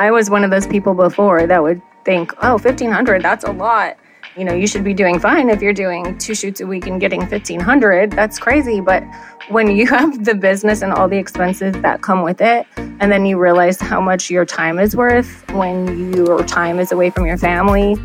I 0.00 0.10
was 0.10 0.30
one 0.30 0.44
of 0.44 0.50
those 0.50 0.66
people 0.66 0.94
before 0.94 1.46
that 1.46 1.62
would 1.62 1.82
think, 2.06 2.32
oh, 2.42 2.52
1500 2.52 3.22
that's 3.22 3.44
a 3.44 3.52
lot. 3.52 3.98
You 4.34 4.46
know, 4.46 4.54
you 4.54 4.66
should 4.66 4.82
be 4.82 4.94
doing 4.94 5.20
fine 5.20 5.50
if 5.50 5.60
you're 5.60 5.74
doing 5.74 6.16
two 6.16 6.34
shoots 6.34 6.62
a 6.62 6.66
week 6.66 6.86
and 6.86 6.98
getting 6.98 7.20
1500 7.20 8.12
That's 8.12 8.38
crazy. 8.38 8.80
But 8.80 9.04
when 9.50 9.70
you 9.70 9.86
have 9.88 10.24
the 10.24 10.34
business 10.34 10.80
and 10.80 10.90
all 10.90 11.06
the 11.06 11.18
expenses 11.18 11.74
that 11.82 12.00
come 12.00 12.22
with 12.22 12.40
it, 12.40 12.66
and 12.78 13.12
then 13.12 13.26
you 13.26 13.38
realize 13.38 13.78
how 13.78 14.00
much 14.00 14.30
your 14.30 14.46
time 14.46 14.78
is 14.78 14.96
worth 14.96 15.44
when 15.50 16.14
your 16.14 16.42
time 16.44 16.80
is 16.80 16.92
away 16.92 17.10
from 17.10 17.26
your 17.26 17.36
family, 17.36 17.96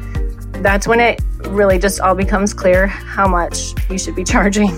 that's 0.62 0.90
when 0.90 1.00
it 1.00 1.22
really 1.48 1.80
just 1.80 2.02
all 2.02 2.14
becomes 2.14 2.54
clear 2.54 2.88
how 2.88 3.26
much 3.26 3.74
you 3.90 3.98
should 3.98 4.16
be 4.16 4.24
charging. 4.36 4.78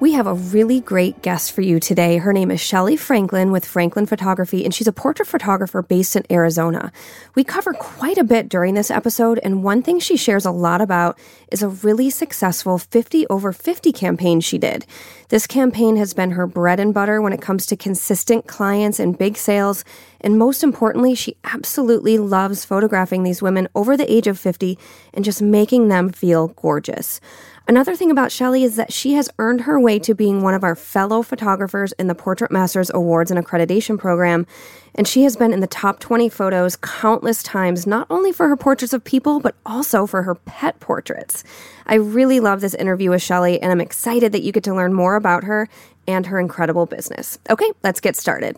We 0.00 0.12
have 0.12 0.28
a 0.28 0.34
really 0.34 0.78
great 0.78 1.22
guest 1.22 1.50
for 1.50 1.60
you 1.60 1.80
today. 1.80 2.18
Her 2.18 2.32
name 2.32 2.52
is 2.52 2.60
Shelley 2.60 2.96
Franklin 2.96 3.50
with 3.50 3.64
Franklin 3.64 4.06
Photography, 4.06 4.64
and 4.64 4.72
she's 4.72 4.86
a 4.86 4.92
portrait 4.92 5.26
photographer 5.26 5.82
based 5.82 6.14
in 6.14 6.22
Arizona. 6.30 6.92
We 7.34 7.42
cover 7.42 7.72
quite 7.72 8.16
a 8.16 8.22
bit 8.22 8.48
during 8.48 8.74
this 8.74 8.92
episode, 8.92 9.40
and 9.42 9.64
one 9.64 9.82
thing 9.82 9.98
she 9.98 10.16
shares 10.16 10.44
a 10.44 10.52
lot 10.52 10.80
about 10.80 11.18
is 11.50 11.64
a 11.64 11.68
really 11.68 12.10
successful 12.10 12.78
50 12.78 13.26
over 13.26 13.52
50 13.52 13.90
campaign 13.90 14.40
she 14.40 14.56
did. 14.56 14.86
This 15.30 15.48
campaign 15.48 15.96
has 15.96 16.14
been 16.14 16.30
her 16.30 16.46
bread 16.46 16.78
and 16.78 16.94
butter 16.94 17.20
when 17.20 17.32
it 17.32 17.42
comes 17.42 17.66
to 17.66 17.76
consistent 17.76 18.46
clients 18.46 19.00
and 19.00 19.18
big 19.18 19.36
sales. 19.36 19.84
And 20.20 20.38
most 20.38 20.62
importantly, 20.62 21.16
she 21.16 21.36
absolutely 21.42 22.18
loves 22.18 22.64
photographing 22.64 23.24
these 23.24 23.42
women 23.42 23.68
over 23.74 23.96
the 23.96 24.10
age 24.10 24.28
of 24.28 24.38
50 24.38 24.78
and 25.12 25.24
just 25.24 25.42
making 25.42 25.88
them 25.88 26.10
feel 26.10 26.48
gorgeous. 26.48 27.20
Another 27.70 27.94
thing 27.94 28.10
about 28.10 28.32
Shelley 28.32 28.64
is 28.64 28.76
that 28.76 28.94
she 28.94 29.12
has 29.12 29.28
earned 29.38 29.60
her 29.60 29.78
way 29.78 29.98
to 29.98 30.14
being 30.14 30.40
one 30.40 30.54
of 30.54 30.64
our 30.64 30.74
fellow 30.74 31.20
photographers 31.20 31.92
in 31.98 32.06
the 32.06 32.14
Portrait 32.14 32.50
Masters 32.50 32.90
Awards 32.94 33.30
and 33.30 33.38
Accreditation 33.38 33.98
Program, 33.98 34.46
and 34.94 35.06
she 35.06 35.24
has 35.24 35.36
been 35.36 35.52
in 35.52 35.60
the 35.60 35.66
top 35.66 36.00
20 36.00 36.30
photos 36.30 36.76
countless 36.76 37.42
times, 37.42 37.86
not 37.86 38.06
only 38.08 38.32
for 38.32 38.48
her 38.48 38.56
portraits 38.56 38.94
of 38.94 39.04
people, 39.04 39.38
but 39.38 39.54
also 39.66 40.06
for 40.06 40.22
her 40.22 40.34
pet 40.34 40.80
portraits. 40.80 41.44
I 41.84 41.96
really 41.96 42.40
love 42.40 42.62
this 42.62 42.72
interview 42.72 43.10
with 43.10 43.20
Shelley, 43.20 43.60
and 43.60 43.70
I'm 43.70 43.82
excited 43.82 44.32
that 44.32 44.42
you 44.42 44.50
get 44.50 44.64
to 44.64 44.74
learn 44.74 44.94
more 44.94 45.16
about 45.16 45.44
her 45.44 45.68
and 46.06 46.24
her 46.24 46.40
incredible 46.40 46.86
business. 46.86 47.38
Okay, 47.50 47.70
let's 47.82 48.00
get 48.00 48.16
started. 48.16 48.56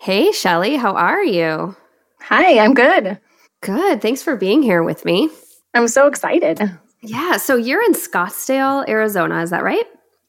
Hey, 0.00 0.32
Shelley, 0.32 0.74
how 0.74 0.96
are 0.96 1.22
you? 1.22 1.76
Hi, 2.22 2.58
I'm 2.58 2.74
good. 2.74 3.20
Good. 3.60 4.02
Thanks 4.02 4.20
for 4.20 4.34
being 4.34 4.64
here 4.64 4.82
with 4.82 5.04
me. 5.04 5.30
I'm 5.74 5.86
so 5.86 6.08
excited. 6.08 6.76
Yeah. 7.04 7.36
So 7.36 7.56
you're 7.56 7.82
in 7.82 7.92
Scottsdale, 7.92 8.88
Arizona. 8.88 9.42
Is 9.42 9.50
that 9.50 9.62
right? 9.62 9.84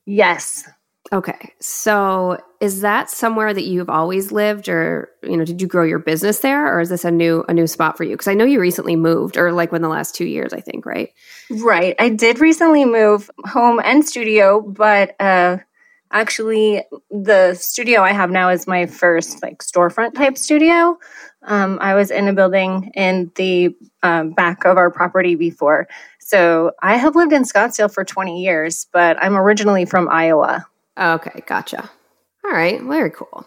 Yes. 0.05 0.67
Okay. 1.13 1.53
So 1.59 2.37
is 2.59 2.81
that 2.81 3.09
somewhere 3.09 3.53
that 3.53 3.63
you've 3.65 3.89
always 3.89 4.31
lived 4.31 4.67
or, 4.67 5.09
you 5.23 5.37
know, 5.37 5.45
did 5.45 5.61
you 5.61 5.67
grow 5.67 5.83
your 5.83 5.99
business 5.99 6.39
there 6.39 6.73
or 6.75 6.81
is 6.81 6.89
this 6.89 7.05
a 7.05 7.11
new 7.11 7.45
a 7.47 7.53
new 7.53 7.67
spot 7.67 7.95
for 7.95 8.03
you? 8.03 8.17
Cuz 8.17 8.27
I 8.27 8.33
know 8.33 8.45
you 8.45 8.59
recently 8.59 8.95
moved 8.95 9.37
or 9.37 9.51
like 9.51 9.71
within 9.71 9.83
the 9.83 9.89
last 9.89 10.15
2 10.15 10.25
years, 10.25 10.51
I 10.51 10.61
think, 10.61 10.85
right? 10.85 11.09
Right. 11.51 11.95
I 11.99 12.09
did 12.09 12.39
recently 12.39 12.85
move 12.85 13.29
home 13.45 13.79
and 13.83 14.03
studio, 14.05 14.61
but 14.61 15.15
uh 15.19 15.57
actually 16.11 16.83
the 17.11 17.53
studio 17.53 18.01
I 18.01 18.11
have 18.11 18.31
now 18.31 18.49
is 18.49 18.67
my 18.67 18.85
first 18.87 19.43
like 19.43 19.59
storefront 19.59 20.15
type 20.15 20.37
studio. 20.37 20.97
Um, 21.45 21.78
I 21.81 21.94
was 21.94 22.11
in 22.11 22.28
a 22.28 22.33
building 22.33 22.91
in 22.95 23.31
the 23.35 23.75
um, 24.03 24.31
back 24.31 24.66
of 24.66 24.78
our 24.78 24.91
property 24.91 25.35
before. 25.35 25.88
So 26.19 26.72
I 26.81 26.97
have 26.97 27.16
lived 27.16 27.33
in 27.33 27.44
Scottsdale 27.44 27.94
for 27.94 28.03
20 28.03 28.44
years, 28.44 28.88
but 28.91 29.17
I'm 29.22 29.38
originally 29.38 29.85
from 29.85 30.09
Iowa. 30.09 30.66
Okay, 30.97 31.44
gotcha. 31.45 31.89
All 32.44 32.51
right, 32.51 32.81
very 32.81 33.11
cool. 33.11 33.45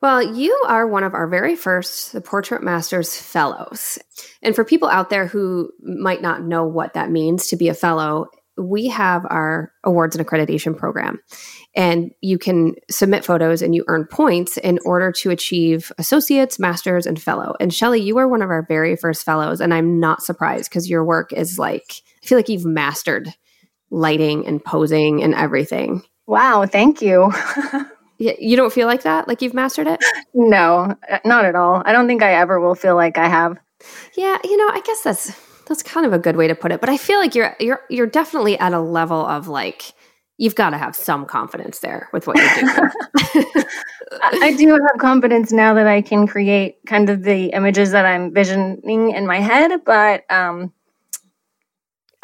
Well, 0.00 0.34
you 0.34 0.64
are 0.66 0.86
one 0.86 1.04
of 1.04 1.14
our 1.14 1.28
very 1.28 1.54
first 1.54 2.12
the 2.12 2.20
Portrait 2.20 2.62
Masters 2.62 3.16
Fellows. 3.16 4.00
And 4.42 4.54
for 4.54 4.64
people 4.64 4.88
out 4.88 5.10
there 5.10 5.28
who 5.28 5.70
might 5.80 6.22
not 6.22 6.42
know 6.42 6.64
what 6.64 6.94
that 6.94 7.10
means 7.10 7.46
to 7.48 7.56
be 7.56 7.68
a 7.68 7.74
fellow, 7.74 8.26
we 8.56 8.88
have 8.88 9.24
our 9.30 9.72
awards 9.84 10.16
and 10.16 10.26
accreditation 10.26 10.76
program 10.76 11.20
and 11.74 12.12
you 12.20 12.38
can 12.38 12.74
submit 12.90 13.24
photos 13.24 13.62
and 13.62 13.74
you 13.74 13.84
earn 13.88 14.06
points 14.06 14.58
in 14.58 14.78
order 14.84 15.10
to 15.10 15.30
achieve 15.30 15.90
associates 15.98 16.58
masters 16.58 17.06
and 17.06 17.20
fellow. 17.20 17.54
And 17.60 17.72
shelley 17.72 18.00
you 18.00 18.14
were 18.14 18.28
one 18.28 18.42
of 18.42 18.50
our 18.50 18.64
very 18.66 18.96
first 18.96 19.24
fellows 19.24 19.60
and 19.60 19.72
i'm 19.72 20.00
not 20.00 20.22
surprised 20.22 20.68
because 20.70 20.88
your 20.88 21.04
work 21.04 21.32
is 21.32 21.58
like 21.58 22.02
i 22.22 22.26
feel 22.26 22.38
like 22.38 22.48
you've 22.48 22.64
mastered 22.64 23.32
lighting 23.90 24.46
and 24.46 24.64
posing 24.64 25.22
and 25.22 25.34
everything. 25.34 26.02
Wow 26.26 26.66
thank 26.66 27.02
you. 27.02 27.32
You 28.18 28.54
don't 28.54 28.72
feel 28.72 28.86
like 28.86 29.02
that? 29.02 29.26
Like 29.26 29.42
you've 29.42 29.52
mastered 29.52 29.88
it? 29.88 29.98
No 30.32 30.94
uh, 31.10 31.18
not 31.24 31.44
at 31.44 31.56
all. 31.56 31.82
I 31.84 31.90
don't 31.90 32.06
think 32.06 32.22
i 32.22 32.34
ever 32.34 32.60
will 32.60 32.76
feel 32.76 32.94
like 32.94 33.18
i 33.18 33.28
have. 33.28 33.58
Yeah 34.16 34.38
you 34.44 34.56
know 34.56 34.68
i 34.68 34.80
guess 34.84 35.02
that's 35.02 35.32
that's 35.66 35.82
kind 35.82 36.06
of 36.06 36.12
a 36.12 36.18
good 36.18 36.36
way 36.36 36.46
to 36.46 36.54
put 36.54 36.70
it. 36.70 36.80
But 36.80 36.88
I 36.88 36.96
feel 36.96 37.18
like 37.18 37.34
you're 37.34 37.56
you're 37.58 37.80
you're 37.90 38.06
definitely 38.06 38.58
at 38.58 38.72
a 38.72 38.80
level 38.80 39.26
of 39.26 39.48
like 39.48 39.92
you've 40.42 40.56
got 40.56 40.70
to 40.70 40.76
have 40.76 40.96
some 40.96 41.24
confidence 41.24 41.78
there 41.78 42.08
with 42.12 42.26
what 42.26 42.36
you're 42.36 42.54
doing. 42.56 42.90
I 44.42 44.52
do 44.58 44.70
have 44.70 44.98
confidence 44.98 45.52
now 45.52 45.72
that 45.74 45.86
I 45.86 46.02
can 46.02 46.26
create 46.26 46.78
kind 46.84 47.08
of 47.08 47.22
the 47.22 47.46
images 47.50 47.92
that 47.92 48.04
I'm 48.04 48.34
visioning 48.34 49.12
in 49.12 49.24
my 49.24 49.38
head, 49.38 49.70
but 49.84 50.28
um, 50.32 50.72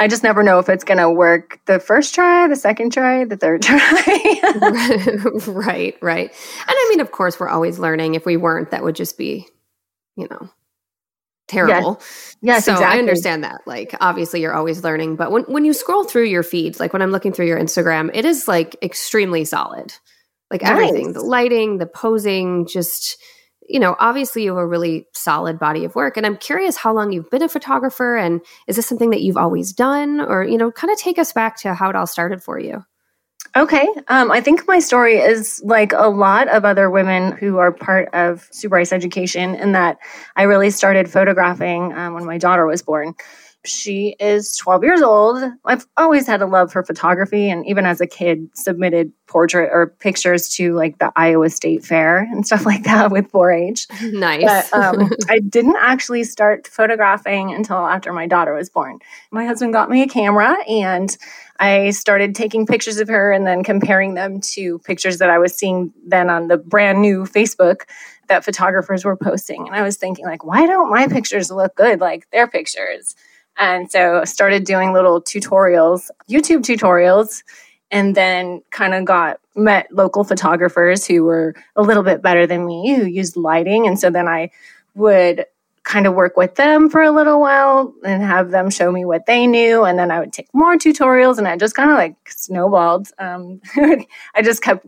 I 0.00 0.08
just 0.08 0.24
never 0.24 0.42
know 0.42 0.58
if 0.58 0.68
it's 0.68 0.82
going 0.82 0.98
to 0.98 1.08
work 1.08 1.60
the 1.66 1.78
first 1.78 2.12
try, 2.12 2.48
the 2.48 2.56
second 2.56 2.92
try, 2.92 3.24
the 3.24 3.36
third 3.36 3.62
try. 3.62 3.78
right, 5.46 5.96
right. 6.02 6.28
And 6.28 6.76
I 6.76 6.86
mean, 6.90 6.98
of 6.98 7.12
course, 7.12 7.38
we're 7.38 7.48
always 7.48 7.78
learning. 7.78 8.16
If 8.16 8.26
we 8.26 8.36
weren't, 8.36 8.72
that 8.72 8.82
would 8.82 8.96
just 8.96 9.16
be, 9.16 9.46
you 10.16 10.26
know, 10.28 10.50
terrible. 11.48 11.96
Yes, 12.00 12.36
yes 12.42 12.64
so 12.64 12.72
exactly. 12.72 12.96
I 12.96 12.98
understand 13.00 13.44
that. 13.44 13.62
Like 13.66 13.94
obviously 14.00 14.40
you're 14.40 14.54
always 14.54 14.84
learning, 14.84 15.16
but 15.16 15.32
when 15.32 15.42
when 15.44 15.64
you 15.64 15.72
scroll 15.72 16.04
through 16.04 16.24
your 16.24 16.42
feeds, 16.42 16.78
like 16.78 16.92
when 16.92 17.02
I'm 17.02 17.10
looking 17.10 17.32
through 17.32 17.46
your 17.46 17.58
Instagram, 17.58 18.10
it 18.14 18.24
is 18.24 18.46
like 18.46 18.76
extremely 18.82 19.44
solid. 19.44 19.92
Like 20.50 20.62
nice. 20.62 20.70
everything, 20.70 21.12
the 21.12 21.22
lighting, 21.22 21.78
the 21.78 21.86
posing, 21.86 22.66
just 22.66 23.20
you 23.68 23.78
know, 23.78 23.96
obviously 23.98 24.44
you 24.44 24.50
have 24.50 24.58
a 24.58 24.66
really 24.66 25.06
solid 25.12 25.58
body 25.58 25.84
of 25.84 25.94
work 25.94 26.16
and 26.16 26.24
I'm 26.24 26.38
curious 26.38 26.76
how 26.76 26.94
long 26.94 27.12
you've 27.12 27.28
been 27.28 27.42
a 27.42 27.48
photographer 27.50 28.16
and 28.16 28.40
is 28.66 28.76
this 28.76 28.86
something 28.86 29.10
that 29.10 29.20
you've 29.20 29.36
always 29.36 29.74
done 29.74 30.20
or 30.20 30.42
you 30.42 30.56
know, 30.56 30.70
kind 30.70 30.90
of 30.90 30.98
take 30.98 31.18
us 31.18 31.32
back 31.32 31.56
to 31.58 31.74
how 31.74 31.90
it 31.90 31.96
all 31.96 32.06
started 32.06 32.42
for 32.42 32.58
you. 32.58 32.84
Okay. 33.58 33.88
Um, 34.06 34.30
I 34.30 34.40
think 34.40 34.68
my 34.68 34.78
story 34.78 35.16
is 35.16 35.60
like 35.64 35.92
a 35.92 36.08
lot 36.08 36.46
of 36.46 36.64
other 36.64 36.88
women 36.88 37.32
who 37.32 37.58
are 37.58 37.72
part 37.72 38.08
of 38.14 38.48
Sue 38.52 38.68
Bryce 38.68 38.92
Education, 38.92 39.56
in 39.56 39.72
that 39.72 39.98
I 40.36 40.44
really 40.44 40.70
started 40.70 41.10
photographing 41.10 41.92
um, 41.92 42.14
when 42.14 42.24
my 42.24 42.38
daughter 42.38 42.66
was 42.66 42.82
born. 42.82 43.14
She 43.64 44.14
is 44.20 44.56
12 44.58 44.84
years 44.84 45.02
old. 45.02 45.42
I've 45.64 45.84
always 45.96 46.28
had 46.28 46.40
a 46.40 46.46
love 46.46 46.70
for 46.70 46.84
photography, 46.84 47.50
and 47.50 47.66
even 47.66 47.84
as 47.84 48.00
a 48.00 48.06
kid, 48.06 48.48
submitted 48.54 49.12
portrait 49.26 49.70
or 49.72 49.88
pictures 49.98 50.48
to 50.50 50.74
like 50.74 50.98
the 50.98 51.12
Iowa 51.16 51.50
State 51.50 51.84
Fair 51.84 52.18
and 52.18 52.46
stuff 52.46 52.64
like 52.72 52.84
that 52.84 53.10
with 53.10 53.30
4-H. 53.32 53.86
Nice. 54.12 54.70
But 54.70 54.72
um, 54.72 55.10
I 55.28 55.40
didn't 55.40 55.76
actually 55.80 56.22
start 56.22 56.68
photographing 56.68 57.52
until 57.52 57.78
after 57.78 58.12
my 58.12 58.28
daughter 58.28 58.54
was 58.54 58.70
born. 58.70 59.00
My 59.32 59.44
husband 59.44 59.72
got 59.72 59.90
me 59.90 60.02
a 60.02 60.08
camera, 60.08 60.56
and 60.68 61.16
I 61.58 61.90
started 61.90 62.34
taking 62.34 62.66
pictures 62.66 62.98
of 62.98 63.08
her 63.08 63.32
and 63.32 63.46
then 63.46 63.64
comparing 63.64 64.14
them 64.14 64.40
to 64.40 64.78
pictures 64.80 65.18
that 65.18 65.30
I 65.30 65.38
was 65.38 65.54
seeing 65.54 65.92
then 66.06 66.30
on 66.30 66.48
the 66.48 66.56
brand 66.56 67.02
new 67.02 67.24
Facebook 67.24 67.82
that 68.28 68.44
photographers 68.44 69.04
were 69.04 69.16
posting. 69.16 69.66
And 69.66 69.74
I 69.74 69.82
was 69.82 69.96
thinking, 69.96 70.24
like, 70.24 70.44
why 70.44 70.66
don't 70.66 70.90
my 70.90 71.08
pictures 71.08 71.50
look 71.50 71.74
good 71.74 72.00
like 72.00 72.30
their 72.30 72.46
pictures? 72.46 73.16
And 73.56 73.90
so 73.90 74.20
I 74.20 74.24
started 74.24 74.64
doing 74.64 74.92
little 74.92 75.20
tutorials, 75.20 76.10
YouTube 76.30 76.60
tutorials, 76.60 77.42
and 77.90 78.14
then 78.14 78.62
kind 78.70 78.94
of 78.94 79.04
got 79.04 79.40
met 79.56 79.88
local 79.90 80.22
photographers 80.22 81.04
who 81.04 81.24
were 81.24 81.54
a 81.74 81.82
little 81.82 82.04
bit 82.04 82.22
better 82.22 82.46
than 82.46 82.66
me 82.66 82.94
who 82.94 83.06
used 83.06 83.36
lighting. 83.36 83.86
And 83.86 83.98
so 83.98 84.10
then 84.10 84.28
I 84.28 84.50
would 84.94 85.44
kind 85.88 86.06
of 86.06 86.14
work 86.14 86.36
with 86.36 86.54
them 86.56 86.90
for 86.90 87.02
a 87.02 87.10
little 87.10 87.40
while 87.40 87.94
and 88.04 88.22
have 88.22 88.50
them 88.50 88.68
show 88.68 88.92
me 88.92 89.06
what 89.06 89.24
they 89.24 89.46
knew. 89.46 89.84
And 89.84 89.98
then 89.98 90.10
I 90.10 90.20
would 90.20 90.34
take 90.34 90.48
more 90.52 90.76
tutorials 90.76 91.38
and 91.38 91.48
I 91.48 91.56
just 91.56 91.74
kind 91.74 91.90
of 91.90 91.96
like 91.96 92.14
snowballed. 92.28 93.08
Um, 93.18 93.60
I 93.76 94.42
just 94.42 94.62
kept 94.62 94.86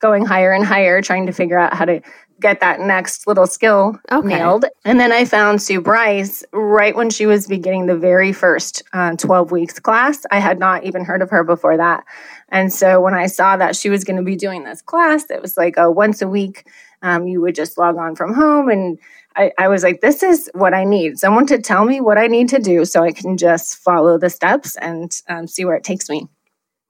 going 0.00 0.24
higher 0.24 0.50
and 0.50 0.64
higher, 0.64 1.02
trying 1.02 1.26
to 1.26 1.32
figure 1.32 1.58
out 1.58 1.74
how 1.74 1.84
to 1.84 2.00
get 2.40 2.60
that 2.60 2.80
next 2.80 3.26
little 3.26 3.46
skill 3.46 3.98
okay. 4.10 4.26
nailed. 4.26 4.64
And 4.86 4.98
then 4.98 5.12
I 5.12 5.26
found 5.26 5.60
Sue 5.60 5.82
Bryce 5.82 6.42
right 6.52 6.96
when 6.96 7.10
she 7.10 7.26
was 7.26 7.46
beginning 7.46 7.86
the 7.86 7.96
very 7.96 8.32
first 8.32 8.82
uh, 8.94 9.14
12 9.16 9.52
weeks 9.52 9.78
class. 9.78 10.24
I 10.30 10.40
had 10.40 10.58
not 10.58 10.84
even 10.84 11.04
heard 11.04 11.20
of 11.20 11.30
her 11.30 11.44
before 11.44 11.76
that. 11.76 12.04
And 12.48 12.72
so 12.72 13.00
when 13.00 13.14
I 13.14 13.26
saw 13.26 13.58
that 13.58 13.76
she 13.76 13.90
was 13.90 14.02
going 14.02 14.16
to 14.16 14.22
be 14.22 14.34
doing 14.34 14.64
this 14.64 14.80
class, 14.80 15.30
it 15.30 15.42
was 15.42 15.58
like 15.58 15.76
a 15.76 15.90
once 15.90 16.22
a 16.22 16.26
week, 16.26 16.66
um, 17.02 17.26
you 17.26 17.40
would 17.40 17.54
just 17.54 17.78
log 17.78 17.96
on 17.96 18.16
from 18.16 18.34
home. 18.34 18.70
And 18.70 18.98
I, 19.36 19.52
I 19.58 19.68
was 19.68 19.82
like, 19.82 20.00
this 20.00 20.22
is 20.22 20.50
what 20.54 20.74
I 20.74 20.84
need 20.84 21.18
someone 21.18 21.46
to 21.46 21.58
tell 21.58 21.84
me 21.84 22.00
what 22.00 22.18
I 22.18 22.26
need 22.26 22.48
to 22.50 22.58
do 22.58 22.84
so 22.84 23.02
I 23.02 23.12
can 23.12 23.36
just 23.36 23.76
follow 23.76 24.18
the 24.18 24.30
steps 24.30 24.76
and 24.76 25.10
um, 25.28 25.46
see 25.46 25.64
where 25.64 25.76
it 25.76 25.84
takes 25.84 26.08
me. 26.08 26.28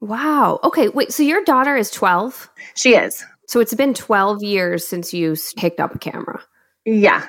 Wow. 0.01 0.59
Okay. 0.63 0.89
Wait. 0.89 1.13
So 1.13 1.23
your 1.23 1.43
daughter 1.43 1.77
is 1.77 1.89
12? 1.91 2.49
She 2.75 2.95
is. 2.95 3.23
So 3.47 3.59
it's 3.59 3.73
been 3.73 3.93
12 3.93 4.43
years 4.43 4.85
since 4.85 5.13
you 5.13 5.35
picked 5.55 5.79
up 5.79 5.95
a 5.95 5.99
camera. 5.99 6.41
Yeah. 6.85 7.25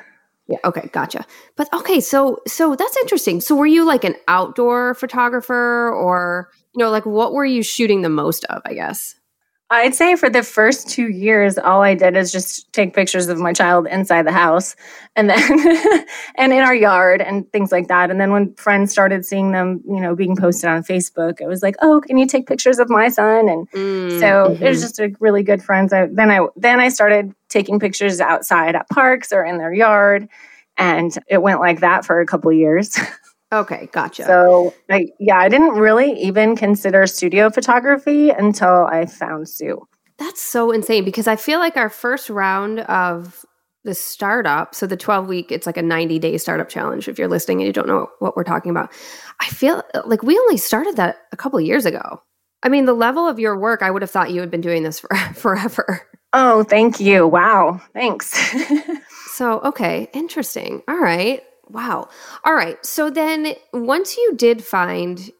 Yeah. 0.49 0.59
Okay. 0.65 0.89
Gotcha. 0.93 1.25
But 1.57 1.73
okay. 1.73 2.01
So, 2.01 2.41
so 2.47 2.75
that's 2.75 2.97
interesting. 2.97 3.41
So 3.41 3.55
were 3.55 3.67
you 3.67 3.87
like 3.87 4.05
an 4.05 4.17
outdoor 4.27 4.95
photographer 4.95 5.91
or, 5.91 6.51
you 6.75 6.83
know, 6.85 6.91
like 6.91 7.07
what 7.07 7.33
were 7.33 7.45
you 7.45 7.63
shooting 7.63 8.03
the 8.03 8.11
most 8.11 8.45
of, 8.47 8.61
I 8.65 8.75
guess? 8.75 9.15
I'd 9.71 9.95
say 9.95 10.15
for 10.15 10.29
the 10.29 10.43
first 10.43 10.89
two 10.89 11.09
years, 11.09 11.57
all 11.57 11.83
I 11.83 11.95
did 11.95 12.17
is 12.17 12.31
just 12.31 12.71
take 12.73 12.95
pictures 12.95 13.29
of 13.29 13.39
my 13.39 13.53
child 13.55 13.87
inside 13.87 14.27
the 14.27 14.33
house 14.33 14.77
and 15.17 15.31
then, 15.31 16.07
and 16.37 16.53
in 16.53 16.61
our 16.61 16.75
yard 16.75 17.23
and 17.23 17.51
things 17.51 17.73
like 17.73 17.89
that. 17.89 18.11
And 18.11 18.21
then 18.21 18.31
when 18.31 18.55
friends 18.55 18.93
started 18.93 19.25
seeing 19.25 19.53
them, 19.53 19.83
you 19.89 20.01
know, 20.01 20.15
being 20.15 20.37
posted 20.37 20.69
on 20.69 20.83
Facebook, 20.83 21.41
it 21.41 21.47
was 21.47 21.63
like, 21.63 21.77
oh, 21.81 22.03
can 22.07 22.19
you 22.19 22.27
take 22.27 22.47
pictures 22.47 22.79
of 22.79 22.91
my 22.91 23.09
son? 23.09 23.49
And 23.49 23.71
mm, 23.71 24.21
so 24.21 24.51
mm-hmm. 24.51 24.63
it 24.63 24.69
was 24.69 24.83
just 24.83 25.01
a 25.01 25.15
really 25.19 25.43
good 25.43 25.63
friends. 25.63 25.95
I, 25.95 26.09
then 26.13 26.31
I, 26.31 26.47
then 26.57 26.79
I 26.79 26.91
started 26.91 27.33
taking 27.49 27.81
pictures 27.81 28.21
outside 28.21 28.75
at 28.75 28.89
parks 28.91 29.33
or 29.33 29.45
in 29.45 29.57
their 29.57 29.73
yard. 29.73 30.29
And 30.77 31.17
it 31.29 31.41
went 31.41 31.61
like 31.61 31.81
that 31.81 32.05
for 32.05 32.21
a 32.21 32.27
couple 32.27 32.53
years. 32.53 32.99
Okay, 33.55 33.89
gotcha. 33.93 34.25
So, 34.25 34.75
I, 34.91 35.07
yeah, 35.21 35.39
I 35.39 35.49
didn't 35.49 35.75
really 35.75 36.13
even 36.21 36.57
consider 36.57 37.07
studio 37.07 37.51
photography 37.51 38.31
until 38.31 38.87
I 38.87 39.07
found 39.07 39.49
Sue. 39.49 39.87
That's 40.19 40.43
so 40.43 40.73
insane 40.73 41.05
because 41.05 41.29
I 41.29 41.37
feel 41.37 41.61
like 41.61 41.77
our 41.77 41.89
first 41.89 42.29
round 42.29 42.81
of 42.81 43.45
the 43.85 43.95
startup, 43.95 44.75
so 44.75 44.87
the 44.87 44.97
12 44.97 45.29
week, 45.29 45.53
it's 45.53 45.67
like 45.67 45.77
a 45.77 45.83
90 45.83 46.19
day 46.19 46.37
startup 46.37 46.69
challenge. 46.69 47.07
If 47.07 47.17
you're 47.17 47.29
listening 47.29 47.61
and 47.61 47.67
you 47.67 47.73
don't 47.73 47.87
know 47.87 48.09
what 48.19 48.37
we're 48.37 48.45
talking 48.45 48.71
about, 48.71 48.93
I 49.41 49.47
feel 49.47 49.83
like 50.05 50.23
we 50.23 50.37
only 50.37 50.57
started 50.57 50.97
that 50.97 51.19
a 51.33 51.37
couple 51.37 51.61
years 51.61 51.87
ago. 51.87 52.23
I 52.65 52.71
mean, 52.71 52.87
the 52.87 52.95
level 52.95 53.29
of 53.29 53.39
your 53.39 53.59
work, 53.59 53.83
I 53.83 53.91
would 53.91 54.03
have 54.03 54.11
thought 54.11 54.33
you 54.33 54.41
had 54.41 54.51
been 54.51 54.63
doing 54.63 54.83
this 54.83 54.99
for, 55.01 55.15
forever. 55.35 56.09
Oh, 56.33 56.65
thank 56.65 56.99
you. 56.99 57.29
Wow. 57.29 57.81
Thanks. 57.93 58.33
so, 59.33 59.61
okay, 59.61 60.09
interesting. 60.13 60.83
All 60.89 60.99
right. 60.99 61.43
Wow. 61.69 62.09
All 62.45 62.55
right. 62.55 62.85
So 62.85 63.11
then 63.11 63.55
once 63.73 64.17
you 64.17 64.35
did 64.37 64.65
find, 64.65 65.31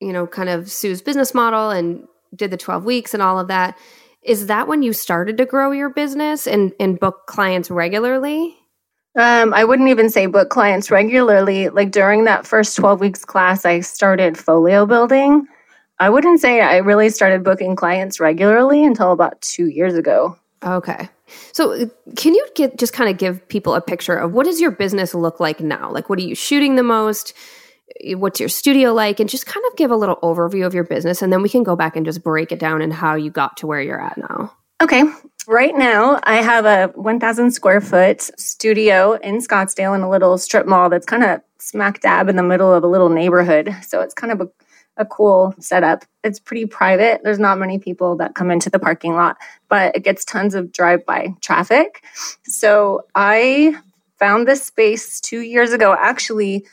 you 0.00 0.12
know, 0.12 0.26
kind 0.26 0.48
of 0.48 0.70
Sue's 0.70 1.02
business 1.02 1.34
model 1.34 1.70
and 1.70 2.06
did 2.34 2.50
the 2.50 2.56
12 2.56 2.84
weeks 2.84 3.14
and 3.14 3.22
all 3.22 3.38
of 3.38 3.48
that, 3.48 3.76
is 4.22 4.46
that 4.46 4.68
when 4.68 4.82
you 4.82 4.92
started 4.92 5.36
to 5.38 5.46
grow 5.46 5.70
your 5.70 5.90
business 5.90 6.46
and, 6.46 6.72
and 6.78 7.00
book 7.00 7.26
clients 7.26 7.70
regularly? 7.70 8.56
Um, 9.16 9.52
I 9.54 9.64
wouldn't 9.64 9.88
even 9.88 10.10
say 10.10 10.26
book 10.26 10.50
clients 10.50 10.90
regularly. 10.90 11.70
Like 11.70 11.90
during 11.90 12.24
that 12.24 12.46
first 12.46 12.76
12 12.76 13.00
weeks 13.00 13.24
class, 13.24 13.64
I 13.64 13.80
started 13.80 14.38
folio 14.38 14.86
building. 14.86 15.46
I 15.98 16.10
wouldn't 16.10 16.40
say 16.40 16.60
I 16.60 16.76
really 16.76 17.10
started 17.10 17.42
booking 17.42 17.74
clients 17.74 18.20
regularly 18.20 18.84
until 18.84 19.10
about 19.12 19.40
two 19.40 19.66
years 19.66 19.94
ago. 19.94 20.38
Okay. 20.62 21.08
So, 21.52 21.72
uh, 21.72 21.86
can 22.16 22.34
you 22.34 22.46
get 22.54 22.78
just 22.78 22.92
kind 22.92 23.10
of 23.10 23.18
give 23.18 23.46
people 23.48 23.74
a 23.74 23.80
picture 23.80 24.16
of 24.16 24.32
what 24.32 24.46
does 24.46 24.60
your 24.60 24.70
business 24.70 25.14
look 25.14 25.40
like 25.40 25.60
now? 25.60 25.90
Like, 25.90 26.08
what 26.08 26.18
are 26.18 26.22
you 26.22 26.34
shooting 26.34 26.76
the 26.76 26.82
most? 26.82 27.32
What's 28.14 28.38
your 28.38 28.48
studio 28.48 28.92
like? 28.92 29.18
And 29.18 29.28
just 29.28 29.46
kind 29.46 29.64
of 29.70 29.76
give 29.76 29.90
a 29.90 29.96
little 29.96 30.16
overview 30.16 30.66
of 30.66 30.74
your 30.74 30.84
business, 30.84 31.22
and 31.22 31.32
then 31.32 31.42
we 31.42 31.48
can 31.48 31.62
go 31.62 31.76
back 31.76 31.96
and 31.96 32.04
just 32.04 32.22
break 32.22 32.52
it 32.52 32.58
down 32.58 32.82
and 32.82 32.92
how 32.92 33.14
you 33.14 33.30
got 33.30 33.56
to 33.58 33.66
where 33.66 33.80
you're 33.80 34.00
at 34.00 34.18
now. 34.18 34.52
Okay. 34.80 35.02
Right 35.48 35.74
now, 35.74 36.20
I 36.22 36.36
have 36.36 36.66
a 36.66 36.92
1,000 36.94 37.50
square 37.50 37.80
foot 37.80 38.20
studio 38.38 39.14
in 39.14 39.38
Scottsdale 39.38 39.94
in 39.94 40.02
a 40.02 40.10
little 40.10 40.36
strip 40.38 40.66
mall 40.66 40.88
that's 40.88 41.06
kind 41.06 41.24
of 41.24 41.40
smack 41.58 42.00
dab 42.00 42.28
in 42.28 42.36
the 42.36 42.42
middle 42.42 42.72
of 42.72 42.84
a 42.84 42.86
little 42.86 43.08
neighborhood. 43.08 43.74
So 43.86 44.00
it's 44.00 44.14
kind 44.14 44.32
of 44.32 44.40
a 44.42 44.48
a 44.98 45.06
cool 45.06 45.54
setup. 45.60 46.04
It's 46.24 46.40
pretty 46.40 46.66
private. 46.66 47.22
There's 47.22 47.38
not 47.38 47.58
many 47.58 47.78
people 47.78 48.16
that 48.16 48.34
come 48.34 48.50
into 48.50 48.68
the 48.68 48.78
parking 48.78 49.14
lot, 49.14 49.36
but 49.68 49.96
it 49.96 50.04
gets 50.04 50.24
tons 50.24 50.54
of 50.54 50.72
drive 50.72 51.06
by 51.06 51.34
traffic. 51.40 52.04
So 52.44 53.06
I 53.14 53.76
found 54.18 54.46
this 54.46 54.64
space 54.64 55.20
two 55.20 55.40
years 55.40 55.72
ago. 55.72 55.96
Actually, 55.98 56.66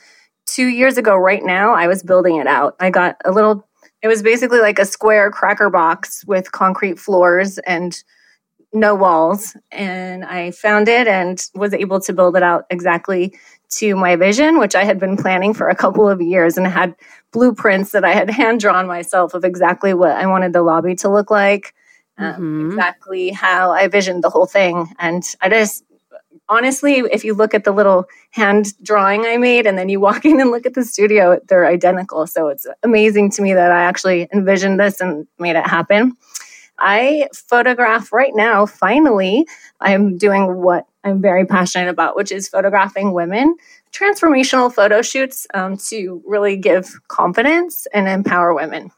two 0.46 0.66
years 0.66 0.98
ago, 0.98 1.16
right 1.16 1.42
now, 1.42 1.74
I 1.74 1.86
was 1.86 2.02
building 2.02 2.36
it 2.36 2.46
out. 2.46 2.76
I 2.80 2.90
got 2.90 3.16
a 3.24 3.30
little, 3.30 3.66
it 4.02 4.08
was 4.08 4.22
basically 4.22 4.58
like 4.58 4.78
a 4.78 4.84
square 4.84 5.30
cracker 5.30 5.70
box 5.70 6.24
with 6.26 6.52
concrete 6.52 6.98
floors 6.98 7.58
and 7.58 8.02
no 8.72 8.94
walls. 8.94 9.56
And 9.70 10.24
I 10.24 10.50
found 10.50 10.88
it 10.88 11.06
and 11.06 11.40
was 11.54 11.72
able 11.72 12.00
to 12.00 12.12
build 12.12 12.36
it 12.36 12.42
out 12.42 12.64
exactly 12.70 13.38
to 13.78 13.96
my 13.96 14.16
vision, 14.16 14.58
which 14.58 14.74
I 14.74 14.84
had 14.84 14.98
been 14.98 15.16
planning 15.16 15.54
for 15.54 15.68
a 15.68 15.74
couple 15.74 16.08
of 16.08 16.20
years 16.20 16.56
and 16.56 16.66
had 16.66 16.94
blueprints 17.32 17.92
that 17.92 18.04
I 18.04 18.12
had 18.12 18.30
hand 18.30 18.60
drawn 18.60 18.86
myself 18.86 19.34
of 19.34 19.44
exactly 19.44 19.94
what 19.94 20.12
I 20.12 20.26
wanted 20.26 20.52
the 20.52 20.62
lobby 20.62 20.94
to 20.96 21.08
look 21.08 21.30
like, 21.30 21.74
um, 22.18 22.32
mm-hmm. 22.32 22.70
exactly 22.70 23.30
how 23.30 23.72
I 23.72 23.88
visioned 23.88 24.24
the 24.24 24.30
whole 24.30 24.46
thing. 24.46 24.88
And 24.98 25.22
I 25.40 25.48
just, 25.48 25.84
honestly, 26.48 27.02
if 27.12 27.24
you 27.24 27.34
look 27.34 27.54
at 27.54 27.64
the 27.64 27.72
little 27.72 28.06
hand 28.30 28.72
drawing 28.82 29.26
I 29.26 29.36
made 29.36 29.66
and 29.66 29.76
then 29.76 29.88
you 29.88 30.00
walk 30.00 30.24
in 30.24 30.40
and 30.40 30.50
look 30.50 30.66
at 30.66 30.74
the 30.74 30.84
studio, 30.84 31.40
they're 31.48 31.66
identical. 31.66 32.26
So 32.26 32.48
it's 32.48 32.66
amazing 32.82 33.30
to 33.32 33.42
me 33.42 33.54
that 33.54 33.70
I 33.70 33.82
actually 33.82 34.28
envisioned 34.32 34.80
this 34.80 35.00
and 35.00 35.26
made 35.38 35.56
it 35.56 35.66
happen. 35.66 36.12
I 36.78 37.28
photograph 37.34 38.12
right 38.12 38.32
now, 38.34 38.66
finally, 38.66 39.46
I'm 39.80 40.16
doing 40.16 40.56
what 40.56 40.86
I'm 41.04 41.20
very 41.20 41.46
passionate 41.46 41.88
about, 41.88 42.16
which 42.16 42.32
is 42.32 42.48
photographing 42.48 43.12
women, 43.12 43.56
transformational 43.92 44.72
photo 44.72 45.02
shoots 45.02 45.46
um, 45.54 45.76
to 45.88 46.22
really 46.26 46.56
give 46.56 46.98
confidence 47.08 47.86
and 47.94 48.08
empower 48.08 48.54
women. 48.54 48.90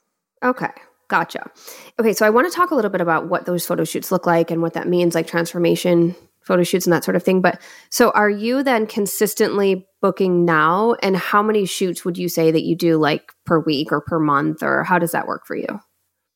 Okay. 0.43 0.71
Gotcha. 1.09 1.51
Okay, 1.99 2.13
so 2.13 2.27
I 2.27 2.31
want 2.31 2.51
to 2.51 2.55
talk 2.55 2.71
a 2.71 2.75
little 2.75 2.91
bit 2.91 3.01
about 3.01 3.29
what 3.29 3.47
those 3.47 3.65
photo 3.65 3.85
shoots 3.85 4.13
look 4.13 4.27
like 4.27 4.51
and 4.51 4.61
what 4.61 4.75
that 4.75 4.87
means, 4.87 5.15
like 5.15 5.27
transformation 5.27 6.15
photo 6.43 6.63
shoots 6.63 6.87
and 6.87 6.93
that 6.93 7.05
sort 7.05 7.17
of 7.17 7.23
thing. 7.23 7.41
But 7.41 7.61
so 7.91 8.11
are 8.11 8.29
you 8.29 8.63
then 8.63 8.87
consistently 8.87 9.87
booking 10.03 10.45
now? 10.45 10.97
And 11.03 11.17
how 11.17 11.43
many 11.43 11.65
shoots 11.65 12.05
would 12.05 12.19
you 12.19 12.29
say 12.29 12.51
that 12.51 12.63
you 12.63 12.77
do 12.77 12.99
like 12.99 13.33
per 13.47 13.59
week 13.59 13.91
or 13.91 14.01
per 14.01 14.19
month, 14.19 14.63
or 14.63 14.85
how 14.85 14.99
does 14.99 15.13
that 15.13 15.27
work 15.27 15.47
for 15.47 15.57
you? 15.57 15.81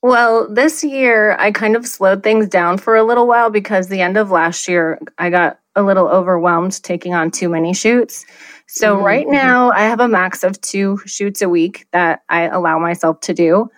Well, 0.02 0.52
this 0.52 0.82
year 0.82 1.36
I 1.38 1.52
kind 1.52 1.76
of 1.76 1.86
slowed 1.86 2.24
things 2.24 2.48
down 2.48 2.78
for 2.78 2.96
a 2.96 3.04
little 3.04 3.28
while 3.28 3.50
because 3.50 3.86
the 3.86 4.00
end 4.00 4.16
of 4.16 4.32
last 4.32 4.66
year 4.66 5.00
I 5.16 5.30
got 5.30 5.60
a 5.76 5.82
little 5.82 6.08
overwhelmed 6.08 6.82
taking 6.82 7.14
on 7.14 7.30
too 7.30 7.48
many 7.48 7.72
shoots. 7.72 8.26
So 8.66 8.96
mm-hmm. 8.96 9.04
right 9.04 9.26
mm-hmm. 9.26 9.34
now 9.34 9.70
I 9.70 9.82
have 9.82 10.00
a 10.00 10.08
max 10.08 10.42
of 10.42 10.60
two 10.60 10.98
shoots 11.06 11.40
a 11.40 11.48
week 11.48 11.86
that 11.92 12.22
I 12.28 12.42
allow 12.48 12.80
myself 12.80 13.20
to 13.20 13.34
do. 13.34 13.70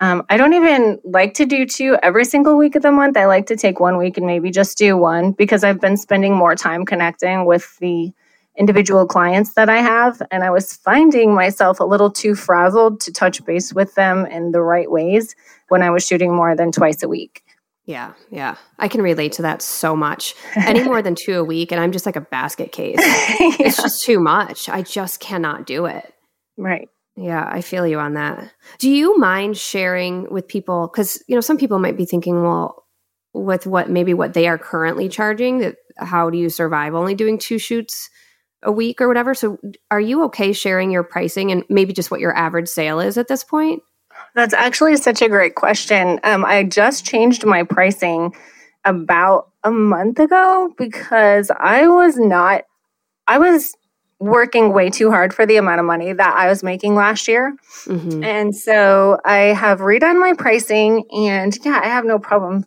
Um, 0.00 0.24
I 0.28 0.36
don't 0.36 0.54
even 0.54 0.98
like 1.04 1.34
to 1.34 1.46
do 1.46 1.64
two 1.64 1.96
every 2.02 2.24
single 2.24 2.56
week 2.56 2.74
of 2.74 2.82
the 2.82 2.92
month. 2.92 3.16
I 3.16 3.26
like 3.26 3.46
to 3.46 3.56
take 3.56 3.78
one 3.78 3.98
week 3.98 4.16
and 4.16 4.26
maybe 4.26 4.50
just 4.50 4.78
do 4.78 4.96
one 4.96 5.32
because 5.32 5.62
I've 5.62 5.80
been 5.80 5.96
spending 5.96 6.34
more 6.34 6.56
time 6.56 6.84
connecting 6.86 7.46
with 7.46 7.78
the 7.78 8.12
individual 8.56 9.06
clients 9.06 9.54
that 9.54 9.68
I 9.68 9.78
have. 9.78 10.20
And 10.32 10.42
I 10.42 10.50
was 10.50 10.72
finding 10.72 11.34
myself 11.34 11.78
a 11.78 11.84
little 11.84 12.10
too 12.10 12.34
frazzled 12.34 13.00
to 13.02 13.12
touch 13.12 13.44
base 13.44 13.72
with 13.72 13.94
them 13.94 14.26
in 14.26 14.50
the 14.50 14.60
right 14.60 14.90
ways 14.90 15.36
when 15.68 15.82
I 15.82 15.90
was 15.90 16.06
shooting 16.06 16.34
more 16.34 16.56
than 16.56 16.72
twice 16.72 17.02
a 17.02 17.08
week. 17.08 17.42
Yeah, 17.88 18.12
yeah. 18.30 18.56
I 18.78 18.88
can 18.88 19.00
relate 19.00 19.32
to 19.32 19.42
that 19.42 19.62
so 19.62 19.96
much. 19.96 20.34
Any 20.54 20.84
more 20.84 21.00
than 21.00 21.14
two 21.14 21.38
a 21.38 21.44
week, 21.44 21.72
and 21.72 21.80
I'm 21.80 21.90
just 21.90 22.04
like 22.04 22.16
a 22.16 22.20
basket 22.20 22.70
case. 22.70 22.98
yeah. 23.00 23.56
It's 23.60 23.80
just 23.80 24.04
too 24.04 24.20
much. 24.20 24.68
I 24.68 24.82
just 24.82 25.20
cannot 25.20 25.66
do 25.66 25.86
it. 25.86 26.12
Right. 26.58 26.88
Yeah, 27.16 27.48
I 27.50 27.62
feel 27.62 27.86
you 27.86 27.98
on 27.98 28.14
that. 28.14 28.52
Do 28.78 28.90
you 28.90 29.16
mind 29.16 29.56
sharing 29.56 30.30
with 30.30 30.46
people? 30.46 30.88
Because, 30.92 31.22
you 31.26 31.34
know, 31.34 31.40
some 31.40 31.56
people 31.56 31.78
might 31.78 31.96
be 31.96 32.04
thinking, 32.04 32.42
well, 32.42 32.84
with 33.32 33.66
what 33.66 33.88
maybe 33.88 34.14
what 34.14 34.34
they 34.34 34.46
are 34.48 34.58
currently 34.58 35.08
charging, 35.08 35.58
that 35.58 35.76
how 35.96 36.28
do 36.28 36.36
you 36.36 36.50
survive 36.50 36.94
only 36.94 37.14
doing 37.14 37.38
two 37.38 37.58
shoots 37.58 38.10
a 38.62 38.70
week 38.70 39.00
or 39.00 39.08
whatever? 39.08 39.34
So, 39.34 39.58
are 39.90 40.00
you 40.00 40.24
okay 40.24 40.52
sharing 40.52 40.90
your 40.90 41.02
pricing 41.02 41.50
and 41.50 41.64
maybe 41.68 41.92
just 41.92 42.10
what 42.10 42.20
your 42.20 42.36
average 42.36 42.68
sale 42.68 43.00
is 43.00 43.16
at 43.16 43.28
this 43.28 43.44
point? 43.44 43.82
That's 44.38 44.54
actually 44.54 44.96
such 44.98 45.20
a 45.20 45.28
great 45.28 45.56
question. 45.56 46.20
Um, 46.22 46.44
I 46.44 46.62
just 46.62 47.04
changed 47.04 47.44
my 47.44 47.64
pricing 47.64 48.36
about 48.84 49.50
a 49.64 49.70
month 49.72 50.20
ago 50.20 50.72
because 50.78 51.50
I 51.58 51.88
was 51.88 52.16
not, 52.16 52.62
I 53.26 53.38
was 53.38 53.74
working 54.20 54.72
way 54.72 54.90
too 54.90 55.10
hard 55.10 55.34
for 55.34 55.44
the 55.44 55.56
amount 55.56 55.80
of 55.80 55.86
money 55.86 56.12
that 56.12 56.36
I 56.36 56.46
was 56.46 56.62
making 56.62 56.94
last 56.94 57.26
year. 57.26 57.56
Mm-hmm. 57.86 58.22
And 58.22 58.54
so 58.54 59.18
I 59.24 59.38
have 59.38 59.80
redone 59.80 60.20
my 60.20 60.34
pricing 60.34 61.02
and 61.10 61.58
yeah, 61.64 61.80
I 61.82 61.88
have 61.88 62.04
no 62.04 62.20
problem. 62.20 62.64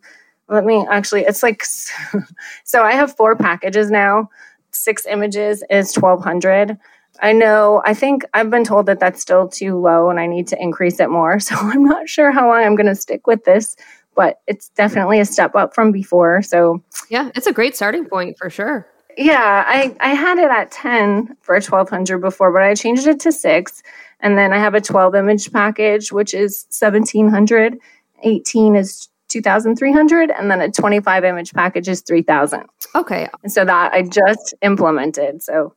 Let 0.50 0.66
me 0.66 0.86
actually, 0.90 1.22
it's 1.22 1.42
like, 1.42 1.64
so 2.64 2.82
I 2.82 2.92
have 2.92 3.16
four 3.16 3.34
packages 3.34 3.90
now. 3.90 4.28
Six 4.72 5.06
images 5.06 5.64
is 5.70 5.96
1200 5.96 6.78
I 7.20 7.32
know, 7.32 7.82
I 7.84 7.94
think 7.94 8.24
I've 8.34 8.50
been 8.50 8.64
told 8.64 8.86
that 8.86 8.98
that's 8.98 9.20
still 9.20 9.48
too 9.48 9.78
low 9.78 10.10
and 10.10 10.18
I 10.18 10.26
need 10.26 10.46
to 10.48 10.60
increase 10.60 10.98
it 11.00 11.10
more. 11.10 11.38
So 11.40 11.56
I'm 11.58 11.84
not 11.84 12.08
sure 12.08 12.30
how 12.30 12.48
long 12.48 12.62
I'm 12.62 12.76
going 12.76 12.86
to 12.86 12.94
stick 12.94 13.26
with 13.26 13.44
this, 13.44 13.76
but 14.14 14.40
it's 14.46 14.70
definitely 14.70 15.20
a 15.20 15.24
step 15.24 15.54
up 15.54 15.74
from 15.74 15.92
before. 15.92 16.42
So, 16.42 16.82
yeah, 17.10 17.30
it's 17.34 17.46
a 17.46 17.52
great 17.52 17.76
starting 17.76 18.06
point 18.06 18.38
for 18.38 18.48
sure. 18.48 18.86
Yeah, 19.18 19.64
I, 19.66 19.94
I 20.00 20.14
had 20.14 20.38
it 20.38 20.50
at 20.50 20.70
10 20.70 21.36
for 21.42 21.54
1200 21.54 22.18
before, 22.18 22.50
but 22.52 22.62
I 22.62 22.74
changed 22.74 23.06
it 23.06 23.20
to 23.20 23.32
6 23.32 23.82
and 24.20 24.38
then 24.38 24.52
I 24.52 24.58
have 24.58 24.74
a 24.74 24.80
12 24.80 25.14
image 25.14 25.52
package 25.52 26.12
which 26.12 26.32
is 26.32 26.66
1700, 26.70 27.76
18 28.22 28.76
is 28.76 29.08
2300 29.28 30.30
and 30.30 30.50
then 30.50 30.60
a 30.60 30.70
25 30.70 31.24
image 31.24 31.52
package 31.52 31.88
is 31.88 32.00
3000. 32.02 32.64
Okay. 32.94 33.28
And 33.42 33.52
so 33.52 33.64
that 33.64 33.92
I 33.92 34.02
just 34.02 34.54
implemented. 34.62 35.42
So 35.42 35.74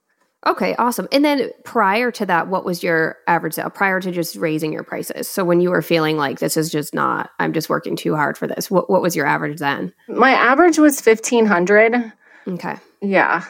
Okay, 0.47 0.75
awesome. 0.75 1.07
And 1.11 1.25
then 1.25 1.49
prior 1.63 2.11
to 2.11 2.25
that, 2.27 2.47
what 2.47 2.65
was 2.65 2.83
your 2.83 3.17
average 3.27 3.53
sale 3.53 3.69
prior 3.69 3.99
to 3.99 4.11
just 4.11 4.35
raising 4.35 4.71
your 4.71 4.83
prices? 4.83 5.27
So 5.27 5.43
when 5.43 5.59
you 5.59 5.71
were 5.71 5.81
feeling 5.81 6.17
like 6.17 6.39
this 6.39 6.55
is 6.55 6.71
just 6.71 6.93
not, 6.93 7.31
I'm 7.39 7.51
just 7.51 7.67
working 7.67 7.95
too 7.95 8.15
hard 8.15 8.37
for 8.37 8.45
this, 8.45 8.69
what, 8.69 8.89
what 8.89 9.01
was 9.01 9.15
your 9.15 9.25
average 9.25 9.59
then? 9.59 9.91
My 10.07 10.31
average 10.31 10.77
was 10.77 11.01
1500. 11.01 12.11
Okay. 12.47 12.75
Yeah. 13.01 13.43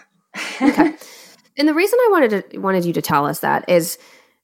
okay. 0.61 0.95
And 1.57 1.67
the 1.67 1.73
reason 1.73 1.97
I 2.01 2.07
wanted 2.11 2.51
to 2.51 2.57
wanted 2.59 2.85
you 2.85 2.93
to 2.93 3.01
tell 3.01 3.25
us 3.25 3.39
that 3.39 3.63
is 3.69 3.97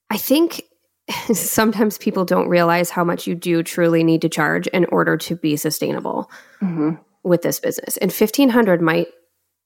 I 0.10 0.18
think 0.18 0.64
sometimes 1.34 1.98
people 1.98 2.26
don't 2.26 2.48
realize 2.48 2.90
how 2.90 3.04
much 3.04 3.28
you 3.28 3.36
do 3.36 3.64
truly 3.64 4.04
need 4.04 4.22
to 4.22 4.30
charge 4.30 4.68
in 4.68 4.86
order 4.86 5.18
to 5.18 5.36
be 5.36 5.58
sustainable 5.58 6.32
mm-hmm. 6.62 6.92
with 7.24 7.42
this 7.42 7.60
business. 7.60 7.98
And 7.98 8.12
1500 8.12 8.82
might 8.82 9.08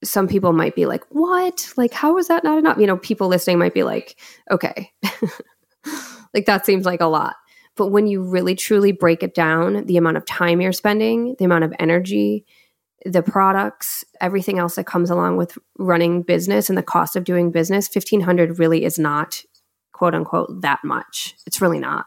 some 0.03 0.27
people 0.27 0.53
might 0.53 0.75
be 0.75 0.85
like, 0.85 1.03
what? 1.09 1.71
Like, 1.77 1.93
how 1.93 2.17
is 2.17 2.27
that 2.27 2.43
not 2.43 2.57
enough? 2.57 2.77
You 2.77 2.87
know, 2.87 2.97
people 2.97 3.27
listening 3.27 3.59
might 3.59 3.73
be 3.73 3.83
like, 3.83 4.19
okay, 4.51 4.91
like 6.33 6.45
that 6.45 6.65
seems 6.65 6.85
like 6.85 7.01
a 7.01 7.07
lot. 7.07 7.35
But 7.75 7.87
when 7.87 8.07
you 8.07 8.21
really 8.23 8.55
truly 8.55 8.91
break 8.91 9.23
it 9.23 9.33
down, 9.33 9.85
the 9.85 9.97
amount 9.97 10.17
of 10.17 10.25
time 10.25 10.61
you're 10.61 10.71
spending, 10.71 11.35
the 11.39 11.45
amount 11.45 11.65
of 11.65 11.73
energy, 11.79 12.45
the 13.05 13.21
products, 13.21 14.03
everything 14.21 14.59
else 14.59 14.75
that 14.75 14.87
comes 14.87 15.09
along 15.09 15.37
with 15.37 15.57
running 15.77 16.23
business 16.23 16.69
and 16.69 16.77
the 16.77 16.83
cost 16.83 17.15
of 17.15 17.23
doing 17.23 17.51
business, 17.51 17.89
1500 17.93 18.59
really 18.59 18.83
is 18.83 18.97
not 18.97 19.43
quote 19.91 20.15
unquote 20.15 20.61
that 20.61 20.83
much. 20.83 21.35
It's 21.45 21.61
really 21.61 21.79
not. 21.79 22.05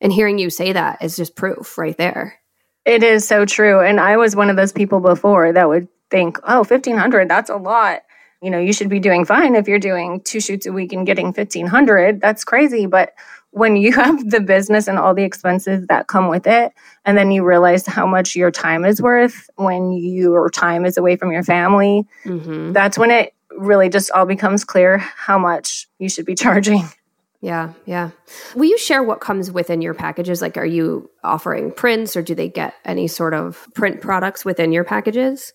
And 0.00 0.12
hearing 0.12 0.38
you 0.38 0.48
say 0.50 0.72
that 0.72 1.02
is 1.02 1.16
just 1.16 1.36
proof 1.36 1.76
right 1.76 1.96
there. 1.96 2.40
It 2.84 3.02
is 3.02 3.26
so 3.26 3.44
true. 3.44 3.80
And 3.80 4.00
I 4.00 4.16
was 4.16 4.34
one 4.34 4.48
of 4.48 4.56
those 4.56 4.72
people 4.72 5.00
before 5.00 5.52
that 5.52 5.68
would 5.68 5.88
think, 6.10 6.38
oh, 6.44 6.58
1500, 6.58 7.28
that's 7.28 7.50
a 7.50 7.56
lot. 7.56 8.02
You 8.42 8.50
know, 8.50 8.58
you 8.58 8.72
should 8.72 8.88
be 8.88 9.00
doing 9.00 9.24
fine 9.24 9.54
if 9.54 9.68
you're 9.68 9.78
doing 9.78 10.20
two 10.22 10.40
shoots 10.40 10.66
a 10.66 10.72
week 10.72 10.92
and 10.92 11.06
getting 11.06 11.26
1500. 11.26 12.20
That's 12.20 12.44
crazy. 12.44 12.86
But 12.86 13.12
when 13.50 13.76
you 13.76 13.92
have 13.94 14.30
the 14.30 14.40
business 14.40 14.88
and 14.88 14.98
all 14.98 15.14
the 15.14 15.24
expenses 15.24 15.86
that 15.88 16.06
come 16.06 16.28
with 16.28 16.46
it, 16.46 16.72
and 17.04 17.16
then 17.16 17.30
you 17.30 17.44
realize 17.44 17.86
how 17.86 18.06
much 18.06 18.36
your 18.36 18.50
time 18.50 18.84
is 18.84 19.00
worth 19.00 19.50
when 19.56 19.92
your 19.92 20.50
time 20.50 20.84
is 20.84 20.96
away 20.96 21.16
from 21.16 21.32
your 21.32 21.42
family, 21.42 22.06
mm-hmm. 22.24 22.72
that's 22.72 22.98
when 22.98 23.10
it 23.10 23.34
really 23.56 23.88
just 23.88 24.10
all 24.12 24.26
becomes 24.26 24.64
clear 24.64 24.98
how 24.98 25.38
much 25.38 25.88
you 25.98 26.08
should 26.08 26.26
be 26.26 26.34
charging. 26.36 26.88
Yeah, 27.42 27.72
yeah. 27.86 28.10
Will 28.54 28.66
you 28.66 28.76
share 28.76 29.02
what 29.02 29.20
comes 29.20 29.50
within 29.50 29.80
your 29.80 29.94
packages? 29.94 30.42
Like, 30.42 30.58
are 30.58 30.66
you 30.66 31.10
offering 31.24 31.72
prints 31.72 32.14
or 32.14 32.20
do 32.20 32.34
they 32.34 32.48
get 32.48 32.74
any 32.84 33.08
sort 33.08 33.32
of 33.32 33.66
print 33.74 34.02
products 34.02 34.44
within 34.44 34.72
your 34.72 34.84
packages? 34.84 35.54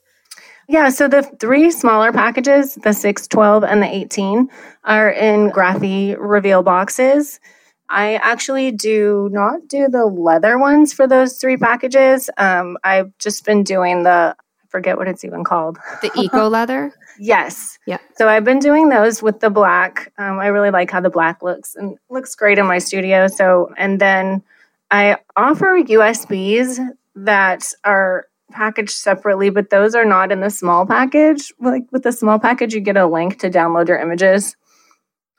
Yeah, 0.68 0.90
so 0.90 1.08
the 1.08 1.22
three 1.22 1.70
smaller 1.72 2.12
packages, 2.12 2.76
the 2.76 2.94
6, 2.94 3.28
12, 3.28 3.64
and 3.64 3.84
the 3.84 3.88
18, 3.88 4.50
are 4.84 5.10
in 5.10 5.52
Graphy 5.52 6.16
reveal 6.20 6.64
boxes. 6.64 7.40
I 7.88 8.16
actually 8.16 8.72
do 8.72 9.30
not 9.32 9.68
do 9.68 9.88
the 9.88 10.06
leather 10.06 10.58
ones 10.58 10.92
for 10.92 11.08
those 11.08 11.38
three 11.38 11.58
packages. 11.58 12.30
Um, 12.38 12.78
I've 12.84 13.16
just 13.20 13.46
been 13.46 13.64
doing 13.64 14.04
the, 14.04 14.36
I 14.38 14.68
forget 14.70 14.98
what 14.98 15.08
it's 15.08 15.24
even 15.24 15.44
called. 15.44 15.78
The 16.02 16.12
eco 16.16 16.50
leather? 16.50 16.94
yes. 17.20 17.78
Yeah. 17.86 18.00
So 18.18 18.28
I've 18.28 18.44
been 18.44 18.60
doing 18.60 18.90
those 18.90 19.22
with 19.22 19.40
the 19.40 19.50
black. 19.52 20.12
Um, 20.18 20.40
I 20.40 20.48
really 20.48 20.72
like 20.72 20.90
how 20.92 21.00
the 21.00 21.10
black 21.12 21.44
looks 21.44 21.76
and 21.76 21.98
looks 22.10 22.36
great 22.36 22.58
in 22.58 22.66
my 22.66 22.80
studio. 22.80 23.28
So, 23.28 23.72
and 23.78 24.02
then 24.02 24.44
I 24.90 25.18
offer 25.36 25.80
USBs 25.82 26.80
that 27.16 27.72
are 27.84 28.28
packaged 28.56 28.92
separately, 28.92 29.50
but 29.50 29.70
those 29.70 29.94
are 29.94 30.06
not 30.06 30.32
in 30.32 30.40
the 30.40 30.50
small 30.50 30.86
package. 30.86 31.54
Like 31.60 31.84
with 31.92 32.04
the 32.04 32.12
small 32.12 32.40
package, 32.40 32.74
you 32.74 32.80
get 32.80 32.98
a 32.98 33.06
link 33.06 33.40
to 33.40 33.50
download 33.50 33.90
your 33.90 34.00
images. 34.00 34.56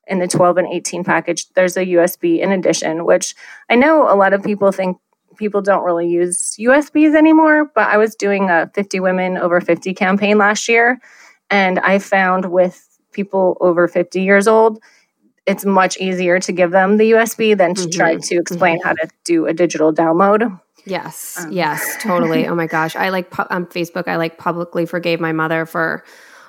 In 0.07 0.21
the 0.21 0.29
12 0.29 0.59
and 0.59 0.69
18 0.73 1.03
package, 1.03 1.49
there's 1.55 1.77
a 1.77 1.85
USB 1.85 2.39
in 2.39 2.53
addition, 2.53 3.05
which 3.05 3.35
I 3.69 3.75
know 3.75 4.03
a 4.09 4.15
lot 4.15 4.35
of 4.35 4.45
people 4.45 4.71
think 4.71 4.99
people 5.37 5.63
don't 5.63 5.83
really 5.83 6.09
use 6.09 6.57
USBs 6.61 7.17
anymore, 7.17 7.73
but 7.75 7.89
I 7.89 7.97
was 7.97 8.15
doing 8.15 8.49
a 8.49 8.71
50 8.75 9.01
women 9.01 9.37
over 9.37 9.61
50 9.61 9.95
campaign 9.95 10.39
last 10.39 10.69
year. 10.69 11.01
And 11.51 11.81
I 11.81 11.99
found 11.99 12.53
with 12.53 12.87
people 13.13 13.57
over 13.61 13.89
50 13.89 14.23
years 14.23 14.47
old, 14.47 14.79
it's 15.47 15.65
much 15.65 15.97
easier 15.99 16.39
to 16.39 16.53
give 16.53 16.71
them 16.71 16.99
the 16.99 17.13
USB 17.13 17.57
than 17.57 17.75
to 17.75 17.83
mm-hmm. 17.83 17.99
try 17.99 18.17
to 18.17 18.37
explain 18.37 18.79
mm-hmm. 18.79 18.89
how 18.89 18.95
to 18.95 19.09
do 19.25 19.47
a 19.47 19.55
digital 19.55 19.93
download. 19.93 20.61
Yes, 20.87 21.39
um. 21.39 21.53
yes, 21.53 21.97
totally. 22.01 22.47
oh 22.47 22.55
my 22.55 22.67
gosh, 22.67 22.97
I 22.97 23.11
like 23.11 23.31
pu- 23.31 23.47
on 23.51 23.67
Facebook. 23.67 24.09
I 24.09 24.17
like 24.17 24.39
publicly 24.39 24.87
forgave 24.87 25.21
my 25.21 25.33
mother 25.33 25.67
for 25.67 26.05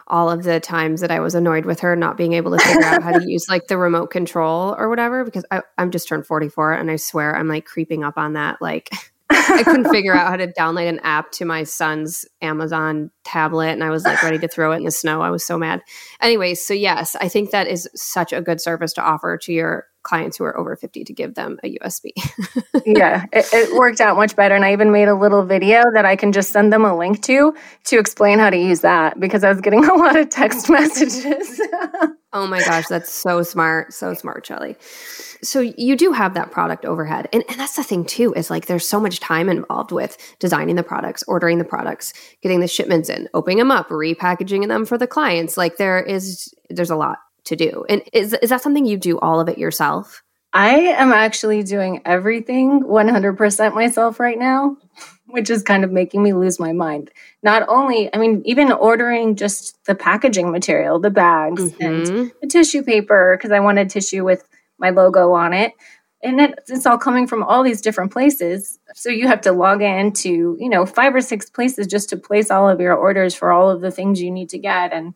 all 0.10 0.29
of 0.29 0.44
the 0.44 0.60
times 0.60 1.01
that 1.01 1.12
I 1.12 1.20
was 1.20 1.36
annoyed 1.36 1.65
with 1.65 1.82
her 1.82 1.96
not 1.96 2.15
being 2.15 2.34
able 2.34 2.51
to 2.51 2.63
figure 2.63 2.86
out 2.86 3.03
how 3.03 3.12
to 3.12 3.25
use 3.29 3.50
like 3.50 3.67
the 3.67 3.77
remote 3.77 4.08
control 4.08 4.74
or 4.77 4.88
whatever. 4.88 5.25
Because 5.25 5.44
I, 5.51 5.63
I'm 5.77 5.91
just 5.91 6.08
turned 6.08 6.25
44, 6.25 6.74
and 6.74 6.89
I 6.89 6.96
swear 6.96 7.36
I'm 7.36 7.48
like 7.48 7.65
creeping 7.65 8.03
up 8.03 8.17
on 8.17 8.34
that. 8.34 8.62
Like 8.62 8.89
I 9.29 9.63
couldn't 9.63 9.89
figure 9.89 10.15
out 10.15 10.27
how 10.27 10.38
to 10.38 10.48
download 10.48 10.88
an 10.88 11.00
app 11.00 11.32
to 11.34 11.46
my 11.46 11.63
son's 11.63 12.25
Amazon 12.41 13.12
tablet, 13.24 13.70
and 13.70 13.84
I 13.84 13.89
was 13.89 14.06
like 14.06 14.22
ready 14.24 14.39
to 14.39 14.48
throw 14.48 14.72
it 14.72 14.77
in 14.77 14.84
the 14.84 14.91
snow. 14.91 15.22
I 15.22 15.29
was 15.29 15.46
so 15.46 15.58
mad. 15.58 15.82
Anyways, 16.22 16.65
so 16.65 16.74
yes, 16.74 17.15
I 17.15 17.27
think 17.27 17.51
that 17.51 17.67
is 17.67 17.89
such 17.96 18.34
a 18.34 18.41
good 18.41 18.62
service 18.62 18.94
to 18.94 19.01
offer 19.01 19.38
to 19.38 19.53
your 19.53 19.88
clients 20.08 20.38
who 20.38 20.46
are 20.46 20.58
over 20.58 20.76
50 20.76 21.04
to 21.04 21.14
give 21.14 21.36
them 21.36 21.60
a 21.64 21.78
USB. 21.78 22.12
yeah, 22.86 23.26
it, 23.34 23.46
it, 23.52 23.76
worked 23.76 24.00
out 24.00 24.16
much 24.16 24.36
better. 24.36 24.56
And 24.56 24.64
I 24.64 24.72
even 24.72 24.92
made 24.92 25.10
a 25.10 25.16
little 25.16 25.46
video 25.46 25.84
that 25.94 26.06
I 26.06 26.16
can 26.16 26.32
just 26.32 26.52
send 26.52 26.72
them 26.72 26.86
a 26.86 26.98
link 26.98 27.22
to 27.24 27.54
to 27.86 28.00
explain 28.00 28.40
how 28.40 28.50
to 28.50 28.58
use 28.58 28.82
that 28.82 29.20
because 29.20 29.44
I 29.44 29.50
was 29.50 29.60
getting 29.60 29.84
a 29.84 29.94
lot 29.94 30.16
of 30.16 30.30
text 30.30 30.70
messages. 30.70 31.62
oh 32.32 32.48
my 32.48 32.60
gosh, 32.62 32.88
that's 32.88 33.12
so 33.12 33.44
smart. 33.44 33.94
So 33.94 34.14
smart, 34.14 34.46
Shelley. 34.46 34.78
So 35.44 35.60
you 35.60 35.96
do 35.96 36.14
have 36.14 36.34
that 36.34 36.52
product 36.52 36.86
overhead. 36.86 37.28
And, 37.34 37.44
and 37.50 37.60
that's 37.60 37.76
the 37.76 37.84
thing 37.84 38.06
too, 38.06 38.34
is 38.34 38.50
like 38.50 38.66
there's 38.66 38.88
so 38.88 39.00
much 39.00 39.20
time 39.20 39.50
involved 39.50 39.92
with 39.92 40.18
designing 40.40 40.78
the 40.78 40.84
products, 40.84 41.24
ordering 41.28 41.58
the 41.58 41.66
products, 41.66 42.14
getting 42.42 42.62
the 42.62 42.68
shipments 42.68 43.10
in, 43.10 43.28
opening 43.34 43.58
them 43.58 43.72
up, 43.72 43.90
repackaging 43.90 44.68
them 44.68 44.86
for 44.86 44.98
the 44.98 45.06
clients. 45.06 45.58
Like 45.58 45.78
there 45.78 46.00
is, 46.00 46.54
there's 46.70 46.90
a 46.90 46.96
lot 46.96 47.18
to 47.48 47.56
do. 47.56 47.86
And 47.89 48.01
is 48.13 48.34
is 48.34 48.50
that 48.50 48.62
something 48.62 48.86
you 48.86 48.98
do 48.98 49.20
all 49.20 49.39
of 49.39 49.50
it 49.50 49.58
yourself? 49.58 50.24
I 50.54 50.70
am 50.70 51.12
actually 51.12 51.63
doing 51.63 52.01
everything 52.06 52.84
100% 52.84 53.75
myself 53.75 54.20
right 54.20 54.39
now, 54.39 54.77
which 55.27 55.50
is 55.50 55.62
kind 55.62 55.84
of 55.84 55.92
making 55.92 56.24
me 56.24 56.34
lose 56.34 56.60
my 56.60 56.72
mind. 56.72 57.12
Not 57.44 57.68
only, 57.68 58.13
I 58.13 58.18
mean, 58.18 58.42
even 58.46 58.72
ordering 58.72 59.36
just 59.36 59.77
the 59.86 59.94
packaging 59.94 60.51
material, 60.51 61.00
the 61.00 61.12
bags 61.12 61.62
mm-hmm. 61.62 61.84
and 61.84 62.32
the 62.42 62.48
tissue 62.48 62.82
paper, 62.82 63.38
because 63.38 63.51
I 63.51 63.60
wanted 63.60 63.89
tissue 63.89 64.24
with 64.24 64.48
my 64.80 64.89
logo 64.89 65.34
on 65.34 65.54
it. 65.54 65.74
And 66.24 66.42
it, 66.42 66.60
it's 66.68 66.88
all 66.88 66.98
coming 66.98 67.27
from 67.27 67.44
all 67.44 67.62
these 67.62 67.82
different 67.82 68.12
places. 68.12 68.80
So 68.96 69.10
you 69.10 69.27
have 69.27 69.42
to 69.42 69.51
log 69.51 69.84
in 69.84 70.12
to, 70.13 70.58
you 70.60 70.70
know, 70.70 70.86
five 70.88 71.13
or 71.13 71.22
six 71.22 71.50
places 71.50 71.86
just 71.86 72.10
to 72.10 72.18
place 72.18 72.50
all 72.50 72.68
of 72.68 72.80
your 72.80 72.96
orders 72.96 73.36
for 73.36 73.51
all 73.51 73.70
of 73.70 73.82
the 73.82 73.92
things 73.92 74.20
you 74.20 74.32
need 74.32 74.50
to 74.50 74.58
get. 74.58 74.92
And 74.92 75.13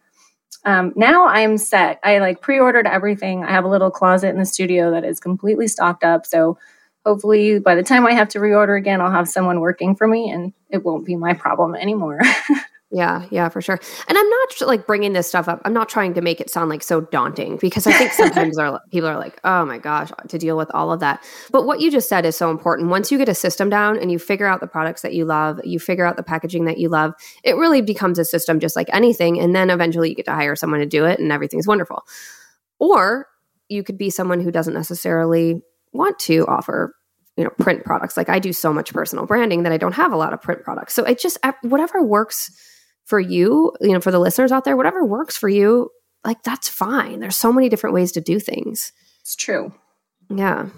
um, 0.66 0.94
now 0.96 1.28
I'm 1.28 1.58
set. 1.58 2.00
I 2.04 2.20
like 2.20 2.42
pre-ordered 2.42 2.88
everything. 2.88 3.44
I 3.44 3.52
have 3.52 3.66
a 3.66 3.70
little 3.70 3.92
closet 3.92 4.30
in 4.30 4.38
the 4.38 4.46
studio 4.46 4.92
that 4.92 5.04
is 5.04 5.20
completely 5.20 5.68
stocked 5.68 6.04
up. 6.04 6.26
So 6.26 6.58
hopefully 7.06 7.60
by 7.60 7.76
the 7.76 7.84
time 7.84 8.06
I 8.06 8.14
have 8.14 8.30
to 8.30 8.40
reorder 8.40 8.78
again, 8.78 9.02
I'll 9.02 9.12
have 9.12 9.28
someone 9.28 9.60
working 9.60 9.96
for 9.96 10.08
me 10.08 10.30
and 10.30 10.54
it 10.70 10.84
won't 10.84 11.06
be 11.06 11.16
my 11.16 11.34
problem 11.34 11.76
anymore. 11.76 12.20
Yeah, 12.94 13.26
yeah, 13.32 13.48
for 13.48 13.62
sure. 13.62 13.80
And 14.10 14.18
I'm 14.18 14.30
not 14.30 14.62
like 14.68 14.86
bringing 14.86 15.14
this 15.14 15.26
stuff 15.26 15.48
up. 15.48 15.62
I'm 15.64 15.72
not 15.72 15.88
trying 15.88 16.14
to 16.16 16.22
make 16.22 16.42
it 16.42 16.50
sound 16.50 16.70
like 16.70 16.84
so 16.84 17.00
daunting 17.00 17.56
because 17.56 17.88
I 17.88 17.94
think 17.94 18.12
sometimes 18.12 18.58
are, 18.58 18.82
people 18.92 19.08
are 19.08 19.18
like, 19.18 19.40
"Oh 19.46 19.64
my 19.64 19.78
gosh, 19.78 20.12
to 20.28 20.38
deal 20.38 20.58
with 20.58 20.70
all 20.74 20.92
of 20.92 21.00
that." 21.00 21.24
But 21.52 21.66
what 21.66 21.80
you 21.80 21.90
just 21.90 22.10
said 22.10 22.26
is 22.26 22.36
so 22.36 22.52
important. 22.52 22.90
Once 22.90 23.10
you 23.10 23.18
get 23.18 23.30
a 23.30 23.34
system 23.34 23.70
down 23.70 23.98
and 23.98 24.12
you 24.12 24.20
figure 24.20 24.46
out 24.46 24.60
the 24.60 24.68
products 24.68 25.04
that 25.04 25.14
you 25.14 25.24
love, 25.24 25.62
you 25.64 25.80
figure 25.80 26.06
out 26.06 26.18
the 26.18 26.24
packaging 26.24 26.66
that 26.66 26.80
you 26.80 26.90
love, 26.90 27.14
it 27.46 27.56
really 27.56 27.82
becomes 27.82 28.20
a 28.20 28.26
system 28.26 28.60
just 28.60 28.76
like 28.76 28.90
anything 28.92 29.40
and 29.40 29.56
then 29.56 29.70
eventually 29.70 30.10
you 30.10 30.16
get 30.16 30.26
to 30.26 30.34
hire 30.34 30.58
someone 30.58 30.82
to 30.82 30.86
do 30.86 31.06
it 31.06 31.18
and 31.18 31.32
everything's 31.32 31.68
wonderful. 31.68 32.04
Or 32.80 33.28
you 33.70 33.84
could 33.84 33.98
be 33.98 34.10
someone 34.10 34.42
who 34.42 34.52
doesn't 34.52 34.74
necessarily 34.74 35.62
want 35.94 36.20
to 36.20 36.46
offer 36.48 36.96
you 37.38 37.46
know 37.46 37.50
print 37.60 37.86
products 37.86 38.18
like 38.18 38.28
i 38.30 38.40
do 38.40 38.52
so 38.52 38.74
much 38.74 38.94
personal 38.94 39.26
branding 39.26 39.64
that 39.64 39.72
i 39.72 39.78
don't 39.78 39.94
have 39.94 40.12
a 40.12 40.18
lot 40.18 40.34
of 40.34 40.42
print 40.42 40.64
products 40.64 40.94
so 40.94 41.04
it 41.06 41.18
just 41.18 41.38
eh, 41.44 41.54
whatever 41.64 42.04
works 42.04 42.52
for 43.06 43.20
you, 43.20 43.74
you 43.82 43.94
know, 43.94 44.00
for 44.00 44.12
the 44.12 44.20
listeners 44.20 44.52
out 44.52 44.64
there, 44.64 44.78
whatever 44.78 45.06
works 45.06 45.38
for 45.38 45.50
you, 45.50 45.90
like 46.24 46.44
that's 46.44 46.70
fine. 46.70 47.20
There's 47.20 47.38
so 47.38 47.52
many 47.52 47.70
different 47.70 47.94
ways 47.94 48.12
to 48.14 48.22
do 48.22 48.40
things. 48.40 48.94
It's 49.22 49.36
true. 49.36 49.74
Yeah. 50.30 50.70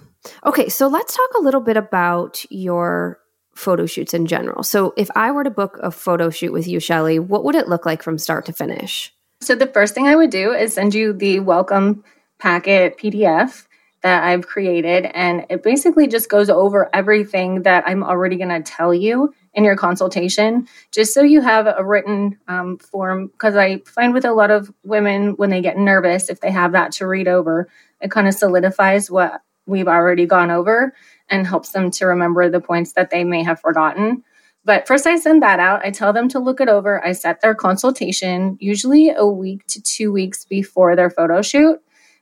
Okay, 0.45 0.69
so 0.69 0.87
let's 0.87 1.15
talk 1.15 1.29
a 1.37 1.41
little 1.41 1.61
bit 1.61 1.77
about 1.77 2.43
your 2.49 3.19
photo 3.55 3.85
shoots 3.85 4.13
in 4.13 4.25
general. 4.25 4.63
So 4.63 4.93
if 4.97 5.09
I 5.15 5.31
were 5.31 5.43
to 5.43 5.51
book 5.51 5.77
a 5.83 5.91
photo 5.91 6.29
shoot 6.29 6.53
with 6.53 6.67
you, 6.67 6.79
Shelley, 6.79 7.19
what 7.19 7.43
would 7.43 7.55
it 7.55 7.67
look 7.67 7.85
like 7.85 8.01
from 8.01 8.17
start 8.17 8.45
to 8.47 8.53
finish? 8.53 9.13
So 9.41 9.55
the 9.55 9.67
first 9.67 9.93
thing 9.93 10.07
I 10.07 10.15
would 10.15 10.29
do 10.29 10.53
is 10.53 10.73
send 10.73 10.95
you 10.95 11.13
the 11.13 11.41
welcome 11.41 12.03
packet 12.39 12.97
PDF 12.97 13.67
that 14.01 14.23
I've 14.23 14.47
created. 14.47 15.05
And 15.13 15.45
it 15.49 15.63
basically 15.63 16.07
just 16.07 16.29
goes 16.29 16.49
over 16.49 16.89
everything 16.93 17.63
that 17.63 17.83
I'm 17.85 18.03
already 18.03 18.37
going 18.37 18.49
to 18.49 18.61
tell 18.61 18.93
you 18.93 19.33
in 19.53 19.63
your 19.63 19.75
consultation, 19.75 20.67
just 20.91 21.13
so 21.13 21.21
you 21.21 21.41
have 21.41 21.67
a 21.67 21.83
written 21.83 22.39
um, 22.47 22.77
form. 22.77 23.27
Because 23.27 23.55
I 23.55 23.79
find 23.79 24.13
with 24.13 24.25
a 24.25 24.33
lot 24.33 24.51
of 24.51 24.71
women, 24.83 25.33
when 25.33 25.49
they 25.49 25.61
get 25.61 25.77
nervous, 25.77 26.29
if 26.29 26.41
they 26.41 26.51
have 26.51 26.71
that 26.71 26.91
to 26.93 27.07
read 27.07 27.27
over, 27.27 27.69
it 28.01 28.11
kind 28.11 28.27
of 28.27 28.33
solidifies 28.33 29.11
what 29.11 29.41
we've 29.65 29.87
already 29.87 30.25
gone 30.25 30.51
over 30.51 30.93
and 31.29 31.47
helps 31.47 31.69
them 31.69 31.91
to 31.91 32.05
remember 32.05 32.49
the 32.49 32.59
points 32.59 32.93
that 32.93 33.09
they 33.09 33.23
may 33.23 33.43
have 33.43 33.59
forgotten. 33.59 34.23
But 34.65 34.87
first, 34.87 35.05
I 35.05 35.17
send 35.17 35.43
that 35.43 35.59
out. 35.59 35.85
I 35.85 35.91
tell 35.91 36.13
them 36.13 36.29
to 36.29 36.39
look 36.39 36.61
it 36.61 36.69
over. 36.69 37.03
I 37.05 37.11
set 37.11 37.41
their 37.41 37.55
consultation 37.55 38.57
usually 38.59 39.09
a 39.09 39.25
week 39.25 39.65
to 39.67 39.81
two 39.81 40.11
weeks 40.11 40.45
before 40.45 40.95
their 40.95 41.09
photo 41.09 41.41
shoot. 41.41 41.79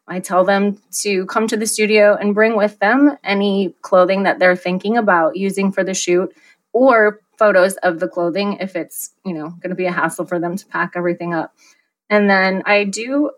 I 0.08 0.20
tell 0.20 0.44
them 0.44 0.82
to 1.04 1.26
come 1.28 1.48
to 1.48 1.58
the 1.58 1.68
studio 1.68 2.16
and 2.16 2.34
bring 2.34 2.58
with 2.58 2.80
them 2.80 3.18
any 3.24 3.76
clothing 3.82 4.24
that 4.24 4.40
they're 4.40 4.56
thinking 4.56 4.98
about 4.98 5.38
using 5.38 5.72
for 5.72 5.84
the 5.84 5.94
shoot 5.94 6.34
or 6.74 7.21
photos 7.42 7.76
of 7.78 8.00
the 8.00 8.08
clothing 8.08 8.58
if 8.60 8.76
it's, 8.76 9.16
you 9.26 9.34
know, 9.34 9.50
going 9.50 9.72
to 9.72 9.76
be 9.76 9.88
a 9.88 9.92
hassle 9.92 10.28
for 10.28 10.38
them 10.38 10.56
to 10.56 10.66
pack 10.68 10.92
everything 10.96 11.34
up. 11.34 11.56
And 12.08 12.30
then 12.30 12.62
I 12.68 12.84
do 12.84 13.32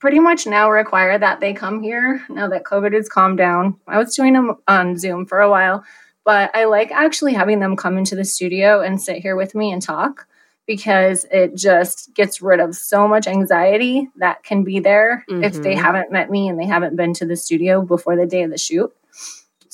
pretty 0.00 0.18
much 0.18 0.48
now 0.48 0.68
require 0.68 1.16
that 1.16 1.38
they 1.38 1.54
come 1.54 1.80
here 1.80 2.26
now 2.28 2.48
that 2.48 2.64
COVID 2.64 2.92
has 2.92 3.08
calmed 3.08 3.38
down. 3.38 3.78
I 3.86 3.98
was 3.98 4.16
doing 4.16 4.32
them 4.32 4.56
on 4.66 4.98
Zoom 4.98 5.26
for 5.26 5.40
a 5.40 5.48
while, 5.48 5.84
but 6.24 6.50
I 6.56 6.64
like 6.64 6.90
actually 6.90 7.34
having 7.34 7.60
them 7.60 7.76
come 7.76 7.96
into 7.96 8.16
the 8.16 8.24
studio 8.24 8.80
and 8.80 9.00
sit 9.00 9.18
here 9.18 9.36
with 9.36 9.54
me 9.54 9.70
and 9.70 9.80
talk 9.80 10.26
because 10.66 11.24
it 11.30 11.54
just 11.54 12.12
gets 12.14 12.42
rid 12.42 12.58
of 12.58 12.74
so 12.74 13.06
much 13.06 13.28
anxiety 13.28 14.08
that 14.16 14.42
can 14.42 14.64
be 14.64 14.80
there 14.80 15.24
mm-hmm. 15.30 15.44
if 15.44 15.62
they 15.62 15.74
mm-hmm. 15.74 15.84
haven't 15.84 16.10
met 16.10 16.32
me 16.32 16.48
and 16.48 16.58
they 16.58 16.66
haven't 16.66 16.96
been 16.96 17.14
to 17.14 17.24
the 17.24 17.36
studio 17.36 17.80
before 17.80 18.16
the 18.16 18.26
day 18.26 18.42
of 18.42 18.50
the 18.50 18.58
shoot. 18.58 18.92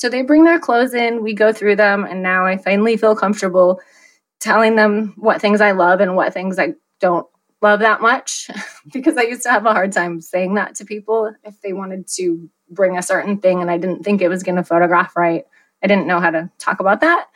So 0.03 0.09
they 0.09 0.23
bring 0.23 0.43
their 0.43 0.59
clothes 0.59 0.95
in, 0.95 1.23
we 1.23 1.33
go 1.33 1.53
through 1.53 1.77
them, 1.77 2.03
and 2.03 2.25
now 2.25 2.45
I 2.45 2.57
finally 2.57 2.97
feel 2.97 3.15
comfortable 3.15 3.81
telling 4.41 4.75
them 4.75 5.15
what 5.17 5.41
things 5.41 5.61
I 5.61 5.71
love 5.71 6.01
and 6.01 6.17
what 6.17 6.35
things 6.35 6.59
I 6.59 6.75
don't 6.99 7.25
love 7.61 7.79
that 7.79 8.01
much 8.01 8.51
because 8.93 9.17
I 9.17 9.23
used 9.23 9.45
to 9.45 9.53
have 9.53 9.65
a 9.65 9.73
hard 9.73 9.93
time 9.93 10.21
saying 10.21 10.55
that 10.55 10.75
to 10.75 10.85
people 10.85 11.33
if 11.45 11.61
they 11.61 11.73
wanted 11.73 12.09
to 12.17 12.51
bring 12.69 12.99
a 12.99 13.03
certain 13.03 13.39
thing 13.39 13.61
and 13.61 13.71
I 13.71 13.79
didn't 13.79 14.03
think 14.03 14.21
it 14.21 14.29
was 14.29 14.43
going 14.43 14.57
to 14.57 14.65
photograph 14.65 15.15
right. 15.15 15.45
I 15.85 15.87
didn't 15.87 16.09
know 16.09 16.19
how 16.19 16.31
to 16.31 16.51
talk 16.59 16.81
about 16.81 17.03
that, 17.03 17.29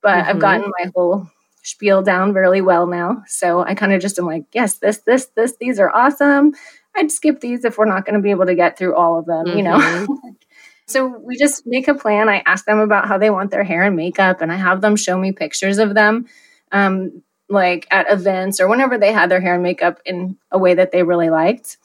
but 0.00 0.16
mm-hmm. 0.16 0.30
I've 0.30 0.38
gotten 0.38 0.72
my 0.78 0.90
whole 0.94 1.28
spiel 1.62 2.00
down 2.00 2.32
really 2.32 2.62
well 2.62 2.86
now. 2.86 3.22
So 3.26 3.66
I 3.66 3.74
kind 3.74 3.92
of 3.92 4.00
just 4.00 4.18
am 4.18 4.24
like, 4.24 4.46
yes, 4.54 4.78
this, 4.78 4.96
this, 5.00 5.26
this, 5.36 5.56
these 5.60 5.78
are 5.78 5.94
awesome. 5.94 6.54
I'd 6.96 7.12
skip 7.12 7.40
these 7.40 7.66
if 7.66 7.76
we're 7.76 7.84
not 7.84 8.06
going 8.06 8.14
to 8.14 8.22
be 8.22 8.30
able 8.30 8.46
to 8.46 8.54
get 8.54 8.78
through 8.78 8.94
all 8.94 9.18
of 9.18 9.26
them, 9.26 9.44
mm-hmm. 9.44 9.58
you 9.58 9.62
know? 9.62 10.34
So 10.86 11.06
we 11.06 11.36
just 11.36 11.66
make 11.66 11.88
a 11.88 11.94
plan. 11.94 12.28
I 12.28 12.42
ask 12.46 12.64
them 12.64 12.78
about 12.78 13.08
how 13.08 13.18
they 13.18 13.30
want 13.30 13.50
their 13.50 13.64
hair 13.64 13.82
and 13.82 13.96
makeup, 13.96 14.40
and 14.40 14.52
I 14.52 14.56
have 14.56 14.80
them 14.80 14.96
show 14.96 15.16
me 15.18 15.32
pictures 15.32 15.78
of 15.78 15.94
them, 15.94 16.26
um, 16.72 17.22
like 17.48 17.86
at 17.90 18.10
events 18.10 18.60
or 18.60 18.68
whenever 18.68 18.98
they 18.98 19.12
had 19.12 19.30
their 19.30 19.40
hair 19.40 19.54
and 19.54 19.62
makeup 19.62 20.00
in 20.04 20.36
a 20.50 20.58
way 20.58 20.74
that 20.74 20.92
they 20.92 21.02
really 21.02 21.30
liked. 21.30 21.78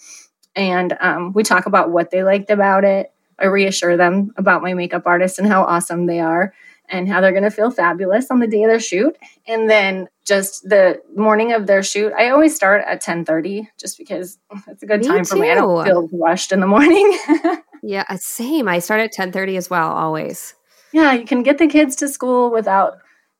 And 0.56 0.98
um, 1.00 1.34
we 1.34 1.44
talk 1.44 1.66
about 1.66 1.92
what 1.92 2.12
they 2.12 2.24
liked 2.24 2.50
about 2.50 2.84
it. 2.84 3.12
I 3.38 3.46
reassure 3.46 3.96
them 3.96 4.34
about 4.36 4.62
my 4.62 4.74
makeup 4.74 5.04
artist 5.06 5.40
and 5.40 5.48
how 5.48 5.64
awesome 5.64 6.06
they 6.06 6.20
are 6.20 6.54
and 6.90 7.08
how 7.08 7.22
they're 7.22 7.32
going 7.32 7.44
to 7.44 7.52
feel 7.52 7.72
fabulous 7.72 8.30
on 8.32 8.40
the 8.40 8.48
day 8.48 8.64
of 8.64 8.70
their 8.70 8.80
shoot. 8.80 9.16
And 9.48 9.70
then 9.70 10.10
just 10.26 10.68
the 10.68 11.02
morning 11.16 11.54
of 11.54 11.68
their 11.68 11.84
shoot, 11.84 12.12
I 12.18 12.30
always 12.30 12.56
start 12.56 12.84
at 12.86 13.02
10:30 13.02 13.68
just 13.80 13.98
because 13.98 14.38
it's 14.68 14.84
a 14.84 14.86
good 14.86 15.02
me 15.02 15.08
time 15.08 15.24
too. 15.24 15.30
for 15.30 15.36
me. 15.38 15.52
I 15.52 15.56
don't 15.56 15.86
feel 15.86 16.10
rushed 16.12 16.52
in 16.52 16.60
the 16.60 16.68
morning. 16.68 17.18
Yeah, 17.82 18.04
uh, 18.10 18.18
same. 18.18 18.68
I 18.68 18.80
start 18.80 19.02
at 19.02 19.12
10:30 19.12 19.58
as 19.58 19.70
well, 19.70 19.92
always. 19.92 20.56
Yeah, 20.92 21.14
you 21.14 21.26
can 21.26 21.44
get 21.44 21.58
the 21.58 21.68
kids 21.68 21.96
to 21.98 22.08
school 22.08 22.52
without 22.52 22.98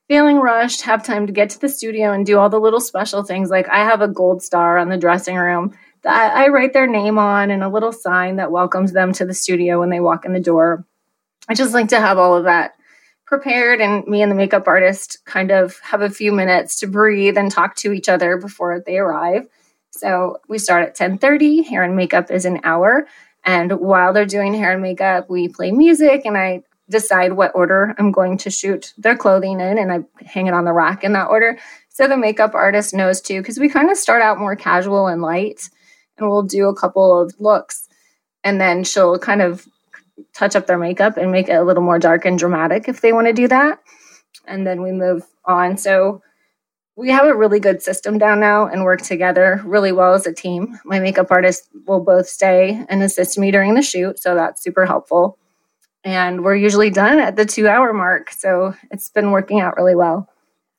feeling 0.08 0.38
rushed, 0.38 0.82
have 0.82 1.04
time 1.04 1.26
to 1.26 1.32
get 1.32 1.50
to 1.50 1.60
the 1.60 1.68
studio 1.68 2.12
and 2.12 2.26
do 2.26 2.38
all 2.38 2.48
the 2.48 2.60
little 2.60 2.80
special 2.80 3.22
things. 3.22 3.50
Like 3.50 3.68
I 3.68 3.84
have 3.84 4.00
a 4.00 4.08
gold 4.08 4.42
star 4.42 4.78
on 4.78 4.88
the 4.88 4.96
dressing 4.96 5.36
room 5.36 5.72
that 6.02 6.34
I 6.36 6.48
write 6.48 6.72
their 6.72 6.86
name 6.86 7.18
on 7.18 7.50
and 7.50 7.62
a 7.62 7.68
little 7.68 7.92
sign 7.92 8.36
that 8.36 8.50
welcomes 8.50 8.92
them 8.92 9.12
to 9.14 9.24
the 9.24 9.34
studio 9.34 9.78
when 9.80 9.90
they 9.90 10.00
walk 10.00 10.24
in 10.24 10.32
the 10.32 10.40
door. 10.40 10.84
I 11.48 11.54
just 11.54 11.74
like 11.74 11.88
to 11.88 12.00
have 12.00 12.18
all 12.18 12.36
of 12.36 12.44
that 12.44 12.72
prepared 13.26 13.80
and 13.80 14.06
me 14.06 14.22
and 14.22 14.30
the 14.30 14.36
makeup 14.36 14.66
artist 14.66 15.18
kind 15.24 15.50
of 15.52 15.78
have 15.80 16.02
a 16.02 16.10
few 16.10 16.32
minutes 16.32 16.76
to 16.76 16.86
breathe 16.88 17.38
and 17.38 17.50
talk 17.50 17.76
to 17.76 17.92
each 17.92 18.08
other 18.08 18.36
before 18.36 18.82
they 18.84 18.98
arrive. 18.98 19.46
So 19.92 20.38
we 20.48 20.58
start 20.58 20.84
at 20.84 20.94
10:30. 20.94 21.62
Hair 21.62 21.84
and 21.84 21.96
makeup 21.96 22.30
is 22.30 22.44
an 22.44 22.60
hour. 22.64 23.06
And 23.50 23.80
while 23.80 24.12
they're 24.12 24.26
doing 24.26 24.54
hair 24.54 24.70
and 24.70 24.80
makeup, 24.80 25.28
we 25.28 25.48
play 25.48 25.72
music 25.72 26.22
and 26.24 26.38
I 26.38 26.62
decide 26.88 27.32
what 27.32 27.50
order 27.52 27.96
I'm 27.98 28.12
going 28.12 28.38
to 28.38 28.50
shoot 28.50 28.94
their 28.96 29.16
clothing 29.16 29.58
in 29.58 29.76
and 29.76 29.90
I 29.90 30.24
hang 30.24 30.46
it 30.46 30.54
on 30.54 30.64
the 30.64 30.72
rack 30.72 31.02
in 31.02 31.14
that 31.14 31.30
order. 31.30 31.58
So 31.88 32.06
the 32.06 32.16
makeup 32.16 32.54
artist 32.54 32.94
knows 32.94 33.20
too, 33.20 33.40
because 33.40 33.58
we 33.58 33.68
kind 33.68 33.90
of 33.90 33.96
start 33.96 34.22
out 34.22 34.38
more 34.38 34.54
casual 34.54 35.08
and 35.08 35.20
light 35.20 35.68
and 36.16 36.28
we'll 36.28 36.44
do 36.44 36.68
a 36.68 36.76
couple 36.76 37.20
of 37.20 37.34
looks 37.40 37.88
and 38.44 38.60
then 38.60 38.84
she'll 38.84 39.18
kind 39.18 39.42
of 39.42 39.66
touch 40.32 40.54
up 40.54 40.68
their 40.68 40.78
makeup 40.78 41.16
and 41.16 41.32
make 41.32 41.48
it 41.48 41.54
a 41.54 41.64
little 41.64 41.82
more 41.82 41.98
dark 41.98 42.24
and 42.24 42.38
dramatic 42.38 42.88
if 42.88 43.00
they 43.00 43.12
want 43.12 43.26
to 43.26 43.32
do 43.32 43.48
that. 43.48 43.80
And 44.46 44.64
then 44.64 44.80
we 44.80 44.92
move 44.92 45.26
on. 45.44 45.76
So 45.76 46.22
we 47.00 47.08
have 47.08 47.26
a 47.26 47.34
really 47.34 47.60
good 47.60 47.82
system 47.82 48.18
down 48.18 48.40
now 48.40 48.66
and 48.66 48.84
work 48.84 49.00
together 49.00 49.62
really 49.64 49.90
well 49.90 50.12
as 50.12 50.26
a 50.26 50.34
team. 50.34 50.78
My 50.84 51.00
makeup 51.00 51.28
artist 51.30 51.66
will 51.86 52.00
both 52.00 52.28
stay 52.28 52.84
and 52.90 53.02
assist 53.02 53.38
me 53.38 53.50
during 53.50 53.74
the 53.74 53.80
shoot, 53.80 54.18
so 54.18 54.34
that's 54.34 54.62
super 54.62 54.84
helpful. 54.84 55.38
And 56.04 56.44
we're 56.44 56.56
usually 56.56 56.90
done 56.90 57.18
at 57.18 57.36
the 57.36 57.46
two 57.46 57.68
hour 57.68 57.94
mark, 57.94 58.30
so 58.30 58.74
it's 58.90 59.08
been 59.08 59.30
working 59.30 59.60
out 59.60 59.78
really 59.78 59.94
well. 59.94 60.28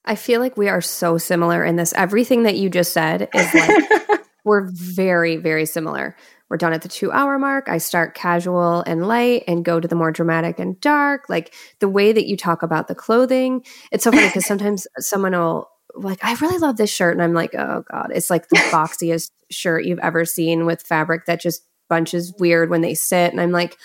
I 0.05 0.13
feel 0.13 0.39
like 0.39 0.57
we 0.57 0.69
are 0.69 0.81
so 0.81 1.17
similar 1.17 1.65
in 1.65 1.75
this. 1.75 1.91
Everything 1.93 2.43
that 2.43 2.55
you 2.55 2.69
just 2.69 2.93
said 2.93 3.27
is 3.33 3.53
like 3.55 4.21
we're 4.45 4.69
very, 4.69 5.37
very 5.37 5.65
similar. 5.65 6.15
We're 6.49 6.57
done 6.57 6.73
at 6.73 6.83
the 6.83 6.89
two 6.89 7.11
hour 7.11 7.39
mark. 7.39 7.67
I 7.67 7.79
start 7.79 8.13
casual 8.13 8.83
and 8.85 9.07
light 9.07 9.45
and 9.47 9.65
go 9.65 9.79
to 9.79 9.87
the 9.87 9.95
more 9.95 10.11
dramatic 10.11 10.59
and 10.59 10.79
dark. 10.81 11.29
Like 11.29 11.53
the 11.79 11.89
way 11.89 12.11
that 12.11 12.27
you 12.27 12.37
talk 12.37 12.61
about 12.61 12.87
the 12.87 12.95
clothing. 12.95 13.63
It's 13.91 14.03
so 14.03 14.11
funny 14.11 14.27
because 14.27 14.45
sometimes 14.47 14.85
someone 14.99 15.31
will 15.31 15.70
like, 15.95 16.23
I 16.23 16.33
really 16.35 16.57
love 16.57 16.77
this 16.77 16.89
shirt. 16.89 17.13
And 17.13 17.21
I'm 17.21 17.33
like, 17.33 17.55
oh 17.55 17.83
God, 17.91 18.11
it's 18.13 18.29
like 18.29 18.49
the 18.49 18.55
boxiest 18.71 19.31
shirt 19.49 19.85
you've 19.85 19.99
ever 19.99 20.25
seen 20.25 20.65
with 20.65 20.81
fabric 20.81 21.25
that 21.25 21.41
just 21.41 21.63
bunches 21.89 22.33
weird 22.39 22.69
when 22.69 22.81
they 22.81 22.93
sit. 22.93 23.31
And 23.31 23.41
I'm 23.41 23.51
like, 23.51 23.77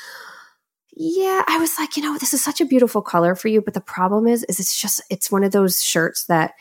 Yeah, 0.95 1.43
I 1.47 1.59
was 1.59 1.79
like, 1.79 1.97
you 1.97 2.03
know, 2.03 2.17
this 2.19 2.33
is 2.33 2.43
such 2.43 2.61
a 2.61 2.67
beautiful 2.67 3.03
color 3.03 3.35
for 3.35 3.49
you, 3.49 3.61
but 3.61 3.75
the 3.75 3.81
problem 3.81 4.27
is 4.27 4.45
is 4.45 4.61
it's 4.61 4.81
just 4.81 5.03
it's 5.11 5.31
one 5.31 5.45
of 5.45 5.53
those 5.53 5.83
shirts 5.83 6.25
that 6.27 6.55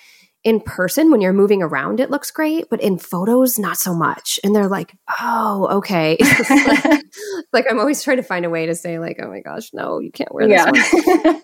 in 0.45 0.61
person 0.61 1.09
when 1.09 1.21
you're 1.21 1.33
moving 1.33 1.63
around 1.63 1.99
it 1.99 2.11
looks 2.11 2.31
great, 2.31 2.69
but 2.69 2.81
in 2.81 2.97
photos 2.97 3.57
not 3.57 3.77
so 3.77 3.93
much. 3.93 4.39
And 4.43 4.55
they're 4.55 4.67
like, 4.67 4.95
"Oh, 5.19 5.67
okay." 5.77 6.17
like, 6.49 7.03
like, 7.53 7.65
I'm 7.69 7.79
always 7.79 8.03
trying 8.03 8.17
to 8.17 8.23
find 8.23 8.45
a 8.45 8.49
way 8.49 8.67
to 8.67 8.75
say 8.75 8.99
like, 8.99 9.19
"Oh 9.21 9.27
my 9.27 9.39
gosh, 9.39 9.71
no, 9.73 9.99
you 9.99 10.11
can't 10.11 10.33
wear 10.33 10.47
this 10.47 11.13
yeah. 11.15 11.39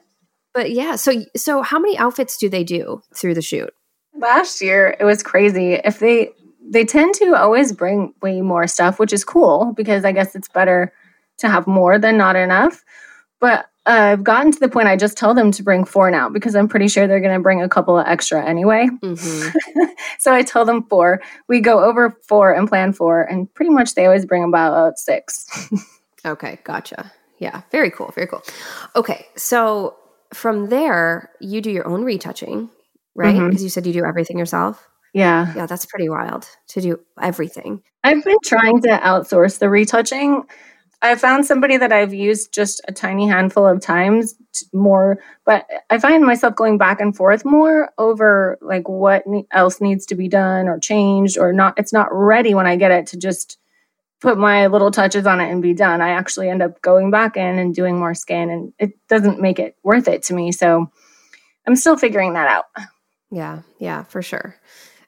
but 0.53 0.71
yeah, 0.71 0.95
so 0.95 1.23
so 1.35 1.63
how 1.63 1.79
many 1.79 1.97
outfits 1.97 2.37
do 2.37 2.47
they 2.47 2.63
do 2.63 3.01
through 3.15 3.33
the 3.33 3.41
shoot? 3.41 3.73
Last 4.15 4.61
year 4.61 4.95
it 4.99 5.03
was 5.03 5.23
crazy. 5.23 5.73
If 5.73 5.99
they 5.99 6.31
they 6.63 6.85
tend 6.85 7.13
to 7.15 7.35
always 7.35 7.73
bring 7.73 8.13
way 8.21 8.41
more 8.41 8.67
stuff, 8.67 8.99
which 8.99 9.11
is 9.11 9.23
cool 9.23 9.73
because 9.75 10.05
I 10.05 10.11
guess 10.11 10.35
it's 10.35 10.47
better 10.47 10.93
to 11.39 11.49
have 11.49 11.67
more 11.67 11.99
than 11.99 12.17
not 12.17 12.35
enough. 12.35 12.83
But 13.39 13.65
uh, 13.87 14.13
I've 14.13 14.23
gotten 14.23 14.51
to 14.51 14.59
the 14.59 14.69
point 14.69 14.87
I 14.87 14.95
just 14.95 15.17
tell 15.17 15.33
them 15.33 15.51
to 15.51 15.63
bring 15.63 15.85
four 15.85 16.11
now 16.11 16.29
because 16.29 16.55
I'm 16.55 16.67
pretty 16.67 16.87
sure 16.87 17.07
they're 17.07 17.19
going 17.19 17.33
to 17.33 17.41
bring 17.41 17.63
a 17.63 17.69
couple 17.69 17.97
of 17.97 18.05
extra 18.05 18.45
anyway. 18.45 18.87
Mm-hmm. 19.01 19.81
so 20.19 20.33
I 20.33 20.43
tell 20.43 20.65
them 20.65 20.83
four. 20.83 21.19
We 21.47 21.61
go 21.61 21.83
over 21.83 22.15
four 22.27 22.53
and 22.53 22.69
plan 22.69 22.93
four, 22.93 23.23
and 23.23 23.51
pretty 23.55 23.71
much 23.71 23.95
they 23.95 24.05
always 24.05 24.25
bring 24.25 24.43
about 24.43 24.99
six. 24.99 25.71
okay, 26.25 26.59
gotcha. 26.63 27.11
Yeah, 27.39 27.63
very 27.71 27.89
cool. 27.89 28.11
Very 28.13 28.27
cool. 28.27 28.43
Okay, 28.95 29.25
so 29.35 29.95
from 30.31 30.69
there, 30.69 31.31
you 31.39 31.59
do 31.59 31.71
your 31.71 31.87
own 31.87 32.03
retouching, 32.03 32.69
right? 33.15 33.33
Because 33.33 33.55
mm-hmm. 33.55 33.63
you 33.63 33.69
said 33.69 33.85
you 33.85 33.93
do 33.93 34.05
everything 34.05 34.37
yourself. 34.37 34.87
Yeah. 35.13 35.53
Yeah, 35.55 35.65
that's 35.65 35.85
pretty 35.85 36.09
wild 36.09 36.47
to 36.69 36.81
do 36.81 36.99
everything. 37.21 37.83
I've 38.03 38.23
been 38.23 38.37
trying 38.43 38.81
to 38.81 38.89
outsource 38.89 39.59
the 39.59 39.69
retouching. 39.69 40.43
I 41.03 41.15
found 41.15 41.45
somebody 41.45 41.77
that 41.77 41.91
I've 41.91 42.13
used 42.13 42.53
just 42.53 42.79
a 42.87 42.91
tiny 42.91 43.27
handful 43.27 43.67
of 43.67 43.81
times 43.81 44.35
more, 44.71 45.17
but 45.45 45.65
I 45.89 45.97
find 45.97 46.23
myself 46.23 46.55
going 46.55 46.77
back 46.77 47.01
and 47.01 47.15
forth 47.15 47.43
more 47.43 47.89
over 47.97 48.59
like 48.61 48.87
what 48.87 49.23
else 49.51 49.81
needs 49.81 50.05
to 50.07 50.15
be 50.15 50.27
done 50.27 50.67
or 50.67 50.79
changed 50.79 51.39
or 51.39 51.53
not. 51.53 51.73
It's 51.77 51.91
not 51.91 52.09
ready 52.11 52.53
when 52.53 52.67
I 52.67 52.75
get 52.75 52.91
it 52.91 53.07
to 53.07 53.17
just 53.17 53.57
put 54.19 54.37
my 54.37 54.67
little 54.67 54.91
touches 54.91 55.25
on 55.25 55.41
it 55.41 55.51
and 55.51 55.63
be 55.63 55.73
done. 55.73 56.01
I 56.01 56.09
actually 56.09 56.49
end 56.49 56.61
up 56.61 56.79
going 56.81 57.09
back 57.09 57.35
in 57.35 57.57
and 57.57 57.73
doing 57.73 57.97
more 57.97 58.13
skin 58.13 58.51
and 58.51 58.71
it 58.77 58.91
doesn't 59.07 59.41
make 59.41 59.57
it 59.57 59.75
worth 59.83 60.07
it 60.07 60.23
to 60.23 60.35
me. 60.35 60.51
So 60.51 60.91
I'm 61.67 61.75
still 61.75 61.97
figuring 61.97 62.33
that 62.33 62.47
out. 62.47 62.65
Yeah, 63.31 63.61
yeah, 63.79 64.03
for 64.03 64.21
sure. 64.21 64.55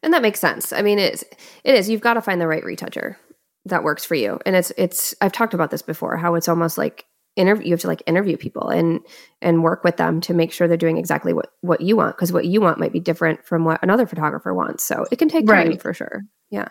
And 0.02 0.14
that 0.14 0.22
makes 0.22 0.40
sense. 0.40 0.74
I 0.74 0.82
mean, 0.82 1.00
it's 1.00 1.24
it 1.64 1.76
is. 1.76 1.90
You've 1.90 2.02
got 2.02 2.16
to 2.16 2.22
find 2.22 2.42
the 2.42 2.48
right 2.48 2.64
retoucher 2.64 3.18
that 3.66 3.84
works 3.84 4.04
for 4.04 4.16
you. 4.16 4.40
And 4.46 4.56
it's 4.56 4.72
it's. 4.78 5.16
I've 5.22 5.32
talked 5.32 5.54
about 5.54 5.72
this 5.72 5.82
before. 5.82 6.18
How 6.18 6.36
it's 6.36 6.50
almost 6.50 6.78
like 6.78 7.06
interview. 7.36 7.68
You 7.68 7.72
have 7.72 7.82
to 7.82 7.88
like 7.88 8.04
interview 8.06 8.38
people 8.38 8.70
and 8.70 9.00
and 9.42 9.64
work 9.64 9.84
with 9.84 9.98
them 9.98 10.22
to 10.22 10.34
make 10.34 10.52
sure 10.52 10.68
they're 10.68 10.78
doing 10.78 10.98
exactly 10.98 11.34
what 11.34 11.50
what 11.62 11.82
you 11.82 11.96
want 11.96 12.16
because 12.16 12.34
what 12.34 12.46
you 12.46 12.62
want 12.62 12.80
might 12.80 12.94
be 12.94 13.00
different 13.00 13.46
from 13.46 13.66
what 13.66 13.82
another 13.82 14.06
photographer 14.06 14.54
wants. 14.54 14.84
So 14.86 15.06
it 15.12 15.18
can 15.18 15.30
take 15.30 15.48
time 15.48 15.70
right. 15.70 15.82
for 15.82 15.94
sure. 15.94 16.24
Yeah. 16.50 16.68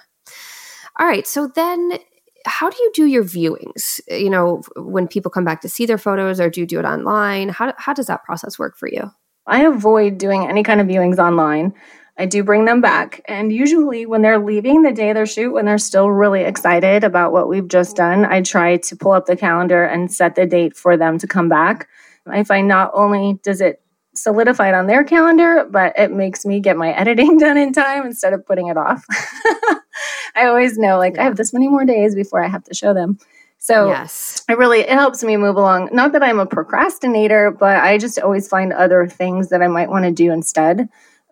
All 0.99 1.07
right. 1.07 1.27
So 1.27 1.49
then 1.55 1.99
how 2.47 2.71
do 2.71 2.77
you 2.83 2.91
do 2.95 3.07
your 3.07 3.25
viewings? 3.25 4.01
You 4.09 4.31
know, 4.31 4.63
when 4.77 5.09
people 5.09 5.31
come 5.31 5.45
back 5.45 5.61
to 5.63 5.69
see 5.69 5.87
their 5.87 5.99
photos, 5.99 6.41
or 6.41 6.51
do 6.51 6.61
you 6.61 6.67
do 6.67 6.79
it 6.79 6.85
online? 6.85 7.49
How 7.49 7.73
how 7.79 7.93
does 7.93 8.07
that 8.07 8.25
process 8.25 8.59
work 8.59 8.77
for 8.77 8.89
you? 8.89 9.11
I 9.47 9.65
avoid 9.65 10.19
doing 10.19 10.47
any 10.47 10.63
kind 10.63 10.81
of 10.81 10.87
viewings 10.87 11.19
online. 11.19 11.75
I 12.19 12.27
do 12.27 12.45
bring 12.45 12.67
them 12.67 12.81
back. 12.81 13.23
And 13.27 13.53
usually, 13.53 14.07
when 14.07 14.23
they're 14.23 14.39
leaving 14.39 14.83
the 14.83 14.93
day 14.93 15.11
of 15.11 15.15
their 15.15 15.27
shoot, 15.27 15.53
when 15.53 15.65
they're 15.65 15.79
still 15.79 16.11
really 16.11 16.43
excited 16.43 17.05
about 17.05 17.33
what 17.33 17.49
we've 17.49 17.69
just 17.69 17.97
done, 17.97 18.25
I 18.25 18.43
try 18.43 18.77
to 18.77 18.97
pull 18.97 19.13
up 19.13 19.27
the 19.27 19.37
calendar 19.37 19.85
and 19.85 20.13
set 20.13 20.35
the 20.35 20.47
date 20.47 20.77
for 20.77 20.97
them 20.97 21.19
to 21.19 21.27
come 21.27 21.49
back. 21.49 21.89
I 22.27 22.45
find 22.45 22.69
not 22.69 22.91
only 22.95 23.41
does 23.43 23.61
it 23.61 23.81
solidify 24.15 24.69
it 24.69 24.75
on 24.75 24.87
their 24.87 25.05
calendar, 25.05 25.67
but 25.69 25.99
it 25.99 26.13
makes 26.13 26.45
me 26.45 26.61
get 26.61 26.77
my 26.77 26.93
editing 26.97 27.39
done 27.39 27.57
in 27.57 27.73
time 27.73 28.07
instead 28.07 28.33
of 28.33 28.47
putting 28.47 28.69
it 28.69 28.77
off. 28.77 29.05
I 30.35 30.47
always 30.47 30.79
know, 30.79 30.99
like, 30.99 31.15
yeah. 31.17 31.23
I 31.23 31.25
have 31.25 31.37
this 31.37 31.53
many 31.53 31.69
more 31.69 31.85
days 31.85 32.15
before 32.15 32.43
I 32.43 32.49
have 32.49 32.65
to 32.65 32.75
show 32.75 32.95
them. 32.95 33.19
So 33.63 33.91
yes. 33.91 34.45
it 34.49 34.59
really 34.59 34.81
it 34.81 34.91
helps 34.91 35.23
me 35.23 35.37
move 35.37 35.55
along. 35.55 35.91
Not 35.93 36.11
that 36.13 36.23
I'm 36.25 36.41
a 36.41 36.47
procrastinator, 36.47 37.53
but 37.53 37.77
I 37.77 37.97
just 37.97 38.19
always 38.19 38.49
find 38.49 38.73
other 38.73 39.07
things 39.07 39.51
that 39.51 39.63
I 39.63 39.69
might 39.69 39.89
want 39.89 40.05
to 40.05 40.11
do 40.11 40.33
instead 40.33 40.89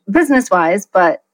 business 0.09 0.49
wise, 0.49 0.87
but 0.87 1.25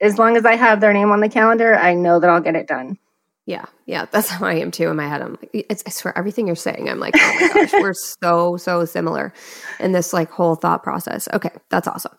as 0.00 0.18
long 0.18 0.36
as 0.36 0.44
I 0.44 0.56
have 0.56 0.80
their 0.80 0.92
name 0.92 1.12
on 1.12 1.20
the 1.20 1.28
calendar, 1.28 1.76
I 1.76 1.94
know 1.94 2.18
that 2.18 2.28
I'll 2.28 2.40
get 2.40 2.56
it 2.56 2.66
done. 2.66 2.98
Yeah, 3.46 3.66
yeah, 3.86 4.06
that's 4.10 4.28
how 4.30 4.46
I 4.46 4.54
am 4.54 4.72
too 4.72 4.88
in 4.88 4.96
my 4.96 5.06
head. 5.06 5.22
I'm 5.22 5.38
like, 5.40 5.50
it's, 5.52 5.84
I 5.86 5.90
swear, 5.90 6.18
everything 6.18 6.48
you're 6.48 6.56
saying, 6.56 6.88
I'm 6.88 6.98
like, 6.98 7.14
oh 7.16 7.38
my 7.40 7.48
gosh, 7.54 7.72
we're 7.74 7.94
so 8.22 8.56
so 8.56 8.84
similar 8.84 9.32
in 9.78 9.92
this 9.92 10.12
like 10.12 10.28
whole 10.28 10.56
thought 10.56 10.82
process. 10.82 11.28
Okay, 11.32 11.50
that's 11.70 11.86
awesome. 11.86 12.16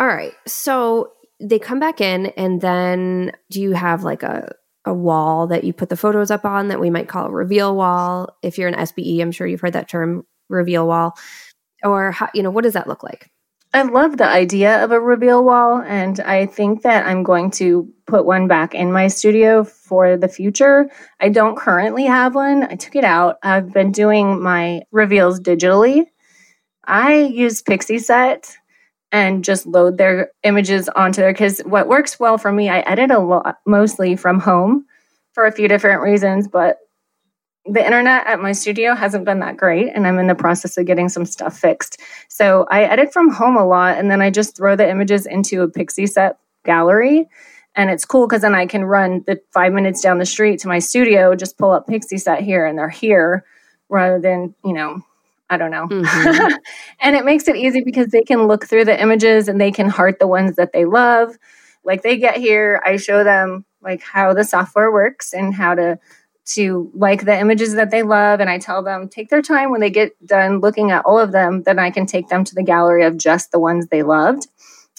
All 0.00 0.08
right, 0.08 0.34
so 0.44 1.12
they 1.40 1.60
come 1.60 1.78
back 1.78 2.00
in, 2.00 2.26
and 2.36 2.60
then 2.60 3.30
do 3.48 3.62
you 3.62 3.74
have 3.74 4.02
like 4.02 4.24
a 4.24 4.56
a 4.84 4.94
wall 4.94 5.46
that 5.48 5.64
you 5.64 5.72
put 5.72 5.88
the 5.88 5.96
photos 5.96 6.30
up 6.30 6.44
on 6.44 6.68
that 6.68 6.80
we 6.80 6.90
might 6.90 7.08
call 7.08 7.26
a 7.26 7.30
reveal 7.30 7.76
wall? 7.76 8.36
If 8.42 8.58
you're 8.58 8.68
an 8.68 8.74
SBE, 8.74 9.20
I'm 9.20 9.32
sure 9.32 9.46
you've 9.46 9.60
heard 9.60 9.74
that 9.74 9.88
term, 9.88 10.24
reveal 10.48 10.86
wall, 10.86 11.16
or 11.82 12.12
how, 12.12 12.28
you 12.34 12.42
know, 12.42 12.50
what 12.50 12.64
does 12.64 12.74
that 12.74 12.88
look 12.88 13.02
like? 13.02 13.30
I 13.74 13.82
love 13.82 14.18
the 14.18 14.28
idea 14.28 14.84
of 14.84 14.92
a 14.92 15.00
reveal 15.00 15.42
wall, 15.42 15.78
and 15.80 16.20
I 16.20 16.44
think 16.44 16.82
that 16.82 17.06
I'm 17.06 17.22
going 17.22 17.50
to 17.52 17.90
put 18.06 18.26
one 18.26 18.46
back 18.46 18.74
in 18.74 18.92
my 18.92 19.08
studio 19.08 19.64
for 19.64 20.18
the 20.18 20.28
future. 20.28 20.90
I 21.20 21.30
don't 21.30 21.56
currently 21.56 22.04
have 22.04 22.34
one. 22.34 22.64
I 22.64 22.74
took 22.74 22.96
it 22.96 23.04
out. 23.04 23.38
I've 23.42 23.72
been 23.72 23.90
doing 23.90 24.42
my 24.42 24.82
reveals 24.90 25.40
digitally. 25.40 26.04
I 26.84 27.14
use 27.14 27.62
Pixieset 27.62 28.56
and 29.12 29.44
just 29.44 29.66
load 29.66 29.98
their 29.98 30.32
images 30.42 30.88
onto 30.88 31.20
there. 31.20 31.32
Because 31.32 31.60
what 31.60 31.86
works 31.86 32.18
well 32.18 32.38
for 32.38 32.50
me, 32.50 32.68
I 32.68 32.80
edit 32.80 33.10
a 33.10 33.18
lot 33.18 33.58
mostly 33.66 34.16
from 34.16 34.40
home 34.40 34.86
for 35.34 35.46
a 35.46 35.52
few 35.52 35.68
different 35.68 36.02
reasons, 36.02 36.48
but 36.48 36.78
the 37.66 37.84
internet 37.84 38.26
at 38.26 38.40
my 38.40 38.52
studio 38.52 38.94
hasn't 38.94 39.24
been 39.24 39.38
that 39.38 39.56
great 39.56 39.92
and 39.94 40.04
i'm 40.04 40.18
in 40.18 40.26
the 40.26 40.34
process 40.34 40.76
of 40.76 40.84
getting 40.84 41.08
some 41.08 41.24
stuff 41.24 41.56
fixed. 41.56 42.00
So 42.28 42.66
i 42.70 42.82
edit 42.82 43.12
from 43.12 43.30
home 43.30 43.56
a 43.56 43.64
lot 43.64 43.98
and 43.98 44.10
then 44.10 44.20
i 44.20 44.30
just 44.30 44.56
throw 44.56 44.74
the 44.74 44.88
images 44.88 45.26
into 45.26 45.62
a 45.62 45.68
Pixieset 45.68 46.34
gallery 46.64 47.28
and 47.76 47.88
it's 47.88 48.04
cool 48.04 48.26
because 48.26 48.42
then 48.42 48.54
i 48.56 48.66
can 48.66 48.84
run 48.84 49.22
the 49.26 49.40
five 49.52 49.72
minutes 49.72 50.00
down 50.00 50.18
the 50.18 50.26
street 50.26 50.58
to 50.60 50.68
my 50.68 50.80
studio 50.80 51.36
just 51.36 51.56
pull 51.56 51.70
up 51.70 51.86
Pixieset 51.86 52.40
here 52.40 52.66
and 52.66 52.76
they're 52.76 52.88
here 52.88 53.44
rather 53.88 54.20
than 54.20 54.54
you 54.64 54.72
know 54.72 55.00
i 55.52 55.56
don't 55.56 55.70
know 55.70 55.86
mm-hmm. 55.86 56.54
and 57.00 57.16
it 57.16 57.24
makes 57.24 57.46
it 57.48 57.56
easy 57.56 57.82
because 57.82 58.08
they 58.08 58.22
can 58.22 58.46
look 58.46 58.66
through 58.66 58.84
the 58.84 59.00
images 59.00 59.48
and 59.48 59.60
they 59.60 59.70
can 59.70 59.88
heart 59.88 60.18
the 60.18 60.26
ones 60.26 60.56
that 60.56 60.72
they 60.72 60.84
love 60.84 61.36
like 61.84 62.02
they 62.02 62.16
get 62.16 62.36
here 62.36 62.82
i 62.84 62.96
show 62.96 63.22
them 63.22 63.64
like 63.82 64.02
how 64.02 64.32
the 64.32 64.44
software 64.44 64.92
works 64.92 65.32
and 65.32 65.54
how 65.54 65.74
to 65.74 65.98
to 66.44 66.90
like 66.94 67.24
the 67.24 67.38
images 67.38 67.74
that 67.74 67.90
they 67.90 68.02
love 68.02 68.40
and 68.40 68.50
I 68.50 68.58
tell 68.58 68.82
them 68.82 69.08
take 69.08 69.28
their 69.28 69.42
time 69.42 69.70
when 69.70 69.80
they 69.80 69.90
get 69.90 70.12
done 70.26 70.60
looking 70.60 70.90
at 70.90 71.04
all 71.04 71.18
of 71.18 71.32
them 71.32 71.62
then 71.62 71.78
I 71.78 71.90
can 71.90 72.06
take 72.06 72.28
them 72.28 72.44
to 72.44 72.54
the 72.54 72.62
gallery 72.62 73.04
of 73.04 73.16
just 73.16 73.52
the 73.52 73.60
ones 73.60 73.86
they 73.86 74.02
loved. 74.02 74.48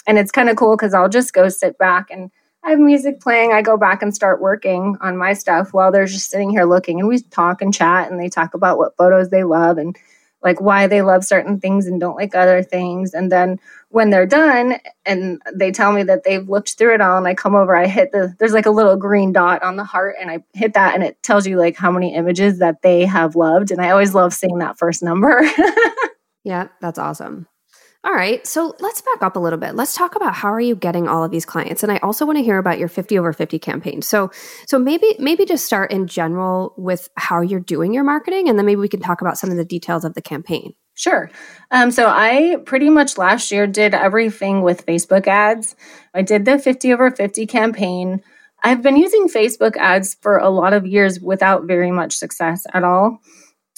And 0.08 0.18
it's 0.18 0.32
kind 0.32 0.50
of 0.50 0.56
cool 0.56 0.76
cuz 0.78 0.94
I'll 0.94 1.10
just 1.10 1.34
go 1.34 1.50
sit 1.50 1.78
back 1.78 2.10
and 2.10 2.32
I 2.66 2.70
have 2.70 2.80
music 2.80 3.20
playing. 3.20 3.52
I 3.52 3.62
go 3.62 3.76
back 3.76 4.02
and 4.02 4.16
start 4.16 4.42
working 4.42 4.96
on 5.02 5.18
my 5.18 5.34
stuff 5.34 5.74
while 5.74 5.92
they're 5.92 6.06
just 6.06 6.30
sitting 6.30 6.50
here 6.50 6.63
looking 6.63 7.00
and 7.00 7.10
we 7.10 7.20
talk 7.20 7.62
and 7.62 7.74
chat 7.74 8.10
and 8.10 8.20
they 8.20 8.30
talk 8.30 8.54
about 8.54 8.78
what 8.78 8.96
photos 8.98 9.30
they 9.30 9.44
love 9.44 9.78
and 9.78 9.98
like 10.43 10.60
why 10.60 10.88
they 10.88 11.01
love 11.01 11.23
certain 11.23 11.60
things 11.60 11.88
and 11.88 11.99
don't 11.99 12.17
like 12.17 12.36
other 12.36 12.62
things. 12.62 13.13
And 13.13 13.32
then 13.32 13.60
when 13.89 14.10
they're 14.10 14.25
done 14.25 14.75
and 15.06 15.41
they 15.53 15.71
tell 15.71 15.93
me 15.93 16.03
that 16.03 16.23
they've 16.23 16.47
looked 16.47 16.77
through 16.77 16.95
it 16.95 17.01
all 17.01 17.17
and 17.17 17.27
I 17.27 17.34
come 17.34 17.56
over, 17.56 17.75
I 17.75 17.88
hit 17.88 18.12
the 18.12 18.36
there's 18.39 18.53
like 18.53 18.65
a 18.65 18.71
little 18.71 18.97
green 18.97 19.32
dot 19.32 19.63
on 19.63 19.77
the 19.77 19.84
heart 19.84 20.15
and 20.19 20.29
I 20.29 20.43
hit 20.53 20.73
that 20.73 20.95
and 20.95 21.03
it 21.03 21.21
tells 21.23 21.47
you 21.47 21.58
like 21.58 21.77
how 21.77 21.91
many 21.91 22.13
images 22.13 22.60
that 22.60 22.82
they 22.82 23.06
have 23.06 23.36
loved. 23.36 23.71
And 23.71 23.82
I 23.82 23.91
always 23.91 24.13
love 24.13 24.34
seeing 24.34 24.60
that 24.60 24.77
first 24.77 25.01
number. 25.01 25.41
yeah, 26.43 26.67
that's 26.82 26.99
awesome. 26.99 27.47
All 28.06 28.12
right, 28.13 28.46
so 28.46 28.76
let's 28.82 29.02
back 29.02 29.22
up 29.22 29.38
a 29.38 29.39
little 29.39 29.58
bit. 29.58 29.76
Let's 29.76 29.96
talk 29.96 30.18
about 30.18 30.34
how 30.34 30.50
are 30.50 30.60
you 30.60 30.76
getting 30.76 31.08
all 31.08 31.24
of 31.24 31.32
these 31.32 31.46
clients, 31.46 31.84
and 31.84 31.92
I 31.92 32.00
also 32.00 32.26
want 32.26 32.38
to 32.38 32.44
hear 32.44 32.58
about 32.58 32.78
your 32.78 32.89
fifty 32.89 33.18
over 33.18 33.32
fifty 33.32 33.58
campaign. 33.58 34.02
So, 34.02 34.30
so 34.68 34.78
maybe 34.78 35.16
maybe 35.20 35.46
just 35.46 35.66
start 35.66 35.89
in 35.89 36.08
general 36.08 36.74
with 36.78 37.08
how 37.16 37.39
you're 37.39 37.62
doing 37.62 37.94
your 37.94 38.04
marketing, 38.04 38.50
and 38.50 38.60
then 38.60 38.66
maybe 38.66 38.82
we 38.82 38.89
can 38.89 39.00
talk 39.00 39.22
about 39.22 39.38
some 39.38 39.52
of 39.52 39.56
the 39.56 39.63
details 39.63 40.04
of 40.04 40.16
the 40.16 40.22
campaign. 40.22 40.74
Sure. 40.96 41.32
Um, 41.72 41.92
so 41.92 42.08
I 42.08 42.58
pretty 42.66 42.89
much 42.89 43.18
last 43.18 43.52
year 43.52 43.68
did 43.68 43.94
everything 43.94 44.63
with 44.63 44.86
Facebook 44.86 45.26
ads. 45.26 45.74
I 46.13 46.24
did 46.24 46.44
the 46.44 46.60
fifty 46.60 46.92
over 46.92 47.10
fifty 47.10 47.46
campaign. 47.46 48.22
I've 48.66 48.82
been 48.82 48.98
using 48.98 49.30
Facebook 49.30 49.78
ads 49.78 50.16
for 50.16 50.38
a 50.38 50.50
lot 50.50 50.74
of 50.74 50.86
years 50.86 51.22
without 51.22 51.68
very 51.68 51.92
much 51.92 52.18
success 52.18 52.66
at 52.74 52.84
all. 52.84 53.20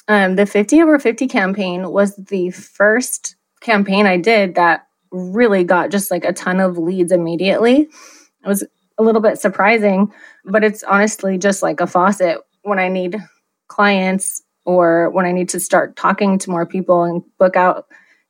Um, 0.07 0.35
the 0.35 0.45
50 0.45 0.83
over 0.83 0.99
50 0.99 1.27
campaign 1.27 1.89
was 1.89 2.15
the 2.15 2.51
first 2.51 3.34
campaign 3.65 4.05
I 4.05 4.17
did 4.17 4.55
that 4.55 4.87
really 5.11 5.63
got 5.63 5.91
just 5.91 6.11
like 6.11 6.23
a 6.23 6.33
ton 6.33 6.59
of 6.59 6.77
leads 6.77 7.11
immediately. 7.11 7.81
It 7.81 8.47
was 8.47 8.63
a 8.97 9.03
little 9.03 9.21
bit 9.21 9.39
surprising, 9.39 10.11
but 10.45 10.63
it's 10.63 10.83
honestly 10.83 11.37
just 11.37 11.63
like 11.63 11.81
a 11.81 11.87
faucet 11.87 12.37
when 12.63 12.79
I 12.79 12.87
need 12.87 13.17
clients 13.67 14.41
or 14.65 15.09
when 15.09 15.25
I 15.25 15.31
need 15.31 15.49
to 15.49 15.59
start 15.59 15.95
talking 15.95 16.37
to 16.39 16.49
more 16.49 16.65
people 16.65 17.03
and 17.03 17.23
book 17.37 17.55
out 17.55 17.85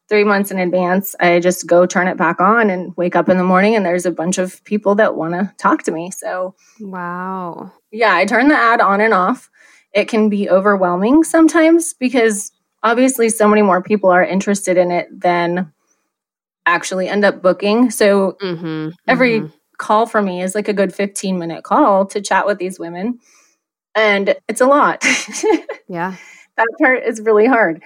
three 0.07 0.23
months 0.23 0.51
in 0.51 0.59
advance, 0.59 1.15
I 1.19 1.39
just 1.39 1.65
go 1.65 1.85
turn 1.85 2.07
it 2.07 2.17
back 2.17 2.39
on 2.39 2.69
and 2.69 2.93
wake 2.95 3.15
up 3.15 3.27
in 3.27 3.37
the 3.37 3.43
morning 3.43 3.75
and 3.75 3.85
there's 3.85 4.05
a 4.05 4.11
bunch 4.11 4.37
of 4.37 4.63
people 4.63 4.95
that 4.95 5.15
want 5.15 5.33
to 5.33 5.51
talk 5.57 5.83
to 5.83 5.91
me. 5.91 6.11
So, 6.11 6.55
wow. 6.79 7.71
Yeah, 7.91 8.15
I 8.15 8.25
turn 8.25 8.49
the 8.49 8.55
ad 8.55 8.81
on 8.81 9.01
and 9.01 9.13
off. 9.13 9.49
It 9.93 10.07
can 10.07 10.29
be 10.29 10.49
overwhelming 10.49 11.23
sometimes 11.23 11.93
because 11.93 12.51
obviously 12.85 13.27
so 13.27 13.49
many 13.49 13.61
more 13.61 13.83
people 13.83 14.09
are 14.09 14.23
interested 14.23 14.77
in 14.77 14.91
it 14.91 15.07
than 15.11 15.73
actually 16.65 17.09
end 17.09 17.25
up 17.25 17.41
booking. 17.41 17.91
So, 17.91 18.37
mm-hmm, 18.41 18.91
every 19.07 19.41
mm-hmm. 19.41 19.55
call 19.77 20.05
for 20.05 20.21
me 20.21 20.41
is 20.41 20.55
like 20.55 20.69
a 20.69 20.73
good 20.73 20.95
15 20.95 21.37
minute 21.37 21.65
call 21.65 22.05
to 22.07 22.21
chat 22.21 22.45
with 22.45 22.59
these 22.59 22.79
women. 22.79 23.19
And 23.93 24.35
it's 24.47 24.61
a 24.61 24.65
lot. 24.65 25.03
yeah. 25.89 26.15
That 26.55 26.67
part 26.79 27.03
is 27.03 27.19
really 27.19 27.47
hard 27.47 27.83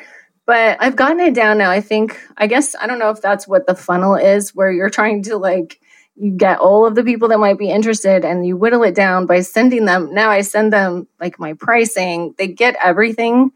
but 0.50 0.78
I've 0.80 0.96
gotten 0.96 1.20
it 1.20 1.36
down 1.36 1.60
now. 1.60 1.70
I 1.70 1.80
think, 1.80 2.20
I 2.36 2.48
guess, 2.48 2.74
I 2.74 2.88
don't 2.88 2.98
know 2.98 3.12
if 3.12 3.22
that's 3.22 3.48
what 3.48 3.68
the 3.68 3.76
funnel 3.76 4.16
is, 4.16 4.56
where 4.56 4.72
you're 4.72 4.90
trying 4.90 5.22
to 5.26 5.38
like, 5.38 5.80
you 6.16 6.32
get 6.32 6.58
all 6.58 6.88
of 6.88 6.96
the 6.96 7.04
people 7.04 7.28
that 7.28 7.38
might 7.38 7.60
be 7.60 7.70
interested 7.70 8.26
and 8.26 8.44
you 8.44 8.58
whittle 8.58 8.82
it 8.82 8.96
down 8.96 9.28
by 9.28 9.42
sending 9.42 9.86
them. 9.86 10.12
Now 10.12 10.32
I 10.32 10.42
send 10.42 10.74
them 10.74 11.08
like 11.20 11.38
my 11.38 11.54
pricing, 11.54 12.34
they 12.40 12.48
get 12.48 12.76
everything. 12.84 13.52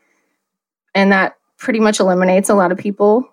And 0.95 1.11
that 1.11 1.37
pretty 1.57 1.79
much 1.79 1.99
eliminates 1.99 2.49
a 2.49 2.55
lot 2.55 2.71
of 2.71 2.77
people 2.77 3.27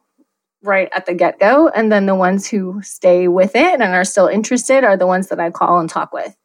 right 0.63 0.89
at 0.93 1.07
the 1.07 1.15
get 1.15 1.39
go. 1.39 1.69
And 1.69 1.91
then 1.91 2.07
the 2.07 2.15
ones 2.15 2.47
who 2.47 2.81
stay 2.83 3.29
with 3.29 3.57
it 3.57 3.81
and 3.81 3.95
are 3.95 4.05
still 4.05 4.27
interested 4.27 4.85
are 4.85 4.97
the 4.97 5.07
ones 5.07 5.29
that 5.29 5.41
I 5.41 5.51
call 5.51 5.81
and 5.81 5.89
talk 5.89 6.13
with. 6.13 6.37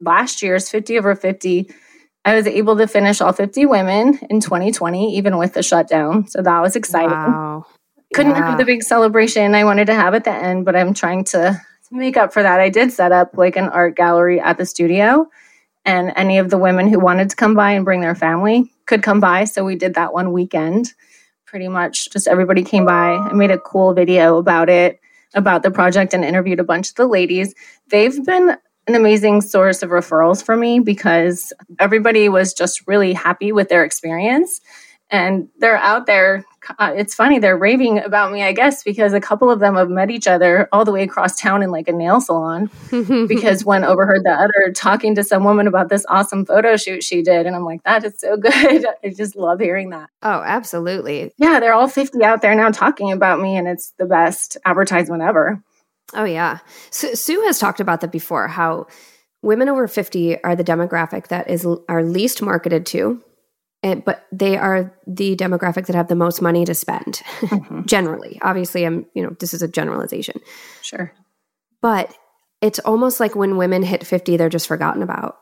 Last 0.00 0.42
year's 0.42 0.68
50 0.68 0.98
over 0.98 1.14
50 1.14 1.70
I 2.28 2.34
was 2.34 2.46
able 2.46 2.76
to 2.76 2.86
finish 2.86 3.22
all 3.22 3.32
50 3.32 3.64
women 3.64 4.18
in 4.28 4.40
2020, 4.40 5.16
even 5.16 5.38
with 5.38 5.54
the 5.54 5.62
shutdown. 5.62 6.26
So 6.26 6.42
that 6.42 6.60
was 6.60 6.76
exciting. 6.76 7.10
Wow. 7.10 7.64
Couldn't 8.14 8.36
yeah. 8.36 8.50
have 8.50 8.58
the 8.58 8.66
big 8.66 8.82
celebration 8.82 9.54
I 9.54 9.64
wanted 9.64 9.86
to 9.86 9.94
have 9.94 10.12
at 10.12 10.24
the 10.24 10.32
end, 10.32 10.66
but 10.66 10.76
I'm 10.76 10.92
trying 10.92 11.24
to 11.24 11.58
make 11.90 12.18
up 12.18 12.34
for 12.34 12.42
that. 12.42 12.60
I 12.60 12.68
did 12.68 12.92
set 12.92 13.12
up 13.12 13.38
like 13.38 13.56
an 13.56 13.70
art 13.70 13.96
gallery 13.96 14.40
at 14.40 14.58
the 14.58 14.66
studio, 14.66 15.30
and 15.88 16.12
any 16.16 16.36
of 16.36 16.50
the 16.50 16.58
women 16.58 16.86
who 16.86 17.00
wanted 17.00 17.30
to 17.30 17.36
come 17.36 17.54
by 17.54 17.72
and 17.72 17.82
bring 17.82 18.02
their 18.02 18.14
family 18.14 18.70
could 18.84 19.02
come 19.02 19.20
by. 19.20 19.44
So 19.44 19.64
we 19.64 19.74
did 19.74 19.94
that 19.94 20.12
one 20.12 20.32
weekend. 20.32 20.92
Pretty 21.46 21.66
much 21.66 22.10
just 22.10 22.28
everybody 22.28 22.62
came 22.62 22.84
by. 22.84 23.12
I 23.12 23.32
made 23.32 23.50
a 23.50 23.58
cool 23.58 23.94
video 23.94 24.36
about 24.36 24.68
it, 24.68 25.00
about 25.32 25.62
the 25.62 25.70
project, 25.70 26.12
and 26.12 26.26
interviewed 26.26 26.60
a 26.60 26.64
bunch 26.64 26.90
of 26.90 26.96
the 26.96 27.06
ladies. 27.06 27.54
They've 27.88 28.22
been 28.22 28.54
an 28.86 28.94
amazing 28.94 29.40
source 29.40 29.82
of 29.82 29.88
referrals 29.88 30.44
for 30.44 30.58
me 30.58 30.78
because 30.78 31.54
everybody 31.78 32.28
was 32.28 32.52
just 32.52 32.86
really 32.86 33.14
happy 33.14 33.50
with 33.50 33.70
their 33.70 33.82
experience 33.82 34.60
and 35.08 35.48
they're 35.58 35.78
out 35.78 36.04
there 36.04 36.44
uh, 36.78 36.92
it's 36.94 37.14
funny 37.14 37.38
they're 37.38 37.56
raving 37.56 37.98
about 37.98 38.32
me 38.32 38.42
i 38.42 38.52
guess 38.52 38.82
because 38.82 39.12
a 39.12 39.20
couple 39.20 39.50
of 39.50 39.60
them 39.60 39.76
have 39.76 39.88
met 39.88 40.10
each 40.10 40.26
other 40.26 40.68
all 40.72 40.84
the 40.84 40.92
way 40.92 41.02
across 41.02 41.36
town 41.36 41.62
in 41.62 41.70
like 41.70 41.88
a 41.88 41.92
nail 41.92 42.20
salon. 42.20 42.70
Because 43.28 43.64
one 43.64 43.84
overheard 43.84 44.24
the 44.24 44.30
other 44.30 44.72
talking 44.72 45.14
to 45.14 45.24
some 45.24 45.44
woman 45.44 45.66
about 45.66 45.88
this 45.88 46.04
awesome 46.08 46.44
photo 46.44 46.76
shoot 46.76 47.02
she 47.02 47.22
did 47.22 47.46
and 47.46 47.54
i'm 47.54 47.64
like 47.64 47.82
that 47.84 48.04
is 48.04 48.18
so 48.18 48.36
good. 48.48 48.86
I 49.04 49.10
just 49.10 49.36
love 49.36 49.60
hearing 49.60 49.90
that. 49.90 50.10
Oh 50.22 50.42
absolutely. 50.44 51.32
Yeah 51.38 51.60
they're 51.60 51.74
all 51.74 51.88
50 51.88 52.22
out 52.24 52.42
there 52.42 52.54
now 52.54 52.70
talking 52.70 53.12
about 53.12 53.40
me 53.40 53.56
and 53.56 53.68
it's 53.68 53.92
the 53.98 54.06
best 54.06 54.56
advertisement 54.64 55.22
ever. 55.22 55.62
Oh 56.14 56.24
yeah. 56.24 56.58
So, 56.90 57.14
Sue 57.14 57.42
has 57.42 57.58
talked 57.58 57.80
about 57.80 58.00
that 58.00 58.12
before 58.12 58.48
how 58.48 58.86
women 59.42 59.68
over 59.68 59.86
50 59.86 60.42
are 60.42 60.56
the 60.56 60.64
demographic 60.64 61.28
that 61.28 61.48
is 61.48 61.66
are 61.88 62.02
least 62.02 62.42
marketed 62.42 62.86
to 62.86 63.22
and, 63.82 64.04
but 64.04 64.26
they 64.32 64.56
are 64.56 64.92
the 65.06 65.36
demographic 65.36 65.86
that 65.86 65.94
have 65.94 66.08
the 66.08 66.14
most 66.14 66.42
money 66.42 66.64
to 66.64 66.74
spend 66.74 67.22
mm-hmm. 67.40 67.82
generally. 67.86 68.38
Obviously 68.42 68.84
I'm, 68.84 69.06
you 69.14 69.22
know, 69.22 69.36
this 69.38 69.54
is 69.54 69.62
a 69.62 69.68
generalization. 69.68 70.40
Sure. 70.82 71.12
But 71.80 72.12
it's 72.60 72.80
almost 72.80 73.20
like 73.20 73.36
when 73.36 73.56
women 73.56 73.82
hit 73.82 74.04
50 74.04 74.36
they're 74.36 74.48
just 74.48 74.66
forgotten 74.66 75.02
about 75.02 75.38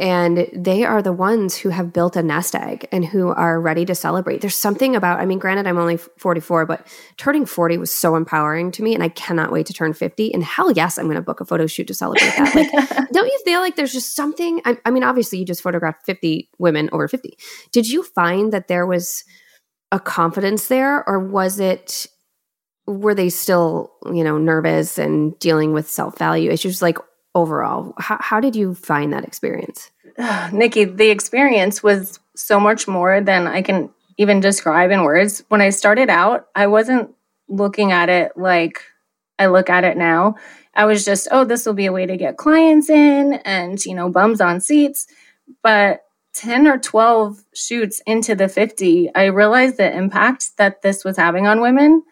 and 0.00 0.48
they 0.54 0.82
are 0.82 1.02
the 1.02 1.12
ones 1.12 1.58
who 1.58 1.68
have 1.68 1.92
built 1.92 2.16
a 2.16 2.22
nest 2.22 2.54
egg 2.54 2.88
and 2.90 3.04
who 3.04 3.28
are 3.28 3.60
ready 3.60 3.84
to 3.84 3.94
celebrate. 3.94 4.40
There's 4.40 4.56
something 4.56 4.96
about, 4.96 5.20
I 5.20 5.26
mean, 5.26 5.38
granted, 5.38 5.66
I'm 5.66 5.76
only 5.76 5.98
44, 5.98 6.64
but 6.64 6.86
turning 7.18 7.44
40 7.44 7.76
was 7.76 7.92
so 7.92 8.16
empowering 8.16 8.70
to 8.72 8.82
me, 8.82 8.94
and 8.94 9.02
I 9.02 9.10
cannot 9.10 9.52
wait 9.52 9.66
to 9.66 9.74
turn 9.74 9.92
50. 9.92 10.32
And 10.32 10.42
hell 10.42 10.72
yes, 10.72 10.96
I'm 10.96 11.04
going 11.04 11.16
to 11.16 11.22
book 11.22 11.42
a 11.42 11.44
photo 11.44 11.66
shoot 11.66 11.86
to 11.88 11.94
celebrate 11.94 12.30
that. 12.30 12.54
Like, 12.54 13.08
don't 13.12 13.26
you 13.26 13.40
feel 13.44 13.60
like 13.60 13.76
there's 13.76 13.92
just 13.92 14.16
something? 14.16 14.62
I, 14.64 14.78
I 14.86 14.90
mean, 14.90 15.04
obviously, 15.04 15.38
you 15.38 15.44
just 15.44 15.62
photographed 15.62 16.06
50 16.06 16.48
women 16.58 16.88
over 16.92 17.06
50. 17.06 17.36
Did 17.70 17.86
you 17.86 18.02
find 18.02 18.54
that 18.54 18.68
there 18.68 18.86
was 18.86 19.22
a 19.92 20.00
confidence 20.00 20.68
there, 20.68 21.06
or 21.06 21.18
was 21.18 21.60
it 21.60 22.06
were 22.86 23.14
they 23.14 23.28
still 23.28 23.92
you 24.12 24.24
know 24.24 24.36
nervous 24.38 24.98
and 24.98 25.38
dealing 25.38 25.72
with 25.72 25.88
self-value 25.88 26.50
issues 26.50 26.82
like 26.82 26.98
overall. 27.34 27.94
How, 27.98 28.18
how 28.20 28.40
did 28.40 28.56
you 28.56 28.74
find 28.74 29.12
that 29.12 29.24
experience? 29.24 29.90
Nikki, 30.52 30.84
the 30.84 31.10
experience 31.10 31.82
was 31.82 32.20
so 32.34 32.58
much 32.58 32.88
more 32.88 33.20
than 33.20 33.46
I 33.46 33.62
can 33.62 33.90
even 34.18 34.40
describe 34.40 34.90
in 34.90 35.02
words. 35.02 35.42
When 35.48 35.60
I 35.60 35.70
started 35.70 36.10
out, 36.10 36.48
I 36.54 36.66
wasn't 36.66 37.14
looking 37.48 37.92
at 37.92 38.08
it 38.08 38.32
like 38.36 38.82
I 39.38 39.46
look 39.46 39.70
at 39.70 39.84
it 39.84 39.96
now. 39.96 40.36
I 40.74 40.84
was 40.84 41.04
just, 41.04 41.28
oh, 41.30 41.44
this 41.44 41.66
will 41.66 41.74
be 41.74 41.86
a 41.86 41.92
way 41.92 42.06
to 42.06 42.16
get 42.16 42.36
clients 42.36 42.90
in 42.90 43.34
and, 43.44 43.84
you 43.84 43.94
know, 43.94 44.10
bums 44.10 44.40
on 44.40 44.60
seats. 44.60 45.06
But 45.62 46.04
10 46.34 46.66
or 46.66 46.78
12 46.78 47.42
shoots 47.54 48.00
into 48.06 48.34
the 48.34 48.48
50, 48.48 49.14
I 49.14 49.24
realized 49.26 49.78
the 49.78 49.92
impact 49.92 50.56
that 50.58 50.82
this 50.82 51.04
was 51.04 51.16
having 51.16 51.46
on 51.46 51.60
women 51.60 52.04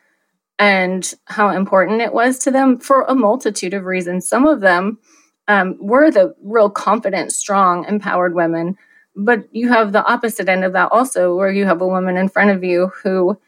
and 0.59 1.14
how 1.27 1.51
important 1.51 2.01
it 2.01 2.12
was 2.12 2.38
to 2.40 2.51
them 2.51 2.79
for 2.79 3.03
a 3.03 3.14
multitude 3.14 3.75
of 3.75 3.85
reasons. 3.85 4.29
Some 4.29 4.47
of 4.47 4.61
them 4.61 4.99
um, 5.47 5.77
were 5.81 6.11
the 6.11 6.35
real 6.42 6.68
confident, 6.68 7.33
strong, 7.33 7.85
empowered 7.87 8.35
women. 8.35 8.77
But 9.16 9.49
you 9.51 9.68
have 9.68 9.92
the 9.92 10.05
opposite 10.05 10.49
end 10.49 10.64
of 10.64 10.75
that 10.75 10.92
also, 10.92 11.35
where 11.35 11.51
you 11.51 11.64
have 11.64 11.81
a 11.81 11.87
woman 11.87 12.16
in 12.16 12.29
front 12.29 12.51
of 12.51 12.62
you 12.62 12.92
who 13.03 13.38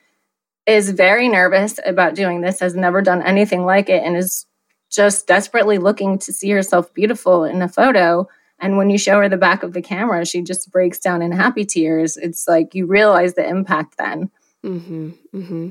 is 0.66 0.90
very 0.90 1.28
nervous 1.28 1.78
about 1.84 2.14
doing 2.14 2.40
this, 2.40 2.60
has 2.60 2.74
never 2.74 3.02
done 3.02 3.22
anything 3.22 3.64
like 3.64 3.88
it, 3.88 4.02
and 4.02 4.16
is 4.16 4.46
just 4.90 5.26
desperately 5.26 5.78
looking 5.78 6.18
to 6.18 6.32
see 6.32 6.50
herself 6.50 6.92
beautiful 6.92 7.44
in 7.44 7.62
a 7.62 7.68
photo. 7.68 8.26
And 8.58 8.76
when 8.76 8.90
you 8.90 8.98
show 8.98 9.18
her 9.20 9.28
the 9.28 9.36
back 9.36 9.62
of 9.62 9.72
the 9.72 9.82
camera, 9.82 10.26
she 10.26 10.42
just 10.42 10.70
breaks 10.70 10.98
down 10.98 11.22
in 11.22 11.32
happy 11.32 11.64
tears. 11.64 12.16
It's 12.16 12.48
like 12.48 12.74
you 12.74 12.86
realize 12.86 13.34
the 13.34 13.48
impact 13.48 13.96
then. 13.96 14.30
Mm-hmm, 14.64 15.10
mm-hmm. 15.34 15.68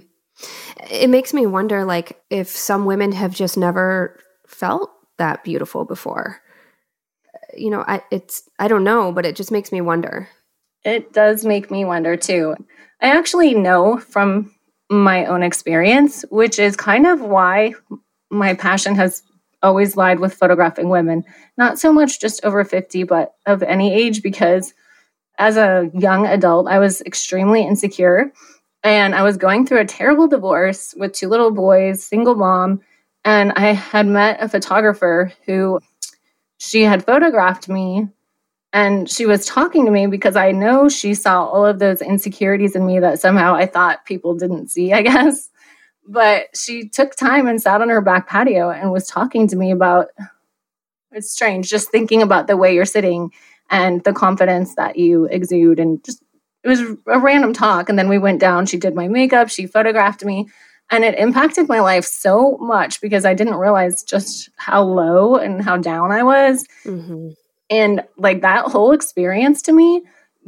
It 0.90 1.10
makes 1.10 1.34
me 1.34 1.46
wonder, 1.46 1.86
like, 1.86 2.22
if 2.30 2.50
some 2.50 2.86
women 2.86 3.12
have 3.12 3.34
just 3.34 3.58
never 3.58 4.20
felt 4.48 4.92
that 5.18 5.44
beautiful 5.44 5.86
before. 5.86 6.42
You 7.56 7.70
know, 7.70 7.84
I 7.88 8.02
it's 8.12 8.44
I 8.60 8.68
don't 8.68 8.84
know, 8.84 9.12
but 9.12 9.26
it 9.26 9.36
just 9.36 9.52
makes 9.52 9.72
me 9.72 9.82
wonder. 9.82 10.30
It 10.84 11.14
does 11.14 11.46
make 11.46 11.70
me 11.70 11.84
wonder 11.84 12.16
too. 12.16 12.56
I 13.02 13.10
actually 13.10 13.54
know 13.54 13.98
from 13.98 14.54
my 14.90 15.26
own 15.26 15.44
experience, 15.44 16.24
which 16.30 16.58
is 16.58 16.76
kind 16.76 17.06
of 17.06 17.22
why 17.22 17.74
my 18.32 18.54
passion 18.54 18.96
has 18.96 19.24
always 19.62 19.98
lied 19.98 20.20
with 20.20 20.34
photographing 20.34 20.90
women. 20.90 21.24
Not 21.58 21.80
so 21.80 21.92
much 21.92 22.22
just 22.22 22.44
over 22.46 22.64
50, 22.64 23.04
but 23.04 23.34
of 23.46 23.62
any 23.62 23.94
age, 23.94 24.24
because 24.24 24.74
as 25.38 25.58
a 25.58 25.90
young 25.94 26.26
adult, 26.26 26.68
I 26.68 26.80
was 26.80 27.02
extremely 27.02 27.64
insecure 27.64 28.32
and 28.84 29.16
I 29.16 29.24
was 29.24 29.38
going 29.38 29.66
through 29.66 29.82
a 29.82 29.86
terrible 29.86 30.28
divorce 30.28 30.94
with 30.98 31.14
two 31.14 31.28
little 31.28 31.52
boys, 31.52 32.04
single 32.04 32.36
mom. 32.36 32.82
And 33.26 33.52
I 33.54 33.74
had 33.74 34.08
met 34.08 34.42
a 34.42 34.48
photographer 34.48 35.32
who 35.46 35.80
she 36.58 36.84
had 36.84 37.06
photographed 37.06 37.68
me 37.68 38.08
and 38.72 39.10
she 39.10 39.26
was 39.26 39.46
talking 39.46 39.86
to 39.86 39.92
me 39.92 40.08
because 40.08 40.36
I 40.36 40.52
know 40.52 40.90
she 40.90 41.14
saw 41.14 41.44
all 41.46 41.66
of 41.66 41.80
those 41.80 42.02
insecurities 42.02 42.76
in 42.76 42.86
me 42.86 43.00
that 43.00 43.20
somehow 43.20 43.56
I 43.56 43.66
thought 43.66 44.06
people 44.06 44.36
didn't 44.36 44.70
see, 44.70 44.94
I 44.94 45.02
guess. 45.02 45.50
But 46.08 46.48
she 46.56 46.90
took 46.90 47.16
time 47.16 47.48
and 47.48 47.62
sat 47.62 47.82
on 47.82 47.90
her 47.90 48.02
back 48.02 48.28
patio 48.28 48.70
and 48.70 48.92
was 48.92 49.08
talking 49.08 49.48
to 49.48 49.56
me 49.56 49.72
about 49.72 50.08
it's 51.12 51.32
strange 51.32 51.70
just 51.70 51.90
thinking 51.90 52.22
about 52.22 52.46
the 52.46 52.58
way 52.58 52.74
you're 52.74 52.86
sitting 52.86 53.32
and 53.72 54.04
the 54.04 54.14
confidence 54.14 54.76
that 54.76 54.98
you 54.98 55.26
exude 55.26 55.80
and 55.80 56.04
just 56.04 56.24
it 56.64 56.68
was 56.68 56.82
a 56.82 57.20
random 57.20 57.54
talk. 57.54 57.90
And 57.90 57.98
then 57.98 58.10
we 58.10 58.18
went 58.18 58.40
down. 58.40 58.66
She 58.66 58.78
did 58.78 58.96
my 58.96 59.08
makeup, 59.08 59.50
she 59.50 59.68
photographed 59.68 60.24
me. 60.24 60.48
And 60.92 61.04
it 61.04 61.20
impacted 61.20 61.68
my 61.68 61.82
life 61.82 62.06
so 62.06 62.58
much 62.58 63.00
because 63.00 63.24
I 63.24 63.36
didn't 63.36 63.56
realize 63.56 64.02
just 64.02 64.50
how 64.56 64.82
low 64.82 65.36
and 65.36 65.62
how 65.62 65.78
down 65.78 66.12
I 66.12 66.24
was. 66.24 66.66
Mm-hmm. 66.84 67.30
And 67.70 68.04
like 68.18 68.42
that 68.42 68.66
whole 68.66 68.92
experience 68.92 69.62
to 69.64 69.72
me 69.72 70.02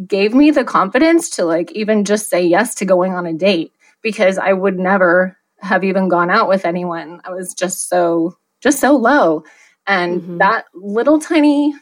gave 0.07 0.33
me 0.33 0.49
the 0.49 0.63
confidence 0.63 1.29
to 1.31 1.45
like 1.45 1.71
even 1.73 2.05
just 2.05 2.27
say 2.27 2.43
yes 2.43 2.73
to 2.75 2.85
going 2.85 3.13
on 3.13 3.27
a 3.27 3.33
date 3.33 3.71
because 4.01 4.39
I 4.39 4.53
would 4.53 4.79
never 4.79 5.37
have 5.59 5.83
even 5.83 6.09
gone 6.09 6.31
out 6.31 6.47
with 6.47 6.65
anyone. 6.65 7.21
I 7.23 7.29
was 7.29 7.53
just 7.53 7.87
so, 7.87 8.35
just 8.61 8.79
so 8.79 8.95
low. 8.95 9.43
And 9.85 10.21
mm-hmm. 10.21 10.37
that 10.39 10.65
little 10.73 11.19
tiny 11.19 11.75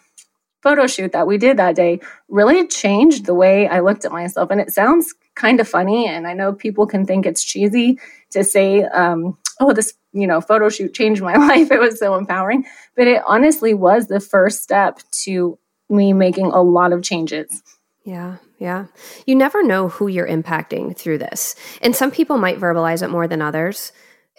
photo 0.62 0.88
shoot 0.88 1.12
that 1.12 1.28
we 1.28 1.38
did 1.38 1.58
that 1.58 1.76
day 1.76 2.00
really 2.28 2.67
changed 2.67 3.26
the 3.26 3.34
way 3.34 3.67
I 3.67 3.80
looked 3.80 4.06
at 4.06 4.12
myself. 4.12 4.52
And 4.52 4.60
it 4.60 4.72
sounds 4.72 5.13
kind 5.36 5.60
of 5.60 5.67
funny. 5.67 6.08
And 6.08 6.28
I 6.28 6.34
know 6.34 6.54
people 6.54 6.86
can 6.86 7.06
think 7.06 7.26
it's 7.26 7.43
cheesy 7.43 8.00
to 8.32 8.43
say, 8.43 8.84
um, 8.84 9.38
oh, 9.60 9.74
this, 9.74 9.93
you 10.12 10.28
know, 10.28 10.41
photo 10.41 10.69
shoot 10.69 10.93
changed 10.93 11.22
my 11.22 11.36
life. 11.48 11.72
It 11.72 11.80
was 11.80 12.00
so 12.00 12.15
empowering. 12.15 12.65
But 12.95 13.08
it 13.08 13.22
honestly 13.26 13.74
was 13.74 14.08
the 14.08 14.19
first 14.19 14.63
step 14.63 15.00
to 15.24 15.58
me 15.89 16.13
making 16.13 16.48
a 16.48 16.62
lot 16.62 16.93
of 16.93 17.02
changes. 17.02 17.63
Yeah, 18.04 18.38
yeah. 18.60 18.86
You 19.26 19.36
never 19.36 19.63
know 19.63 19.89
who 19.89 20.08
you're 20.08 20.28
impacting 20.28 20.95
through 20.95 21.19
this. 21.19 21.56
And 21.82 21.95
some 21.95 22.12
people 22.12 22.38
might 22.38 22.60
verbalize 22.60 23.04
it 23.04 23.10
more 23.10 23.28
than 23.28 23.41
others. 23.41 23.91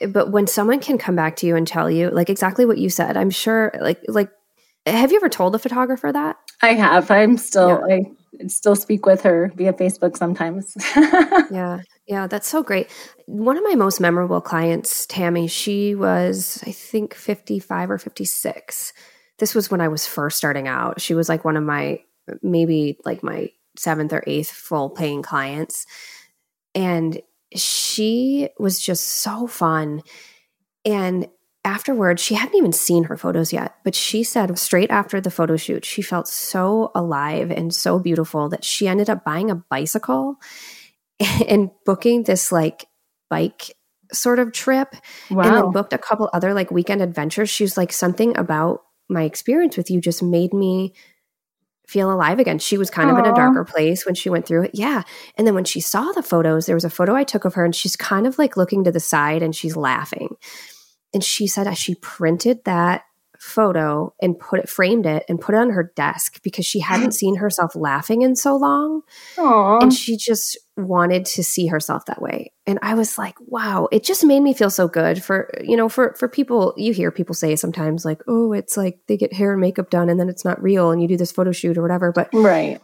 But 0.08 0.30
when 0.30 0.46
someone 0.46 0.80
can 0.80 0.96
come 0.96 1.14
back 1.14 1.36
to 1.36 1.46
you 1.46 1.56
and 1.56 1.66
tell 1.66 1.90
you, 1.90 2.10
like 2.10 2.30
exactly 2.30 2.64
what 2.64 2.78
you 2.78 2.88
said, 2.88 3.16
I'm 3.16 3.30
sure, 3.30 3.72
like, 3.80 4.00
like, 4.08 4.30
have 4.86 5.10
you 5.10 5.16
ever 5.16 5.28
told 5.28 5.54
a 5.54 5.58
photographer 5.58 6.10
that? 6.10 6.36
I 6.62 6.74
have. 6.74 7.10
I'm 7.10 7.36
still, 7.36 7.80
yeah. 7.88 7.96
I 8.42 8.48
still 8.48 8.76
speak 8.76 9.06
with 9.06 9.22
her 9.22 9.52
via 9.56 9.72
Facebook 9.72 10.16
sometimes. 10.16 10.76
yeah, 11.50 11.80
yeah, 12.06 12.26
that's 12.26 12.48
so 12.48 12.62
great. 12.62 12.90
One 13.26 13.56
of 13.56 13.64
my 13.64 13.74
most 13.74 14.00
memorable 14.00 14.40
clients, 14.40 15.06
Tammy, 15.06 15.46
she 15.46 15.94
was, 15.94 16.62
I 16.66 16.72
think, 16.72 17.14
55 17.14 17.90
or 17.90 17.98
56. 17.98 18.92
This 19.38 19.54
was 19.54 19.70
when 19.70 19.80
I 19.80 19.88
was 19.88 20.06
first 20.06 20.38
starting 20.38 20.68
out. 20.68 21.00
She 21.00 21.14
was 21.14 21.28
like 21.28 21.44
one 21.44 21.56
of 21.56 21.64
my, 21.64 22.00
maybe 22.42 22.98
like 23.04 23.22
my 23.22 23.50
seventh 23.76 24.12
or 24.12 24.22
eighth 24.26 24.50
full 24.50 24.90
paying 24.90 25.22
clients. 25.22 25.86
And 26.74 27.20
she 27.54 28.48
was 28.58 28.78
just 28.78 29.06
so 29.06 29.46
fun. 29.46 30.02
And 30.84 31.26
afterwards, 31.64 32.22
she 32.22 32.34
hadn't 32.34 32.56
even 32.56 32.72
seen 32.72 33.04
her 33.04 33.16
photos 33.16 33.52
yet, 33.52 33.76
but 33.84 33.94
she 33.94 34.24
said 34.24 34.58
straight 34.58 34.90
after 34.90 35.20
the 35.20 35.30
photo 35.30 35.56
shoot, 35.56 35.84
she 35.84 36.02
felt 36.02 36.28
so 36.28 36.90
alive 36.94 37.50
and 37.50 37.74
so 37.74 37.98
beautiful 37.98 38.48
that 38.48 38.64
she 38.64 38.88
ended 38.88 39.10
up 39.10 39.24
buying 39.24 39.50
a 39.50 39.56
bicycle 39.56 40.36
and 41.48 41.70
booking 41.84 42.22
this 42.24 42.50
like 42.50 42.86
bike 43.28 43.76
sort 44.12 44.38
of 44.38 44.52
trip 44.52 44.94
wow. 45.30 45.42
and 45.42 45.54
then 45.54 45.70
booked 45.70 45.92
a 45.92 45.98
couple 45.98 46.28
other 46.32 46.54
like 46.54 46.70
weekend 46.70 47.02
adventures. 47.02 47.50
She 47.50 47.64
was 47.64 47.76
like, 47.76 47.92
something 47.92 48.36
about 48.36 48.82
my 49.08 49.22
experience 49.24 49.76
with 49.76 49.90
you 49.90 50.00
just 50.00 50.22
made 50.22 50.52
me 50.52 50.94
feel 51.86 52.12
alive 52.12 52.38
again. 52.38 52.58
She 52.58 52.78
was 52.78 52.88
kind 52.88 53.10
Aww. 53.10 53.18
of 53.18 53.24
in 53.24 53.32
a 53.32 53.34
darker 53.34 53.64
place 53.64 54.06
when 54.06 54.14
she 54.14 54.30
went 54.30 54.46
through 54.46 54.64
it. 54.64 54.70
Yeah. 54.74 55.02
And 55.36 55.46
then 55.46 55.54
when 55.54 55.64
she 55.64 55.80
saw 55.80 56.12
the 56.12 56.22
photos, 56.22 56.66
there 56.66 56.76
was 56.76 56.84
a 56.84 56.90
photo 56.90 57.14
I 57.14 57.24
took 57.24 57.44
of 57.44 57.54
her 57.54 57.64
and 57.64 57.74
she's 57.74 57.96
kind 57.96 58.26
of 58.26 58.38
like 58.38 58.56
looking 58.56 58.84
to 58.84 58.92
the 58.92 59.00
side 59.00 59.42
and 59.42 59.54
she's 59.54 59.76
laughing. 59.76 60.36
And 61.12 61.24
she 61.24 61.46
said 61.46 61.72
she 61.76 61.94
printed 61.96 62.64
that 62.64 63.04
photo 63.40 64.14
and 64.20 64.38
put 64.38 64.60
it 64.60 64.68
framed 64.68 65.06
it 65.06 65.24
and 65.26 65.40
put 65.40 65.54
it 65.54 65.58
on 65.58 65.70
her 65.70 65.90
desk 65.96 66.42
because 66.42 66.66
she 66.66 66.78
hadn't 66.78 67.12
seen 67.14 67.36
herself 67.36 67.74
laughing 67.74 68.20
in 68.20 68.36
so 68.36 68.54
long. 68.54 69.00
Aww. 69.36 69.82
and 69.82 69.94
she 69.94 70.16
just 70.16 70.58
wanted 70.76 71.24
to 71.24 71.42
see 71.42 71.66
herself 71.66 72.04
that 72.06 72.20
way. 72.20 72.52
And 72.66 72.78
i 72.82 72.94
was 72.94 73.18
like 73.18 73.34
wow 73.40 73.88
it 73.90 74.04
just 74.04 74.24
made 74.24 74.40
me 74.40 74.52
feel 74.54 74.70
so 74.70 74.86
good 74.86 75.24
for 75.24 75.50
you 75.64 75.76
know 75.76 75.88
for 75.88 76.14
for 76.18 76.28
people 76.28 76.74
you 76.76 76.92
hear 76.92 77.10
people 77.10 77.34
say 77.34 77.56
sometimes 77.56 78.04
like 78.04 78.22
oh 78.28 78.52
it's 78.52 78.76
like 78.76 79.00
they 79.08 79.16
get 79.16 79.32
hair 79.32 79.52
and 79.52 79.60
makeup 79.60 79.90
done 79.90 80.08
and 80.08 80.20
then 80.20 80.28
it's 80.28 80.44
not 80.44 80.62
real 80.62 80.90
and 80.90 81.02
you 81.02 81.08
do 81.08 81.16
this 81.16 81.32
photo 81.32 81.50
shoot 81.50 81.76
or 81.78 81.82
whatever. 81.82 82.12
But 82.12 82.28
right. 82.32 82.80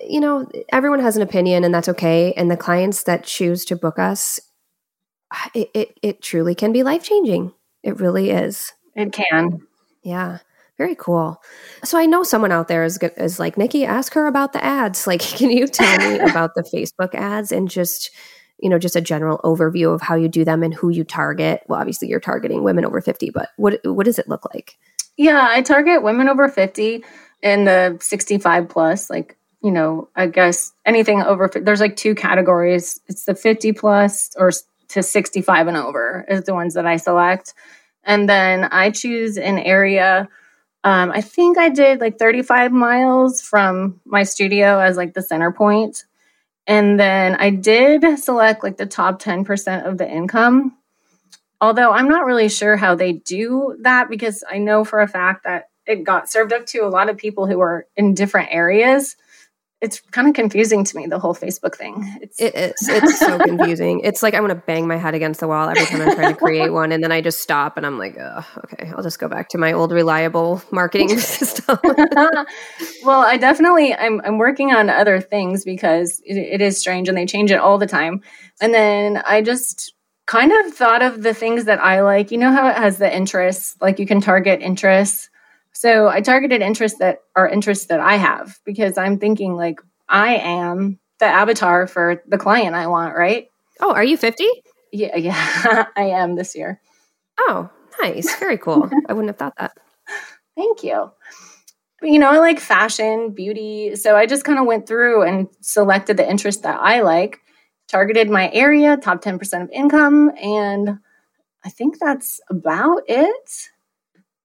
you 0.00 0.20
know 0.20 0.48
everyone 0.70 1.00
has 1.00 1.16
an 1.16 1.22
opinion 1.22 1.64
and 1.64 1.74
that's 1.74 1.88
okay. 1.88 2.34
And 2.34 2.50
the 2.50 2.56
clients 2.56 3.04
that 3.04 3.24
choose 3.24 3.64
to 3.64 3.76
book 3.76 3.98
us 3.98 4.38
it, 5.54 5.70
it, 5.74 5.98
it 6.02 6.22
truly 6.22 6.54
can 6.54 6.72
be 6.72 6.82
life 6.82 7.04
changing 7.04 7.52
it 7.82 8.00
really 8.00 8.30
is 8.30 8.72
it 8.94 9.12
can 9.12 9.60
yeah. 10.06 10.38
Very 10.78 10.94
cool. 10.94 11.42
So 11.82 11.98
I 11.98 12.06
know 12.06 12.22
someone 12.22 12.52
out 12.52 12.68
there 12.68 12.84
is 12.84 12.98
is 13.16 13.40
like 13.40 13.58
Nikki. 13.58 13.84
Ask 13.84 14.14
her 14.14 14.26
about 14.26 14.52
the 14.52 14.64
ads. 14.64 15.06
Like, 15.06 15.20
can 15.20 15.50
you 15.50 15.66
tell 15.66 15.98
me 15.98 16.18
about 16.30 16.54
the 16.54 16.62
Facebook 16.62 17.14
ads 17.14 17.50
and 17.50 17.68
just 17.68 18.10
you 18.58 18.70
know 18.70 18.78
just 18.78 18.94
a 18.94 19.00
general 19.00 19.38
overview 19.42 19.92
of 19.92 20.00
how 20.00 20.14
you 20.14 20.28
do 20.28 20.44
them 20.44 20.62
and 20.62 20.72
who 20.72 20.90
you 20.90 21.02
target? 21.02 21.62
Well, 21.66 21.80
obviously 21.80 22.08
you're 22.08 22.20
targeting 22.20 22.62
women 22.62 22.84
over 22.84 23.00
fifty, 23.00 23.30
but 23.30 23.48
what 23.56 23.80
what 23.84 24.04
does 24.04 24.18
it 24.18 24.28
look 24.28 24.44
like? 24.54 24.78
Yeah, 25.16 25.44
I 25.50 25.62
target 25.62 26.02
women 26.02 26.28
over 26.28 26.48
fifty 26.48 27.04
and 27.42 27.66
the 27.66 27.98
sixty 28.00 28.38
five 28.38 28.68
plus. 28.68 29.10
Like 29.10 29.36
you 29.62 29.72
know, 29.72 30.08
I 30.14 30.26
guess 30.26 30.72
anything 30.84 31.22
over. 31.22 31.50
There's 31.52 31.80
like 31.80 31.96
two 31.96 32.14
categories. 32.14 33.00
It's 33.08 33.24
the 33.24 33.34
fifty 33.34 33.72
plus 33.72 34.30
or 34.36 34.52
to 34.88 35.02
sixty 35.02 35.42
five 35.42 35.66
and 35.68 35.76
over 35.76 36.24
is 36.28 36.44
the 36.44 36.54
ones 36.54 36.74
that 36.74 36.86
I 36.86 36.96
select. 36.96 37.54
And 38.06 38.28
then 38.28 38.64
I 38.64 38.90
choose 38.90 39.36
an 39.36 39.58
area. 39.58 40.28
Um, 40.84 41.10
I 41.10 41.20
think 41.20 41.58
I 41.58 41.68
did 41.68 42.00
like 42.00 42.18
35 42.18 42.70
miles 42.70 43.42
from 43.42 44.00
my 44.04 44.22
studio 44.22 44.78
as 44.78 44.96
like 44.96 45.12
the 45.12 45.22
center 45.22 45.50
point. 45.50 46.04
And 46.68 46.98
then 46.98 47.34
I 47.34 47.50
did 47.50 48.18
select 48.20 48.62
like 48.62 48.76
the 48.76 48.86
top 48.86 49.20
10% 49.20 49.86
of 49.86 49.98
the 49.98 50.08
income. 50.08 50.76
Although 51.60 51.90
I'm 51.90 52.08
not 52.08 52.26
really 52.26 52.48
sure 52.48 52.76
how 52.76 52.94
they 52.94 53.14
do 53.14 53.76
that 53.80 54.08
because 54.08 54.44
I 54.48 54.58
know 54.58 54.84
for 54.84 55.00
a 55.00 55.08
fact 55.08 55.44
that 55.44 55.68
it 55.86 56.04
got 56.04 56.28
served 56.28 56.52
up 56.52 56.66
to 56.66 56.80
a 56.80 56.88
lot 56.88 57.08
of 57.08 57.16
people 57.16 57.46
who 57.46 57.60
are 57.60 57.86
in 57.96 58.14
different 58.14 58.48
areas 58.52 59.16
it's 59.86 60.00
kind 60.10 60.26
of 60.26 60.34
confusing 60.34 60.82
to 60.82 60.96
me 60.96 61.06
the 61.06 61.20
whole 61.20 61.34
Facebook 61.34 61.76
thing. 61.76 62.12
It's 62.20 62.40
it 62.40 62.54
is. 62.56 62.88
It's 62.88 63.20
so 63.20 63.38
confusing. 63.50 64.00
It's 64.00 64.20
like 64.20 64.34
I 64.34 64.40
want 64.40 64.50
to 64.50 64.56
bang 64.56 64.88
my 64.88 64.96
head 64.96 65.14
against 65.14 65.38
the 65.38 65.46
wall 65.46 65.68
every 65.68 65.84
time 65.86 66.02
I'm 66.02 66.16
trying 66.16 66.34
to 66.34 66.38
create 66.38 66.70
one, 66.70 66.90
and 66.90 67.04
then 67.04 67.12
I 67.12 67.20
just 67.20 67.40
stop 67.40 67.76
and 67.76 67.86
I'm 67.86 67.96
like, 67.96 68.16
oh, 68.18 68.44
okay, 68.64 68.90
I'll 68.94 69.02
just 69.04 69.20
go 69.20 69.28
back 69.28 69.48
to 69.50 69.58
my 69.58 69.72
old 69.72 69.92
reliable 69.92 70.60
marketing 70.72 71.08
system. 71.18 71.78
well, 73.04 73.20
I 73.20 73.36
definitely 73.36 73.94
I'm 73.94 74.20
I'm 74.24 74.38
working 74.38 74.72
on 74.72 74.90
other 74.90 75.20
things 75.20 75.64
because 75.64 76.20
it, 76.26 76.36
it 76.36 76.60
is 76.60 76.78
strange 76.78 77.08
and 77.08 77.16
they 77.16 77.26
change 77.26 77.52
it 77.52 77.60
all 77.60 77.78
the 77.78 77.86
time. 77.86 78.22
And 78.60 78.74
then 78.74 79.22
I 79.24 79.40
just 79.40 79.94
kind 80.26 80.50
of 80.50 80.74
thought 80.74 81.02
of 81.02 81.22
the 81.22 81.32
things 81.32 81.66
that 81.66 81.78
I 81.78 82.00
like. 82.00 82.32
You 82.32 82.38
know 82.38 82.50
how 82.50 82.66
it 82.66 82.76
has 82.76 82.98
the 82.98 83.14
interests, 83.14 83.76
like 83.80 84.00
you 84.00 84.06
can 84.06 84.20
target 84.20 84.60
interests 84.62 85.30
so 85.76 86.08
I 86.08 86.22
targeted 86.22 86.62
interests 86.62 87.00
that 87.00 87.18
are 87.36 87.46
interests 87.46 87.86
that 87.88 88.00
I 88.00 88.16
have 88.16 88.58
because 88.64 88.96
I'm 88.96 89.18
thinking 89.18 89.56
like 89.56 89.78
I 90.08 90.36
am 90.36 90.98
the 91.18 91.26
avatar 91.26 91.86
for 91.86 92.22
the 92.26 92.38
client 92.38 92.74
I 92.74 92.86
want, 92.86 93.14
right? 93.14 93.48
Oh, 93.80 93.92
are 93.92 94.02
you 94.02 94.16
50? 94.16 94.48
Yeah, 94.90 95.16
yeah, 95.16 95.86
I 95.94 96.04
am 96.04 96.34
this 96.34 96.56
year. 96.56 96.80
Oh, 97.40 97.68
nice. 98.00 98.34
Very 98.38 98.56
cool. 98.56 98.88
I 99.08 99.12
wouldn't 99.12 99.28
have 99.28 99.36
thought 99.36 99.56
that. 99.58 99.76
Thank 100.56 100.82
you. 100.82 101.10
But, 102.00 102.08
you 102.08 102.20
know, 102.20 102.30
I 102.30 102.38
like 102.38 102.58
fashion, 102.58 103.32
beauty. 103.32 103.96
So 103.96 104.16
I 104.16 104.24
just 104.24 104.46
kind 104.46 104.58
of 104.58 104.64
went 104.64 104.88
through 104.88 105.24
and 105.24 105.46
selected 105.60 106.16
the 106.16 106.28
interest 106.28 106.62
that 106.62 106.80
I 106.80 107.02
like, 107.02 107.40
targeted 107.86 108.30
my 108.30 108.50
area, 108.50 108.96
top 108.96 109.22
10% 109.22 109.62
of 109.62 109.70
income, 109.72 110.32
and 110.42 111.00
I 111.62 111.68
think 111.68 111.98
that's 111.98 112.40
about 112.48 113.02
it 113.08 113.68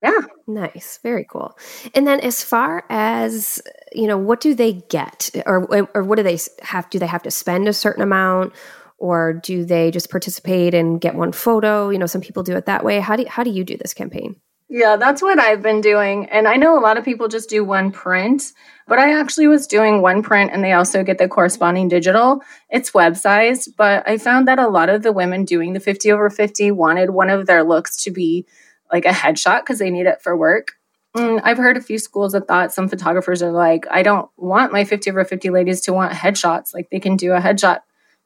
yeah. 0.02 0.22
Nice. 0.48 1.00
Very 1.04 1.26
cool. 1.30 1.58
And 1.94 2.08
then 2.08 2.20
as 2.22 2.44
far 2.44 2.86
as 2.90 3.62
you 3.94 4.08
know 4.08 4.18
what 4.18 4.42
do 4.42 4.56
they 4.56 4.74
get? 4.90 5.30
Or 5.46 5.88
or 5.94 6.04
what 6.04 6.16
do 6.16 6.24
they 6.24 6.40
have 6.62 6.90
do 6.90 6.98
they 6.98 7.08
have 7.08 7.24
to 7.24 7.32
spend 7.32 7.68
a 7.68 7.74
certain 7.74 8.02
amount? 8.02 8.54
Or 8.98 9.34
do 9.34 9.66
they 9.66 9.90
just 9.92 10.10
participate 10.10 10.74
and 10.74 11.02
get 11.02 11.16
one 11.16 11.32
photo? 11.32 11.90
You 11.90 12.00
know 12.00 12.08
some 12.08 12.22
people 12.22 12.44
do 12.44 12.56
it 12.56 12.66
that 12.66 12.84
way. 12.84 13.00
How 13.00 13.16
do 13.16 13.26
how 13.28 13.44
do 13.44 13.52
you 13.52 13.64
do 13.64 13.78
this 13.78 13.94
campaign? 13.94 14.38
Yeah 14.70 14.96
that's 14.96 15.22
what 15.22 15.38
i've 15.38 15.62
been 15.62 15.82
doing. 15.82 16.28
And 16.30 16.48
i 16.48 16.56
know 16.56 16.80
a 16.80 16.82
lot 16.82 16.98
of 16.98 17.06
people 17.06 17.28
just 17.28 17.50
do 17.50 17.64
one 17.64 17.92
print 17.92 18.54
but 18.88 18.98
i 18.98 19.20
actually 19.20 19.48
was 19.48 19.68
doing 19.68 20.02
one 20.02 20.24
print 20.24 20.50
and 20.52 20.64
they 20.64 20.72
also 20.72 21.04
get 21.04 21.20
the 21.20 21.28
corresponding 21.28 21.90
digital. 21.90 22.42
It's 22.70 22.94
web 22.94 23.18
sized 23.18 23.76
but 23.78 24.08
i 24.08 24.18
found 24.18 24.48
that 24.48 24.58
a 24.58 24.70
lot 24.70 24.90
of 24.90 25.04
the 25.04 25.12
women 25.12 25.46
doing 25.46 25.74
the 25.74 25.80
50 25.80 26.12
over 26.12 26.30
50 26.30 26.72
wanted 26.72 27.12
one 27.12 27.30
of 27.30 27.46
their 27.46 27.64
looks 27.64 28.02
to 28.04 28.12
be 28.12 28.48
like 28.92 29.06
a 29.06 29.10
headshot 29.10 29.62
because 29.62 29.80
they 29.80 29.90
need 29.90 30.06
it 30.06 30.22
for 30.22 30.36
work. 30.36 30.74
Mm, 31.16 31.42
I've 31.44 31.58
heard 31.58 31.78
a 31.78 31.82
few 31.82 31.98
schools 31.98 32.34
of 32.34 32.48
thought. 32.48 32.74
Some 32.74 32.88
photographers 32.88 33.42
are 33.42 33.52
like, 33.52 33.86
I 33.92 34.02
don't 34.02 34.30
want 34.38 34.72
my 34.72 34.86
50 34.86 35.10
over 35.10 35.26
50 35.26 35.50
ladies 35.50 35.82
to 35.82 35.94
want 35.94 36.14
headshots. 36.14 36.74
Like 36.74 36.90
they 36.90 37.00
can 37.00 37.18
do 37.18 37.34
a 37.34 37.40
headshot 37.40 37.80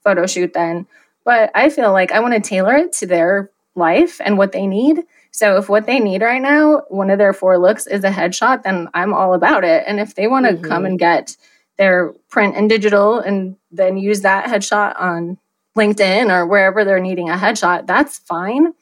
photo 0.04 0.28
shoot 0.28 0.54
then. 0.54 0.86
But 1.23 1.51
I 1.56 1.69
feel 1.69 1.91
like 1.91 2.12
I 2.12 2.19
want 2.19 2.36
to 2.36 2.39
tailor 2.39 2.75
it 2.75 2.93
to 2.93 3.08
their 3.08 3.51
life 3.75 4.21
and 4.23 4.38
what 4.38 4.51
they 4.51 4.67
need. 4.67 5.04
So 5.32 5.58
if 5.58 5.67
what 5.67 5.86
they 5.86 5.99
need 5.99 6.21
right 6.21 6.41
now, 6.41 6.84
one 6.89 7.10
of 7.10 7.17
their 7.17 7.34
four 7.34 7.58
looks 7.58 7.88
is 7.88 8.04
a 8.04 8.10
headshot, 8.10 8.63
then 8.63 8.88
I'm 8.93 9.13
all 9.13 9.34
about 9.34 9.63
it. 9.63 9.84
And 9.88 9.99
if 9.99 10.15
they 10.15 10.28
want 10.28 10.45
to 10.45 10.54
mm-hmm. 10.54 10.63
come 10.63 10.86
and 10.86 10.99
get 10.99 11.36
their 11.78 12.13
print 12.30 12.56
and 12.56 12.69
digital 12.69 13.19
and 13.19 13.58
then 13.71 13.97
use 13.97 14.21
that 14.21 14.45
headshot 14.45 14.99
on 14.99 15.38
LinkedIn 15.75 16.32
or 16.32 16.45
wherever 16.45 16.86
they're 16.86 16.99
needing 16.99 17.30
a 17.30 17.36
headshot, 17.36 17.86
that's 17.86 18.19
fine. 18.19 18.73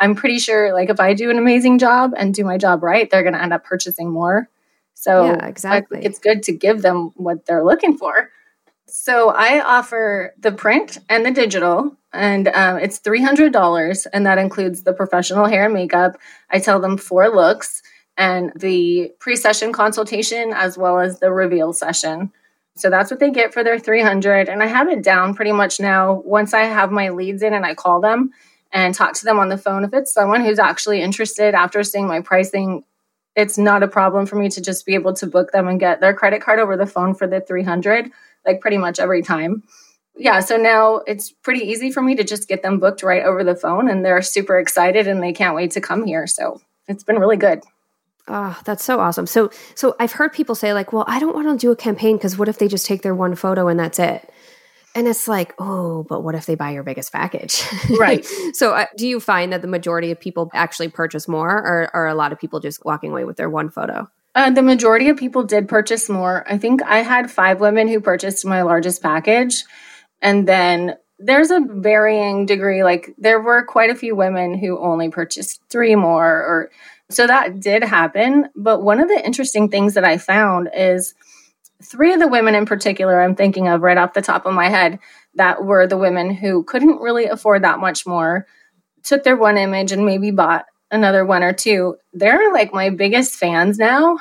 I'm 0.00 0.14
pretty 0.14 0.38
sure 0.38 0.72
like 0.72 0.90
if 0.90 1.00
I 1.00 1.14
do 1.14 1.30
an 1.30 1.38
amazing 1.38 1.78
job 1.78 2.12
and 2.16 2.34
do 2.34 2.44
my 2.44 2.58
job 2.58 2.82
right, 2.82 3.10
they're 3.10 3.22
going 3.22 3.34
to 3.34 3.42
end 3.42 3.52
up 3.52 3.64
purchasing 3.64 4.10
more. 4.10 4.48
So 4.94 5.26
yeah, 5.26 5.46
exactly. 5.46 6.04
it's 6.04 6.18
good 6.18 6.42
to 6.44 6.52
give 6.52 6.82
them 6.82 7.12
what 7.14 7.46
they're 7.46 7.64
looking 7.64 7.96
for. 7.96 8.30
So 8.86 9.30
I 9.30 9.60
offer 9.60 10.34
the 10.38 10.50
print 10.50 10.98
and 11.08 11.24
the 11.24 11.30
digital, 11.30 11.96
and 12.12 12.48
um, 12.48 12.78
it's 12.78 12.98
three 12.98 13.22
hundred 13.22 13.52
dollars, 13.52 14.06
and 14.06 14.24
that 14.26 14.38
includes 14.38 14.82
the 14.82 14.94
professional 14.94 15.46
hair 15.46 15.66
and 15.66 15.74
makeup. 15.74 16.18
I 16.50 16.58
tell 16.58 16.80
them 16.80 16.96
four 16.96 17.28
looks, 17.28 17.82
and 18.16 18.50
the 18.56 19.12
pre 19.20 19.36
session 19.36 19.72
consultation 19.72 20.52
as 20.54 20.78
well 20.78 20.98
as 20.98 21.20
the 21.20 21.30
reveal 21.30 21.72
session. 21.72 22.32
So 22.76 22.90
that's 22.90 23.10
what 23.10 23.20
they 23.20 23.30
get 23.30 23.52
for 23.52 23.64
their 23.64 23.78
300. 23.78 24.48
And 24.48 24.62
I 24.62 24.66
have 24.66 24.88
it 24.88 25.02
down 25.02 25.34
pretty 25.34 25.52
much 25.52 25.80
now. 25.80 26.22
Once 26.24 26.54
I 26.54 26.62
have 26.62 26.92
my 26.92 27.08
leads 27.08 27.42
in 27.42 27.52
and 27.52 27.66
I 27.66 27.74
call 27.74 28.00
them 28.00 28.30
and 28.72 28.94
talk 28.94 29.14
to 29.14 29.24
them 29.24 29.38
on 29.38 29.48
the 29.48 29.58
phone, 29.58 29.84
if 29.84 29.94
it's 29.94 30.12
someone 30.12 30.44
who's 30.44 30.58
actually 30.58 31.00
interested 31.00 31.54
after 31.54 31.82
seeing 31.82 32.06
my 32.06 32.20
pricing, 32.20 32.84
it's 33.34 33.56
not 33.56 33.82
a 33.82 33.88
problem 33.88 34.26
for 34.26 34.36
me 34.36 34.48
to 34.50 34.60
just 34.60 34.84
be 34.84 34.94
able 34.94 35.14
to 35.14 35.26
book 35.26 35.52
them 35.52 35.68
and 35.68 35.80
get 35.80 36.00
their 36.00 36.14
credit 36.14 36.42
card 36.42 36.58
over 36.58 36.76
the 36.76 36.86
phone 36.86 37.14
for 37.14 37.26
the 37.26 37.40
300, 37.40 38.10
like 38.44 38.60
pretty 38.60 38.78
much 38.78 38.98
every 38.98 39.22
time. 39.22 39.62
Yeah, 40.16 40.40
so 40.40 40.56
now 40.56 40.96
it's 41.06 41.30
pretty 41.30 41.60
easy 41.60 41.92
for 41.92 42.02
me 42.02 42.16
to 42.16 42.24
just 42.24 42.48
get 42.48 42.62
them 42.62 42.80
booked 42.80 43.04
right 43.04 43.22
over 43.22 43.44
the 43.44 43.54
phone 43.54 43.88
and 43.88 44.04
they're 44.04 44.20
super 44.22 44.58
excited 44.58 45.06
and 45.06 45.22
they 45.22 45.32
can't 45.32 45.54
wait 45.54 45.70
to 45.72 45.80
come 45.80 46.04
here. 46.04 46.26
So 46.26 46.60
it's 46.88 47.04
been 47.04 47.20
really 47.20 47.36
good. 47.36 47.62
Oh, 48.26 48.58
that's 48.64 48.84
so 48.84 49.00
awesome. 49.00 49.26
So 49.26 49.50
so 49.74 49.96
I've 49.98 50.12
heard 50.12 50.32
people 50.32 50.54
say 50.54 50.74
like, 50.74 50.92
"Well, 50.92 51.04
I 51.06 51.18
don't 51.18 51.34
want 51.34 51.48
to 51.48 51.56
do 51.56 51.70
a 51.70 51.76
campaign 51.76 52.16
because 52.16 52.36
what 52.36 52.48
if 52.48 52.58
they 52.58 52.68
just 52.68 52.84
take 52.84 53.02
their 53.02 53.14
one 53.14 53.34
photo 53.36 53.68
and 53.68 53.80
that's 53.80 53.98
it?" 53.98 54.30
And 54.98 55.06
it's 55.06 55.28
like, 55.28 55.54
"Oh, 55.60 56.02
but 56.08 56.24
what 56.24 56.34
if 56.34 56.46
they 56.46 56.56
buy 56.56 56.70
your 56.72 56.82
biggest 56.82 57.12
package?" 57.12 57.62
Right. 58.00 58.26
so 58.52 58.72
uh, 58.72 58.86
do 58.96 59.06
you 59.06 59.20
find 59.20 59.52
that 59.52 59.62
the 59.62 59.68
majority 59.68 60.10
of 60.10 60.18
people 60.18 60.50
actually 60.52 60.88
purchase 60.88 61.28
more 61.28 61.50
or 61.50 61.88
are 61.94 62.08
a 62.08 62.16
lot 62.16 62.32
of 62.32 62.40
people 62.40 62.58
just 62.58 62.84
walking 62.84 63.12
away 63.12 63.22
with 63.22 63.36
their 63.36 63.48
one 63.48 63.70
photo? 63.70 64.10
Uh, 64.34 64.50
the 64.50 64.60
majority 64.60 65.08
of 65.08 65.16
people 65.16 65.44
did 65.44 65.68
purchase 65.68 66.08
more. 66.08 66.44
I 66.50 66.58
think 66.58 66.82
I 66.82 66.98
had 66.98 67.30
five 67.30 67.60
women 67.60 67.86
who 67.86 68.00
purchased 68.00 68.44
my 68.44 68.62
largest 68.62 69.00
package. 69.00 69.62
And 70.20 70.48
then 70.48 70.96
there's 71.20 71.52
a 71.52 71.60
varying 71.64 72.44
degree. 72.44 72.82
Like 72.82 73.14
there 73.18 73.40
were 73.40 73.64
quite 73.64 73.90
a 73.90 73.94
few 73.94 74.16
women 74.16 74.58
who 74.58 74.80
only 74.80 75.10
purchased 75.10 75.60
three 75.70 75.94
more 75.94 76.26
or 76.26 76.70
so 77.08 77.28
that 77.28 77.60
did 77.60 77.84
happen. 77.84 78.48
But 78.56 78.82
one 78.82 78.98
of 78.98 79.06
the 79.06 79.24
interesting 79.24 79.68
things 79.68 79.94
that 79.94 80.04
I 80.04 80.18
found 80.18 80.70
is 80.74 81.14
three 81.82 82.12
of 82.12 82.20
the 82.20 82.28
women 82.28 82.54
in 82.54 82.66
particular, 82.66 83.20
I'm 83.20 83.34
thinking 83.34 83.68
of 83.68 83.82
right 83.82 83.96
off 83.96 84.14
the 84.14 84.22
top 84.22 84.46
of 84.46 84.54
my 84.54 84.68
head, 84.68 84.98
that 85.34 85.64
were 85.64 85.86
the 85.86 85.98
women 85.98 86.30
who 86.30 86.64
couldn't 86.64 87.00
really 87.00 87.26
afford 87.26 87.62
that 87.62 87.78
much 87.78 88.06
more, 88.06 88.46
took 89.02 89.22
their 89.22 89.36
one 89.36 89.56
image 89.56 89.92
and 89.92 90.04
maybe 90.04 90.30
bought 90.30 90.66
another 90.90 91.24
one 91.24 91.42
or 91.42 91.52
two. 91.52 91.96
They're 92.12 92.52
like 92.52 92.72
my 92.72 92.90
biggest 92.90 93.36
fans 93.36 93.78
now. 93.78 94.18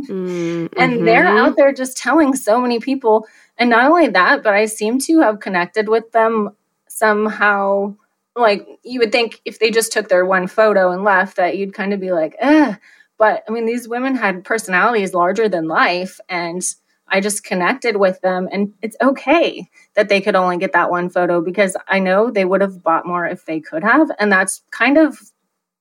mm-hmm. 0.00 0.66
and 0.78 1.06
they're 1.06 1.26
out 1.26 1.56
there 1.56 1.72
just 1.72 1.96
telling 1.96 2.36
so 2.36 2.60
many 2.60 2.78
people. 2.78 3.26
And 3.58 3.70
not 3.70 3.90
only 3.90 4.08
that, 4.08 4.42
but 4.42 4.54
I 4.54 4.66
seem 4.66 4.98
to 5.00 5.20
have 5.20 5.40
connected 5.40 5.88
with 5.88 6.12
them 6.12 6.54
somehow 6.88 7.96
like 8.36 8.66
you 8.82 8.98
would 9.00 9.12
think 9.12 9.40
if 9.44 9.58
they 9.58 9.70
just 9.70 9.92
took 9.92 10.08
their 10.08 10.24
one 10.24 10.46
photo 10.46 10.90
and 10.90 11.04
left 11.04 11.36
that 11.36 11.56
you'd 11.56 11.74
kind 11.74 11.92
of 11.92 12.00
be 12.00 12.12
like, 12.12 12.34
eh. 12.38 12.74
But 13.16 13.44
I 13.48 13.52
mean, 13.52 13.64
these 13.64 13.88
women 13.88 14.16
had 14.16 14.44
personalities 14.44 15.14
larger 15.14 15.48
than 15.48 15.68
life, 15.68 16.18
and 16.28 16.62
I 17.08 17.20
just 17.20 17.44
connected 17.44 17.96
with 17.96 18.20
them. 18.20 18.48
And 18.50 18.72
it's 18.82 18.96
okay 19.00 19.68
that 19.94 20.08
they 20.08 20.20
could 20.20 20.34
only 20.34 20.56
get 20.56 20.72
that 20.72 20.90
one 20.90 21.10
photo 21.10 21.40
because 21.40 21.76
I 21.88 21.98
know 21.98 22.30
they 22.30 22.44
would 22.44 22.60
have 22.60 22.82
bought 22.82 23.06
more 23.06 23.26
if 23.26 23.44
they 23.44 23.60
could 23.60 23.84
have. 23.84 24.10
And 24.18 24.32
that's 24.32 24.62
kind 24.70 24.98
of 24.98 25.18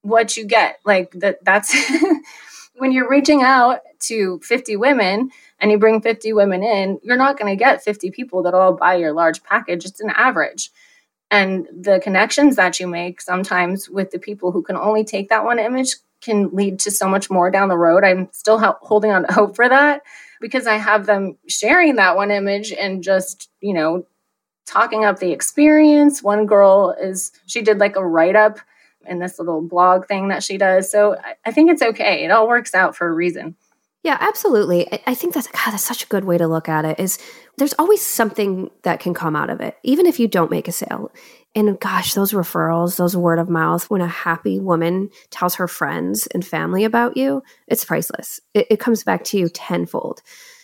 what 0.01 0.36
you 0.38 0.45
get. 0.45 0.80
Like 0.86 1.11
that 1.11 1.43
that's 1.43 1.76
when 2.76 2.91
you're 2.91 3.09
reaching 3.09 3.41
out 3.41 3.80
to 4.01 4.39
50 4.43 4.76
women 4.76 5.30
and 5.59 5.71
you 5.71 5.78
bring 5.78 6.01
50 6.01 6.34
women 6.34 6.63
in, 6.63 6.99
you're 7.03 7.17
not 7.17 7.39
going 7.39 7.51
to 7.51 7.61
get 7.61 7.84
50 7.84 8.11
people 8.11 8.43
that 8.43 8.53
all 8.53 8.74
buy 8.74 8.95
your 8.95 9.13
large 9.13 9.43
package. 9.43 9.86
It's 9.86 10.01
an 10.01 10.11
average 10.11 10.71
and 11.34 11.67
the 11.76 11.99
connections 11.99 12.57
that 12.57 12.80
you 12.80 12.88
make 12.88 13.19
sometimes 13.19 13.89
with 13.89 14.11
the 14.11 14.19
people 14.19 14.51
who 14.51 14.61
can 14.61 14.78
only 14.78 15.03
take 15.03 15.30
that 15.30 15.43
one 15.43 15.57
image 15.57 15.95
can 16.24 16.49
lead 16.53 16.80
to 16.80 16.91
so 16.91 17.07
much 17.07 17.30
more 17.30 17.51
down 17.51 17.69
the 17.69 17.78
road. 17.78 18.03
I'm 18.03 18.30
still 18.32 18.57
holding 18.82 19.11
on 19.11 19.28
to 19.28 19.34
hope 19.34 19.55
for 19.55 19.67
that 19.67 20.01
because 20.41 20.67
I 20.67 20.78
have 20.78 21.05
them 21.05 21.38
sharing 21.47 21.95
that 21.97 22.15
one 22.15 22.32
image 22.32 22.71
and 22.71 23.03
just, 23.03 23.49
you 23.61 23.74
know, 23.74 24.05
talking 24.65 25.05
up 25.05 25.19
the 25.19 25.32
experience. 25.32 26.24
One 26.24 26.45
girl 26.45 26.95
is, 26.99 27.32
she 27.45 27.61
did 27.61 27.80
like 27.80 27.95
a 27.95 28.05
write 28.05 28.36
up 28.36 28.59
in 29.05 29.19
this 29.19 29.38
little 29.38 29.61
blog 29.61 30.07
thing 30.07 30.30
that 30.30 30.43
she 30.43 30.57
does. 30.57 30.89
So 30.89 31.15
I, 31.15 31.36
I 31.45 31.51
think 31.51 31.69
it's 31.69 31.82
okay. 31.82 32.24
It 32.24 32.32
all 32.32 32.47
works 32.47 32.74
out 32.74 32.95
for 32.95 33.07
a 33.07 33.13
reason. 33.13 33.55
Yeah, 34.03 34.17
absolutely. 34.19 34.88
I 35.07 35.15
think 35.15 35.34
that's 35.34 35.47
God, 35.47 35.71
that's 35.71 35.84
such 35.84 36.03
a 36.03 36.07
good 36.07 36.26
way 36.26 36.38
to 36.38 36.47
look 36.47 36.67
at 36.67 36.84
it. 36.84 36.99
Is 36.99 37.17
there's 37.57 37.74
always 37.80 38.01
something 38.01 38.69
that 38.82 38.99
can 38.99 39.13
come 39.13 39.34
out 39.34 39.49
of 39.49 39.61
it, 39.61 39.78
even 39.84 40.05
if 40.05 40.19
you 40.19 40.28
don't 40.28 40.51
make 40.51 40.67
a 40.67 40.74
sale. 40.74 41.09
And 41.56 41.80
gosh, 41.80 42.14
those 42.14 42.32
referrals, 42.32 42.97
those 42.97 43.16
word 43.16 43.38
of 43.38 43.49
mouth, 43.49 43.89
when 43.89 44.01
a 44.01 44.08
happy 44.08 44.60
woman 44.60 45.10
tells 45.30 45.56
her 45.56 45.68
friends 45.68 46.28
and 46.28 46.45
family 46.45 46.84
about 46.84 47.16
you, 47.16 47.43
it's 47.68 47.86
priceless. 47.86 48.39
It, 48.54 48.68
it 48.72 48.80
comes 48.80 49.04
back 49.04 49.24
to 49.26 49.38
you 49.38 49.49
tenfold. 49.49 50.22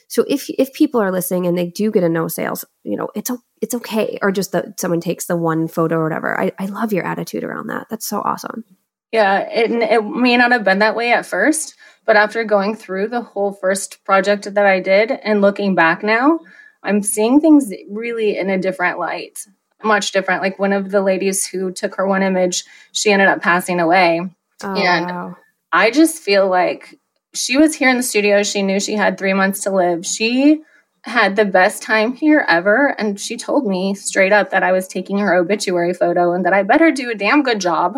So 0.07 0.25
if 0.27 0.49
if 0.49 0.73
people 0.73 0.99
are 0.99 1.11
listening 1.11 1.45
and 1.45 1.55
they 1.55 1.67
do 1.67 1.91
get 1.91 2.03
a 2.03 2.09
no 2.09 2.27
sales, 2.27 2.65
you 2.83 2.97
know, 2.97 3.09
it's 3.13 3.29
it's 3.61 3.75
okay. 3.75 4.17
Or 4.23 4.31
just 4.31 4.51
that 4.53 4.79
someone 4.79 5.01
takes 5.01 5.27
the 5.27 5.37
one 5.37 5.67
photo 5.67 5.97
or 5.97 6.03
whatever. 6.03 6.39
I, 6.39 6.51
I 6.57 6.65
love 6.65 6.91
your 6.91 7.05
attitude 7.05 7.43
around 7.43 7.67
that. 7.67 7.87
That's 7.89 8.07
so 8.07 8.21
awesome. 8.21 8.63
Yeah, 9.11 9.39
it, 9.41 9.71
it 9.71 10.03
may 10.03 10.37
not 10.37 10.51
have 10.51 10.63
been 10.63 10.79
that 10.79 10.95
way 10.95 11.13
at 11.13 11.25
first, 11.25 11.75
but 12.05 12.15
after 12.15 12.43
going 12.43 12.75
through 12.75 13.09
the 13.09 13.21
whole 13.21 13.53
first 13.53 14.03
project 14.03 14.51
that 14.53 14.65
I 14.65 14.79
did 14.79 15.11
and 15.11 15.41
looking 15.41 15.75
back 15.75 16.03
now, 16.03 16.39
I'm 16.83 17.03
seeing 17.03 17.39
things 17.39 17.71
really 17.89 18.37
in 18.37 18.49
a 18.49 18.57
different 18.59 18.99
light, 18.99 19.45
much 19.83 20.11
different. 20.11 20.41
Like 20.41 20.59
one 20.59 20.73
of 20.73 20.91
the 20.91 21.01
ladies 21.01 21.45
who 21.45 21.71
took 21.71 21.95
her 21.95 22.07
one 22.07 22.23
image, 22.23 22.63
she 22.91 23.11
ended 23.11 23.27
up 23.27 23.41
passing 23.41 23.79
away. 23.79 24.21
Oh, 24.63 24.75
and 24.75 25.05
wow. 25.05 25.37
I 25.71 25.91
just 25.91 26.21
feel 26.21 26.47
like 26.49 26.99
she 27.33 27.57
was 27.57 27.75
here 27.75 27.89
in 27.89 27.97
the 27.97 28.03
studio. 28.03 28.43
She 28.43 28.61
knew 28.61 28.79
she 28.79 28.95
had 28.95 29.17
three 29.17 29.33
months 29.33 29.63
to 29.63 29.71
live. 29.71 30.05
She 30.05 30.61
had 31.03 31.35
the 31.35 31.45
best 31.45 31.81
time 31.81 32.13
here 32.13 32.45
ever. 32.47 32.87
And 32.99 33.19
she 33.19 33.37
told 33.37 33.65
me 33.65 33.93
straight 33.93 34.33
up 34.33 34.49
that 34.49 34.63
I 34.63 34.71
was 34.71 34.87
taking 34.87 35.19
her 35.19 35.33
obituary 35.33 35.93
photo 35.93 36.33
and 36.33 36.45
that 36.45 36.53
I 36.53 36.63
better 36.63 36.91
do 36.91 37.09
a 37.09 37.15
damn 37.15 37.43
good 37.43 37.61
job 37.61 37.97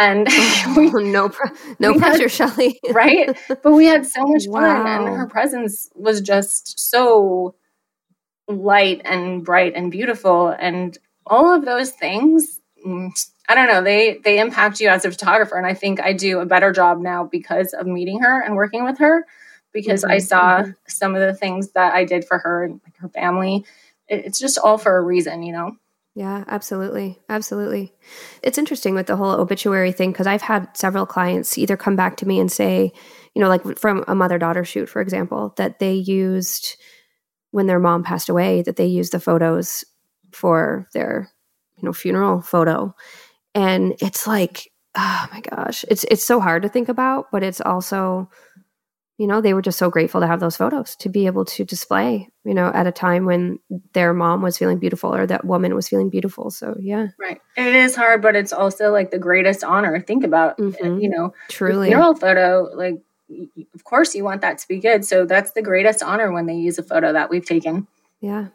and 0.00 0.26
we, 0.76 0.88
oh, 0.88 0.98
no 0.98 1.28
pre- 1.28 1.50
no 1.78 1.94
pressure, 1.94 2.22
had, 2.22 2.32
Shelley. 2.32 2.80
right? 2.90 3.36
But 3.48 3.72
we 3.72 3.86
had 3.86 4.06
so 4.06 4.26
much 4.26 4.44
wow. 4.48 4.60
fun, 4.60 4.86
and 4.86 5.16
her 5.16 5.26
presence 5.26 5.90
was 5.94 6.20
just 6.20 6.90
so 6.90 7.54
light 8.50 9.02
and 9.04 9.44
bright 9.44 9.74
and 9.74 9.90
beautiful, 9.90 10.48
and 10.48 10.96
all 11.26 11.54
of 11.54 11.64
those 11.64 11.90
things. 11.90 12.60
Mm, 12.86 13.10
I 13.48 13.54
don't 13.54 13.68
know. 13.68 13.82
They 13.82 14.18
they 14.22 14.38
impact 14.38 14.80
you 14.80 14.88
as 14.88 15.04
a 15.04 15.10
photographer, 15.10 15.56
and 15.56 15.66
I 15.66 15.74
think 15.74 16.00
I 16.00 16.12
do 16.12 16.40
a 16.40 16.46
better 16.46 16.72
job 16.72 17.00
now 17.00 17.24
because 17.24 17.72
of 17.72 17.86
meeting 17.86 18.20
her 18.20 18.40
and 18.42 18.54
working 18.56 18.84
with 18.84 18.98
her. 18.98 19.26
Because 19.72 20.02
mm-hmm. 20.02 20.12
I 20.12 20.18
saw 20.18 20.60
mm-hmm. 20.60 20.70
some 20.88 21.14
of 21.14 21.20
the 21.20 21.34
things 21.34 21.72
that 21.72 21.94
I 21.94 22.04
did 22.04 22.24
for 22.24 22.38
her 22.38 22.64
and 22.64 22.80
her 22.98 23.08
family. 23.08 23.64
It, 24.08 24.26
it's 24.26 24.38
just 24.38 24.58
all 24.58 24.78
for 24.78 24.96
a 24.96 25.02
reason, 25.02 25.42
you 25.42 25.52
know. 25.52 25.76
Yeah, 26.14 26.44
absolutely. 26.48 27.20
Absolutely. 27.28 27.94
It's 28.42 28.58
interesting 28.58 28.94
with 28.94 29.06
the 29.06 29.16
whole 29.16 29.30
obituary 29.30 29.92
thing 29.92 30.10
because 30.10 30.26
I've 30.26 30.42
had 30.42 30.76
several 30.76 31.06
clients 31.06 31.56
either 31.56 31.76
come 31.76 31.94
back 31.94 32.16
to 32.16 32.26
me 32.26 32.40
and 32.40 32.50
say, 32.50 32.92
you 33.34 33.40
know, 33.40 33.48
like 33.48 33.78
from 33.78 34.04
a 34.08 34.14
mother 34.14 34.38
daughter 34.38 34.64
shoot, 34.64 34.88
for 34.88 35.00
example, 35.00 35.54
that 35.56 35.78
they 35.78 35.94
used 35.94 36.76
when 37.50 37.66
their 37.66 37.78
mom 37.78 38.02
passed 38.02 38.28
away, 38.28 38.62
that 38.62 38.76
they 38.76 38.86
used 38.86 39.12
the 39.12 39.20
photos 39.20 39.84
for 40.32 40.88
their, 40.92 41.30
you 41.76 41.86
know, 41.86 41.92
funeral 41.92 42.40
photo. 42.40 42.94
And 43.54 43.94
it's 44.00 44.26
like, 44.26 44.70
oh 44.94 45.28
my 45.32 45.40
gosh, 45.40 45.84
it's 45.88 46.04
it's 46.04 46.24
so 46.24 46.40
hard 46.40 46.62
to 46.62 46.68
think 46.68 46.88
about, 46.88 47.26
but 47.32 47.42
it's 47.42 47.60
also 47.60 48.28
you 49.20 49.26
know, 49.26 49.42
they 49.42 49.52
were 49.52 49.60
just 49.60 49.76
so 49.76 49.90
grateful 49.90 50.22
to 50.22 50.26
have 50.26 50.40
those 50.40 50.56
photos 50.56 50.96
to 50.96 51.10
be 51.10 51.26
able 51.26 51.44
to 51.44 51.62
display, 51.62 52.26
you 52.42 52.54
know, 52.54 52.72
at 52.72 52.86
a 52.86 52.90
time 52.90 53.26
when 53.26 53.58
their 53.92 54.14
mom 54.14 54.40
was 54.40 54.56
feeling 54.56 54.78
beautiful 54.78 55.14
or 55.14 55.26
that 55.26 55.44
woman 55.44 55.74
was 55.74 55.86
feeling 55.86 56.08
beautiful. 56.08 56.50
So, 56.50 56.74
yeah. 56.80 57.08
Right. 57.18 57.38
It 57.54 57.74
is 57.74 57.94
hard, 57.94 58.22
but 58.22 58.34
it's 58.34 58.54
also 58.54 58.90
like 58.90 59.10
the 59.10 59.18
greatest 59.18 59.62
honor. 59.62 60.00
Think 60.00 60.24
about, 60.24 60.56
mm-hmm. 60.56 61.00
you 61.00 61.10
know, 61.10 61.34
truly. 61.48 61.88
Funeral 61.88 62.14
photo, 62.14 62.70
like, 62.74 62.94
of 63.74 63.84
course 63.84 64.14
you 64.14 64.24
want 64.24 64.42
that 64.42 64.58
to 64.58 64.68
be 64.68 64.78
good. 64.78 65.04
So 65.04 65.24
that's 65.24 65.52
the 65.52 65.62
greatest 65.62 66.02
honor 66.02 66.32
when 66.32 66.46
they 66.46 66.54
use 66.54 66.78
a 66.78 66.82
photo 66.82 67.12
that 67.12 67.30
we've 67.30 67.44
taken. 67.44 67.86
Yeah. 68.20 68.48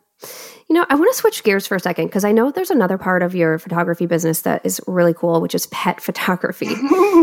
You 0.70 0.76
know, 0.76 0.86
I 0.90 0.96
want 0.96 1.14
to 1.14 1.18
switch 1.18 1.44
gears 1.44 1.68
for 1.68 1.76
a 1.76 1.80
second 1.80 2.08
because 2.08 2.24
I 2.24 2.32
know 2.32 2.50
there's 2.50 2.72
another 2.72 2.98
part 2.98 3.22
of 3.22 3.36
your 3.36 3.60
photography 3.60 4.06
business 4.06 4.42
that 4.42 4.66
is 4.66 4.82
really 4.88 5.14
cool, 5.14 5.42
which 5.42 5.54
is 5.54 5.68
pet 5.68 6.02
photography. 6.02 6.74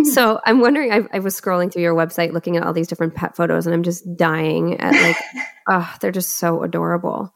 so 0.04 0.40
I'm 0.44 0.60
wondering, 0.60 0.92
I, 0.92 1.00
I, 1.12 1.18
was 1.18 1.38
scrolling 1.38 1.72
through 1.72 1.82
your 1.82 1.94
website 1.94 2.32
looking 2.32 2.56
at 2.56 2.62
all 2.62 2.72
these 2.72 2.86
different 2.86 3.14
pet 3.14 3.34
photos 3.34 3.66
and 3.66 3.74
I'm 3.74 3.82
just 3.82 4.16
dying 4.16 4.78
at 4.78 4.92
like, 4.92 5.16
oh, 5.68 5.96
they're 6.00 6.12
just 6.12 6.38
so 6.38 6.62
adorable. 6.62 7.34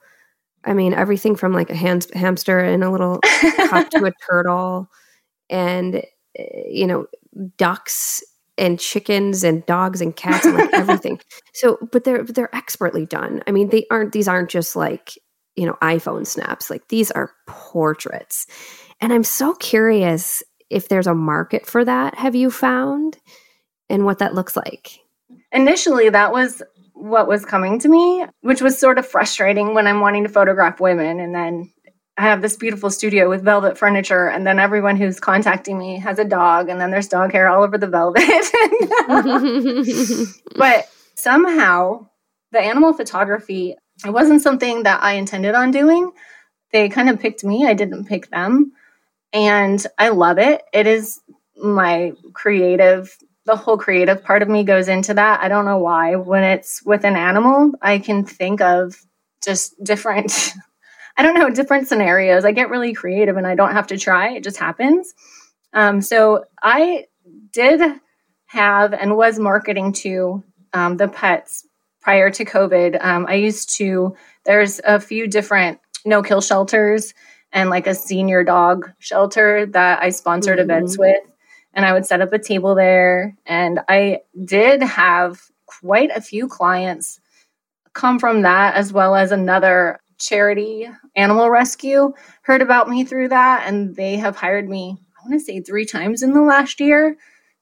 I 0.62 0.75
mean, 0.75 0.95
everything 0.95 1.35
from 1.35 1.53
like 1.53 1.71
a 1.71 1.77
ham- 1.77 2.01
hamster 2.12 2.59
and 2.59 2.85
a 2.85 2.91
little 2.91 3.19
cup 3.69 3.91
to 3.91 4.05
a 4.05 4.12
turtle 4.31 4.89
and, 5.49 5.97
eh, 5.97 6.62
you 6.69 6.87
know, 6.87 7.07
ducks 7.57 8.23
and 8.59 8.81
chickens 8.81 9.45
and 9.45 9.65
dogs 9.67 10.01
and 10.01 10.17
cats 10.17 10.47
and 10.47 10.57
like 10.57 10.73
everything. 10.73 11.21
So, 11.55 11.79
but 11.93 12.05
they're 12.05 12.25
they're 12.25 12.55
expertly 12.55 13.07
done. 13.07 13.43
I 13.47 13.51
mean, 13.51 13.69
they 13.71 13.87
aren't 13.91 14.13
these 14.13 14.29
aren't 14.29 14.51
just 14.51 14.77
like 14.77 15.19
you 15.57 15.65
know, 15.65 15.79
iPhone 15.81 16.27
snaps. 16.27 16.69
Like 16.69 16.89
these 16.89 17.11
are 17.11 17.33
portraits. 17.47 18.47
And 19.01 19.11
I'm 19.11 19.25
so 19.25 19.55
curious 19.55 20.43
if 20.69 20.89
there's 20.89 21.07
a 21.07 21.15
market 21.15 21.65
for 21.65 21.83
that. 21.83 22.15
Have 22.17 22.35
you 22.35 22.51
found? 22.51 23.17
and 23.89 24.05
what 24.05 24.19
that 24.19 24.35
looks 24.35 24.57
like? 24.57 25.01
Initially, 25.53 26.09
that 26.11 26.33
was 26.33 26.63
what 26.95 27.29
was 27.29 27.45
coming 27.45 27.79
to 27.81 27.89
me, 27.89 28.25
which 28.41 28.63
was 28.63 28.79
sort 28.79 28.99
of 28.99 29.07
frustrating 29.07 29.75
when 29.75 29.87
I'm 29.87 30.01
wanting 30.01 30.25
to 30.25 30.29
photograph 30.29 30.81
women. 30.81 31.21
And 31.21 31.35
then 31.35 31.73
I 32.19 32.23
have 32.23 32.41
this 32.41 32.57
beautiful 32.57 32.91
studio 32.91 33.29
with 33.29 33.43
velvet 33.43 33.77
furniture, 33.77 34.29
and 34.29 34.47
then 34.47 34.59
everyone 34.59 34.97
who's 34.97 35.21
contacting 35.21 35.79
me 35.79 35.99
has 35.99 36.19
a 36.19 36.25
dog, 36.25 36.69
and 36.69 36.81
then 36.81 36.91
there's 36.91 37.09
dog 37.09 37.33
hair 37.33 37.49
all 37.49 37.62
over 37.62 37.77
the 37.77 37.87
velvet. 37.87 38.23
but 40.57 40.89
somehow, 41.14 42.09
the 42.53 42.61
animal 42.61 42.95
photography, 42.95 43.77
it 44.05 44.11
wasn't 44.11 44.43
something 44.43 44.85
that 44.85 45.03
I 45.03 45.14
intended 45.14 45.55
on 45.55 45.71
doing. 45.71 46.11
They 46.73 46.89
kind 46.89 47.11
of 47.11 47.21
picked 47.21 47.45
me, 47.45 47.67
I 47.67 47.75
didn't 47.75 48.07
pick 48.07 48.31
them. 48.31 48.73
And 49.33 49.85
I 49.99 50.11
love 50.11 50.39
it. 50.39 50.62
It 50.73 50.87
is 50.87 51.21
my 51.57 52.12
creative 52.33 53.14
the 53.47 53.57
whole 53.57 53.79
creative 53.79 54.25
part 54.25 54.43
of 54.43 54.49
me 54.49 54.64
goes 54.64 54.89
into 54.89 55.14
that. 55.14 55.41
I 55.41 55.49
don't 55.49 55.64
know 55.64 55.79
why. 55.79 56.17
When 56.17 56.43
it's 56.43 56.83
with 56.85 57.05
an 57.05 57.17
animal, 57.17 57.73
I 57.81 58.01
can 58.01 58.25
think 58.25 58.61
of 58.61 59.01
just 59.43 59.73
different, 59.83 60.53
I 61.17 61.23
don't 61.23 61.35
know, 61.35 61.51
different 61.51 61.89
scenarios. 61.89 62.45
I 62.45 62.53
get 62.53 62.71
really 62.71 62.93
creative 62.93 63.37
and 63.37 63.47
I 63.47 63.55
don't 63.55 63.73
have 63.73 63.87
to 63.89 63.99
try, 63.99 64.33
it 64.33 64.45
just 64.45 64.59
happens. 64.59 65.14
Um, 65.73 66.01
so 66.01 66.45
I 66.62 67.07
did 67.53 67.81
have 68.47 68.93
and 68.93 69.17
was 69.17 69.39
marketing 69.39 69.93
to 69.93 70.45
um, 70.73 70.97
the 70.97 71.09
pets 71.09 71.67
prior 72.01 72.31
to 72.31 72.45
COVID. 72.45 73.03
Um, 73.05 73.27
I 73.29 73.35
used 73.35 73.71
to, 73.77 74.17
there's 74.45 74.81
a 74.85 75.01
few 75.01 75.27
different 75.27 75.81
no 76.05 76.23
kill 76.23 76.41
shelters 76.41 77.14
and 77.53 77.71
like 77.71 77.87
a 77.87 77.95
senior 77.95 78.45
dog 78.45 78.91
shelter 78.99 79.67
that 79.67 80.03
I 80.03 80.11
sponsored 80.11 80.59
mm-hmm. 80.59 80.71
events 80.71 80.99
with 80.99 81.33
and 81.77 81.85
I 81.85 81.93
would 81.93 82.07
set 82.07 82.23
up 82.23 82.33
a 82.33 82.39
table 82.39 82.75
there. 82.75 83.37
And 83.45 83.81
I 83.89 84.21
did 84.45 84.83
have 84.83 85.41
quite 85.67 86.11
a 86.14 86.23
few 86.23 86.49
clients 86.49 87.21
come 87.93 88.19
from 88.19 88.43
that, 88.43 88.75
as 88.75 88.93
well 88.93 89.14
as 89.14 89.31
another 89.31 90.01
charity, 90.19 90.89
Animal 91.14 91.51
Rescue, 91.51 92.12
heard 92.43 92.62
about 92.62 92.89
me 92.89 93.05
through 93.05 93.29
that. 93.29 93.67
And 93.67 93.95
they 93.97 94.17
have 94.17 94.37
hired 94.37 94.69
me, 94.69 94.97
I 95.19 95.29
want 95.29 95.41
to 95.41 95.45
say 95.45 95.61
three 95.61 95.85
times 95.85 96.23
in 96.23 96.33
the 96.33 96.43
last 96.43 96.81
year 96.81 97.17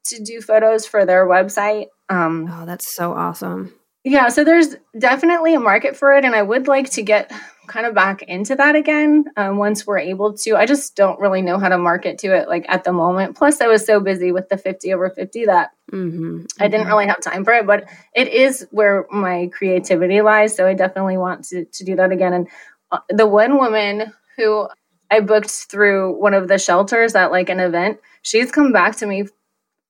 to 0.07 0.23
do 0.23 0.41
photos 0.41 0.87
for 0.87 1.07
their 1.07 1.27
website. 1.27 1.87
Um, 2.09 2.49
oh, 2.51 2.67
that's 2.67 2.95
so 2.95 3.13
awesome. 3.13 3.75
Yeah, 4.05 4.29
so 4.29 4.45
there's 4.45 4.77
definitely 4.99 5.55
a 5.55 5.61
market 5.61 5.97
for 5.97 6.13
it. 6.15 6.25
And 6.25 6.35
I 6.35 6.43
would 6.43 6.69
like 6.69 6.91
to 6.91 7.03
get 7.03 7.33
kind 7.75 7.87
of 7.87 7.95
back 7.95 8.23
into 8.23 8.55
that 8.55 8.77
again 8.77 9.25
um, 9.37 9.57
once 9.57 9.85
we're 9.85 9.99
able 9.99 10.33
to. 10.33 10.55
I 10.55 10.65
just 10.65 10.95
don't 10.95 11.19
really 11.19 11.43
know 11.43 11.59
how 11.59 11.69
to 11.69 11.77
market 11.77 12.19
to 12.19 12.29
it 12.29 12.49
like 12.49 12.65
at 12.69 12.85
the 12.85 12.93
moment. 12.93 13.37
Plus, 13.37 13.61
I 13.61 13.67
was 13.67 13.85
so 13.85 13.99
busy 13.99 14.31
with 14.31 14.49
the 14.49 14.57
50 14.57 14.95
over 14.95 15.11
50 15.11 15.47
that 15.47 15.73
mm-hmm. 15.91 16.45
I 16.61 16.69
didn't 16.69 16.83
mm-hmm. 16.83 16.91
really 16.91 17.07
have 17.09 17.21
time 17.21 17.45
for 17.45 17.53
it. 17.53 17.67
But 17.67 17.89
it 18.15 18.29
is 18.29 18.69
where 18.71 19.07
my 19.11 19.51
creativity 19.53 20.21
lies. 20.21 20.55
So 20.55 20.69
I 20.69 20.75
definitely 20.75 21.17
want 21.17 21.47
to, 21.47 21.65
to 21.65 21.85
do 21.85 21.97
that 21.97 22.13
again. 22.13 22.33
And 22.33 22.49
uh, 22.93 23.01
the 23.09 23.27
one 23.27 23.59
woman 23.59 24.13
who 24.37 24.69
I 25.11 25.19
booked 25.19 25.51
through 25.51 26.21
one 26.21 26.33
of 26.33 26.47
the 26.47 26.59
shelters 26.59 27.17
at 27.17 27.33
like 27.33 27.49
an 27.49 27.59
event, 27.59 27.99
she's 28.23 28.53
come 28.53 28.71
back 28.71 28.95
to 28.99 29.07
me 29.07 29.27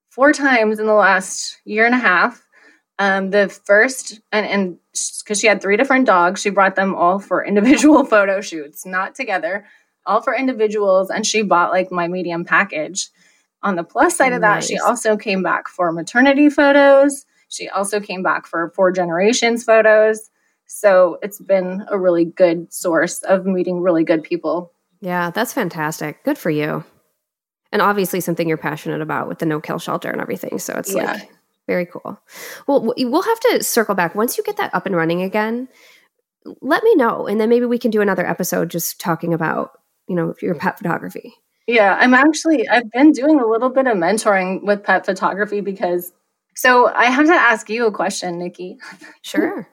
four 0.09 0.33
times 0.33 0.79
in 0.79 0.87
the 0.87 0.95
last 0.95 1.61
year 1.67 1.85
and 1.85 1.95
a 1.95 1.99
half 1.99 2.44
um, 2.99 3.31
the 3.31 3.49
first, 3.49 4.21
and 4.31 4.47
and 4.47 4.79
because 5.19 5.41
she 5.41 5.47
had 5.47 5.61
three 5.61 5.77
different 5.77 6.07
dogs, 6.07 6.41
she 6.41 6.51
brought 6.51 6.77
them 6.77 6.95
all 6.95 7.19
for 7.19 7.45
individual 7.45 8.05
photo 8.15 8.41
shoots, 8.41 8.87
not 8.87 9.15
together, 9.15 9.67
all 10.07 10.23
for 10.23 10.35
individuals. 10.35 11.11
And 11.11 11.27
she 11.27 11.43
bought 11.43 11.73
like 11.73 11.91
my 11.91 12.09
medium 12.09 12.45
package. 12.45 13.09
On 13.63 13.77
the 13.77 13.85
plus 13.85 14.17
side 14.17 14.35
of 14.35 14.43
that, 14.43 14.63
she 14.63 14.79
also 14.79 15.17
came 15.17 15.43
back 15.43 15.69
for 15.69 15.91
maternity 15.91 16.51
photos. 16.51 17.25
She 17.49 17.69
also 17.69 17.99
came 17.99 18.23
back 18.23 18.47
for 18.47 18.71
four 18.77 18.93
generations 18.93 19.65
photos. 19.65 20.31
So 20.67 21.19
it's 21.23 21.41
been 21.41 21.85
a 21.89 21.99
really 21.99 22.27
good 22.27 22.73
source 22.73 23.23
of 23.23 23.47
meeting 23.47 23.81
really 23.81 24.05
good 24.05 24.23
people. 24.23 24.73
Yeah, 25.01 25.31
that's 25.31 25.53
fantastic. 25.53 26.23
Good 26.25 26.37
for 26.37 26.51
you. 26.51 26.85
And 27.73 27.81
obviously 27.83 28.21
something 28.21 28.49
you're 28.49 28.57
passionate 28.57 29.01
about 29.01 29.29
with 29.29 29.39
the 29.39 29.47
no 29.47 29.61
kill 29.61 29.79
shelter 29.79 30.11
and 30.11 30.21
everything. 30.21 30.59
So 30.59 30.75
it's 30.75 30.95
yeah. 30.95 31.13
like 31.13 31.31
very 31.67 31.87
cool. 31.87 32.21
Well, 32.67 32.93
we'll 32.97 33.23
have 33.23 33.41
to 33.41 33.65
circle 33.65 33.95
back 33.95 34.15
once 34.15 34.37
you 34.37 34.45
get 34.45 34.57
that 34.59 34.75
up 34.75 34.87
and 34.87 34.95
running 34.97 35.23
again. 35.23 35.69
Let 36.61 36.83
me 36.83 36.95
know, 36.95 37.27
and 37.27 37.41
then 37.41 37.49
maybe 37.49 37.65
we 37.67 37.79
can 37.79 37.91
do 37.91 38.03
another 38.03 38.27
episode 38.27 38.71
just 38.71 39.01
talking 39.01 39.33
about 39.33 39.71
you 40.09 40.15
know 40.15 40.35
your 40.43 40.55
pet 40.55 40.79
photography. 40.79 41.35
Yeah, 41.67 41.97
I'm 41.99 42.13
actually 42.13 42.69
I've 42.69 42.91
been 42.91 43.13
doing 43.13 43.41
a 43.41 43.47
little 43.47 43.71
bit 43.71 43.87
of 43.87 43.97
mentoring 43.97 44.63
with 44.63 44.85
pet 44.85 45.07
photography 45.07 45.63
because 45.63 46.13
so 46.55 46.87
I 46.89 47.07
have 47.07 47.27
to 47.27 47.33
ask 47.33 47.69
you 47.71 47.87
a 47.87 47.93
question, 47.93 48.39
Nikki. 48.39 48.79
Sure. 49.23 49.67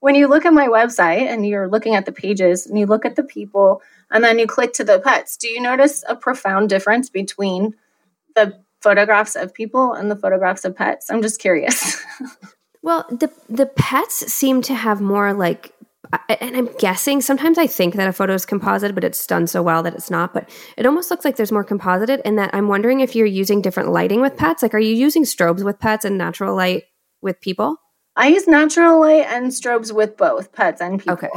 when 0.00 0.14
you 0.16 0.26
look 0.26 0.44
at 0.44 0.52
my 0.52 0.66
website 0.66 1.26
and 1.28 1.46
you're 1.46 1.68
looking 1.68 1.94
at 1.94 2.04
the 2.04 2.12
pages 2.12 2.66
and 2.66 2.78
you 2.78 2.86
look 2.86 3.04
at 3.04 3.16
the 3.16 3.22
people 3.22 3.80
and 4.10 4.22
then 4.24 4.38
you 4.38 4.46
click 4.46 4.72
to 4.74 4.84
the 4.84 4.98
pets, 4.98 5.36
do 5.36 5.48
you 5.48 5.60
notice 5.60 6.04
a 6.08 6.16
profound 6.16 6.68
difference 6.68 7.10
between 7.10 7.74
the 8.34 8.60
photographs 8.82 9.36
of 9.36 9.54
people 9.54 9.92
and 9.92 10.10
the 10.10 10.16
photographs 10.16 10.64
of 10.64 10.76
pets? 10.76 11.10
I'm 11.10 11.22
just 11.22 11.40
curious. 11.40 12.02
well, 12.82 13.06
the 13.10 13.30
the 13.48 13.66
pets 13.66 14.32
seem 14.32 14.62
to 14.62 14.74
have 14.74 15.00
more 15.00 15.32
like 15.32 15.74
and 16.40 16.56
I'm 16.56 16.70
guessing 16.78 17.20
sometimes 17.20 17.58
I 17.58 17.66
think 17.66 17.94
that 17.96 18.08
a 18.08 18.12
photo 18.12 18.32
is 18.32 18.46
composite, 18.46 18.94
but 18.94 19.04
it's 19.04 19.26
done 19.26 19.46
so 19.46 19.62
well 19.62 19.82
that 19.82 19.94
it's 19.94 20.10
not. 20.10 20.32
But 20.32 20.48
it 20.76 20.86
almost 20.86 21.10
looks 21.10 21.24
like 21.24 21.36
there's 21.36 21.52
more 21.52 21.64
composited 21.64 22.22
in 22.24 22.36
that 22.36 22.54
I'm 22.54 22.68
wondering 22.68 23.00
if 23.00 23.14
you're 23.14 23.26
using 23.26 23.60
different 23.60 23.90
lighting 23.90 24.20
with 24.20 24.36
pets. 24.36 24.62
Like, 24.62 24.74
are 24.74 24.78
you 24.78 24.94
using 24.94 25.24
strobes 25.24 25.62
with 25.62 25.78
pets 25.78 26.04
and 26.04 26.16
natural 26.16 26.56
light 26.56 26.84
with 27.20 27.40
people? 27.40 27.76
I 28.16 28.28
use 28.28 28.48
natural 28.48 29.00
light 29.00 29.26
and 29.26 29.48
strobes 29.48 29.92
with 29.92 30.16
both 30.16 30.52
pets 30.52 30.80
and 30.80 30.98
people. 30.98 31.14
Okay. 31.14 31.28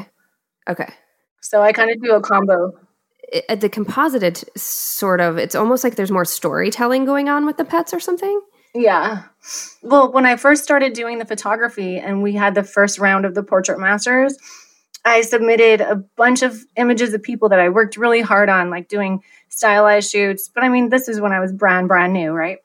Okay. 0.70 0.90
So 1.42 1.62
I 1.62 1.74
kind 1.74 1.92
of 1.92 2.02
do 2.02 2.14
a 2.14 2.22
combo 2.22 2.72
it, 3.32 3.62
the 3.62 3.70
composited 3.70 4.44
sort 4.58 5.22
of 5.22 5.38
it's 5.38 5.56
almost 5.56 5.84
like 5.84 5.96
there's 5.96 6.12
more 6.12 6.26
storytelling 6.26 7.06
going 7.06 7.30
on 7.30 7.46
with 7.46 7.58
the 7.58 7.66
pets 7.66 7.94
or 7.94 8.00
something? 8.00 8.42
Yeah. 8.74 9.24
Well 9.82 10.12
when 10.12 10.26
i 10.26 10.36
first 10.36 10.64
started 10.64 10.94
doing 10.94 11.18
the 11.18 11.26
photography 11.26 11.98
and 11.98 12.22
we 12.22 12.34
had 12.34 12.56
the 12.56 12.64
first 12.64 13.00
round 13.00 13.26
of 13.26 13.34
the 13.34 13.44
portrait 13.44 13.80
masters 13.80 14.38
i 15.04 15.22
submitted 15.22 15.82
a 15.82 15.96
bunch 16.16 16.44
of 16.44 16.58
images 16.78 17.14
of 17.14 17.24
people 17.24 17.50
that 17.50 17.60
i 17.60 17.70
worked 17.70 17.98
really 17.98 18.22
hard 18.22 18.50
on 18.50 18.70
like 18.70 18.88
doing 18.88 19.22
stylized 19.50 20.12
shoots. 20.12 20.50
But 20.54 20.64
i 20.64 20.70
mean 20.70 20.90
this 20.90 21.08
is 21.08 21.20
when 21.20 21.32
i 21.32 21.40
was 21.40 21.52
brand 21.52 21.88
brand 21.88 22.14
new 22.14 22.32
right? 22.32 22.60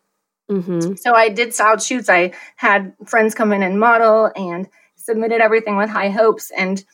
Mm-hmm. 0.51 0.95
so 0.95 1.15
i 1.15 1.29
did 1.29 1.55
styled 1.55 1.83
shoots. 1.83 2.09
I 2.09 2.33
had 2.57 2.95
friends 3.07 3.35
come 3.35 3.53
in 3.53 3.63
and 3.63 3.81
model 3.81 4.31
and 4.37 4.69
submitted 4.97 5.41
everything 5.41 5.77
with 5.77 5.91
high 5.91 6.11
hopes 6.11 6.51
and 6.57 6.85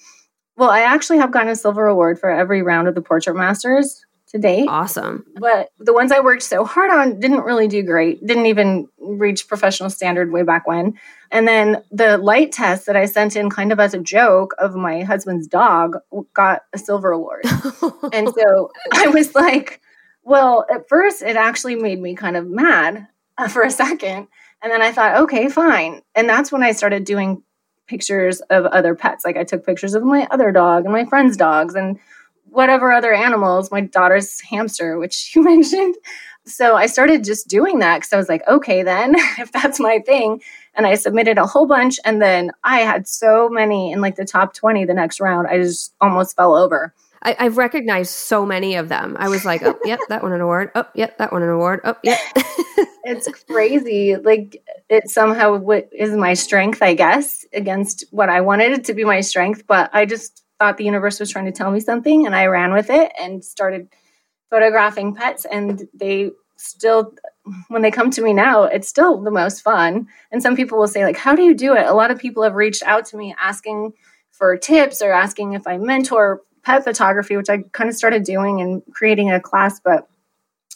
well, 0.62 0.70
I 0.70 0.82
actually 0.82 1.18
have 1.18 1.32
gotten 1.32 1.48
a 1.48 1.56
silver 1.56 1.88
award 1.88 2.20
for 2.20 2.30
every 2.30 2.62
round 2.62 2.86
of 2.86 2.94
the 2.94 3.02
Portrait 3.02 3.34
Masters 3.34 4.06
to 4.28 4.38
date. 4.38 4.68
Awesome. 4.68 5.26
But 5.34 5.70
the 5.80 5.92
ones 5.92 6.12
I 6.12 6.20
worked 6.20 6.44
so 6.44 6.64
hard 6.64 6.92
on 6.92 7.18
didn't 7.18 7.40
really 7.40 7.66
do 7.66 7.82
great, 7.82 8.24
didn't 8.24 8.46
even 8.46 8.86
reach 9.00 9.48
professional 9.48 9.90
standard 9.90 10.30
way 10.30 10.44
back 10.44 10.68
when. 10.68 10.96
And 11.32 11.48
then 11.48 11.82
the 11.90 12.16
light 12.16 12.52
test 12.52 12.86
that 12.86 12.96
I 12.96 13.06
sent 13.06 13.34
in 13.34 13.50
kind 13.50 13.72
of 13.72 13.80
as 13.80 13.92
a 13.92 13.98
joke 13.98 14.54
of 14.56 14.76
my 14.76 15.02
husband's 15.02 15.48
dog 15.48 15.96
got 16.32 16.62
a 16.72 16.78
silver 16.78 17.10
award. 17.10 17.42
and 18.12 18.28
so 18.32 18.70
I 18.92 19.08
was 19.08 19.34
like, 19.34 19.80
well, 20.22 20.64
at 20.72 20.88
first 20.88 21.22
it 21.22 21.34
actually 21.34 21.74
made 21.74 22.00
me 22.00 22.14
kind 22.14 22.36
of 22.36 22.46
mad 22.46 23.08
uh, 23.36 23.48
for 23.48 23.62
a 23.62 23.70
second. 23.72 24.28
And 24.62 24.70
then 24.70 24.80
I 24.80 24.92
thought, 24.92 25.22
okay, 25.22 25.48
fine. 25.48 26.02
And 26.14 26.28
that's 26.28 26.52
when 26.52 26.62
I 26.62 26.70
started 26.70 27.02
doing 27.02 27.42
pictures 27.93 28.40
of 28.49 28.64
other 28.64 28.95
pets. 28.95 29.22
Like 29.22 29.36
I 29.36 29.45
took 29.45 29.66
pictures 29.66 29.93
of 29.93 30.03
my 30.03 30.26
other 30.30 30.51
dog 30.51 30.84
and 30.84 30.95
my 30.95 31.05
friend's 31.05 31.36
dogs 31.36 31.74
and 31.74 31.99
whatever 32.49 32.90
other 32.90 33.12
animals, 33.12 33.70
my 33.70 33.82
daughter's 33.82 34.40
hamster, 34.40 34.99
which 34.99 35.32
you 35.36 35.43
mentioned. 35.45 35.95
So 36.47 36.74
I 36.74 36.86
started 36.86 37.22
just 37.22 37.49
doing 37.49 37.80
that 37.80 37.99
because 37.99 38.14
I 38.14 38.16
was 38.16 38.30
like, 38.30 38.49
okay, 38.49 38.82
then 38.82 39.14
if 39.38 39.53
that's 39.53 39.78
my 39.78 39.99
thing. 39.99 40.40
And 40.74 40.86
I 40.86 40.95
submitted 40.95 41.36
a 41.36 41.45
whole 41.45 41.66
bunch. 41.66 42.01
And 42.07 42.22
then 42.22 42.51
I 42.64 42.78
had 42.78 43.07
so 43.07 43.51
many 43.51 43.93
in 43.93 44.01
like 44.01 44.16
the 44.16 44.24
top 44.24 44.55
20 44.55 44.86
the 44.86 44.95
next 44.95 45.20
round, 45.20 45.47
I 45.47 45.59
just 45.59 45.95
almost 46.01 46.34
fell 46.34 46.57
over. 46.57 46.95
I, 47.24 47.44
have 47.44 47.56
recognized 47.56 48.10
so 48.10 48.44
many 48.44 48.74
of 48.74 48.88
them. 48.88 49.16
I 49.18 49.28
was 49.28 49.44
like, 49.44 49.62
oh, 49.62 49.78
yep, 49.84 50.00
that 50.08 50.22
one 50.22 50.32
an 50.32 50.40
award. 50.40 50.70
Oh, 50.74 50.86
yep, 50.94 51.18
that 51.18 51.32
one 51.32 51.42
an 51.42 51.48
award. 51.48 51.80
Oh, 51.84 51.94
yep. 52.02 52.18
it's 53.04 53.28
crazy. 53.46 54.16
Like 54.16 54.62
it 54.88 55.08
somehow 55.08 55.62
is 55.92 56.10
my 56.16 56.34
strength, 56.34 56.82
I 56.82 56.94
guess, 56.94 57.44
against 57.52 58.04
what 58.10 58.28
I 58.28 58.40
wanted 58.40 58.72
it 58.72 58.84
to 58.86 58.94
be 58.94 59.04
my 59.04 59.20
strength. 59.20 59.66
But 59.66 59.90
I 59.92 60.04
just 60.04 60.42
thought 60.58 60.78
the 60.78 60.84
universe 60.84 61.20
was 61.20 61.30
trying 61.30 61.46
to 61.46 61.52
tell 61.52 61.70
me 61.70 61.80
something, 61.80 62.26
and 62.26 62.34
I 62.34 62.46
ran 62.46 62.72
with 62.72 62.90
it 62.90 63.12
and 63.20 63.44
started 63.44 63.88
photographing 64.50 65.14
pets. 65.14 65.44
And 65.44 65.88
they 65.94 66.30
still, 66.56 67.14
when 67.68 67.82
they 67.82 67.90
come 67.90 68.10
to 68.10 68.22
me 68.22 68.32
now, 68.32 68.64
it's 68.64 68.88
still 68.88 69.20
the 69.22 69.30
most 69.30 69.62
fun. 69.62 70.08
And 70.30 70.42
some 70.42 70.56
people 70.56 70.78
will 70.78 70.88
say, 70.88 71.04
like, 71.04 71.16
how 71.16 71.34
do 71.34 71.42
you 71.42 71.54
do 71.54 71.74
it? 71.74 71.86
A 71.86 71.94
lot 71.94 72.10
of 72.10 72.18
people 72.18 72.42
have 72.42 72.54
reached 72.54 72.82
out 72.82 73.06
to 73.06 73.16
me 73.16 73.34
asking 73.40 73.92
for 74.30 74.56
tips 74.56 75.02
or 75.02 75.12
asking 75.12 75.52
if 75.52 75.66
I 75.66 75.78
mentor 75.78 76.42
pet 76.64 76.84
photography, 76.84 77.36
which 77.36 77.50
I 77.50 77.58
kind 77.72 77.90
of 77.90 77.96
started 77.96 78.24
doing 78.24 78.60
and 78.60 78.82
creating 78.92 79.30
a 79.30 79.40
class, 79.40 79.80
but 79.80 80.08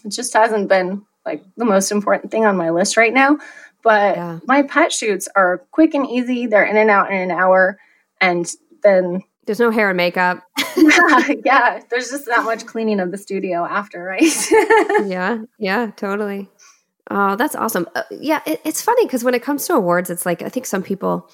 it 0.05 0.11
just 0.11 0.33
hasn't 0.33 0.69
been 0.69 1.05
like 1.25 1.43
the 1.57 1.65
most 1.65 1.91
important 1.91 2.31
thing 2.31 2.47
on 2.47 2.57
my 2.57 2.71
list 2.71 2.97
right 2.97 3.13
now. 3.13 3.39
But 3.83 4.17
yeah. 4.17 4.39
my 4.47 4.63
pet 4.63 4.93
shoots 4.93 5.29
are 5.37 5.59
quick 5.71 5.95
and 5.95 6.09
easy. 6.09 6.47
They're 6.47 6.65
in 6.65 6.77
and 6.77 6.91
out 6.91 7.13
in 7.13 7.19
an 7.19 7.31
hour. 7.31 7.79
And 8.21 8.51
then 8.83 9.23
there's 9.47 9.61
no 9.61 9.71
hair 9.71 9.91
and 9.91 9.97
makeup. 9.97 10.43
yeah, 10.77 11.29
yeah. 11.45 11.81
There's 11.89 12.11
just 12.11 12.27
that 12.27 12.45
much 12.45 12.67
cleaning 12.67 13.01
of 13.01 13.11
the 13.11 13.19
studio 13.19 13.65
after, 13.65 14.03
right? 14.03 14.23
yeah, 15.07 15.39
yeah, 15.59 15.91
totally. 15.97 16.49
Oh, 17.11 17.37
that's 17.37 17.55
awesome. 17.55 17.89
Uh, 17.95 18.03
yeah, 18.11 18.41
it, 18.45 18.61
it's 18.65 18.83
funny 18.83 19.07
because 19.07 19.23
when 19.23 19.35
it 19.35 19.43
comes 19.43 19.67
to 19.67 19.75
awards, 19.75 20.11
it's 20.11 20.27
like 20.27 20.43
I 20.43 20.49
think 20.49 20.67
some 20.67 20.83
people 20.83 21.31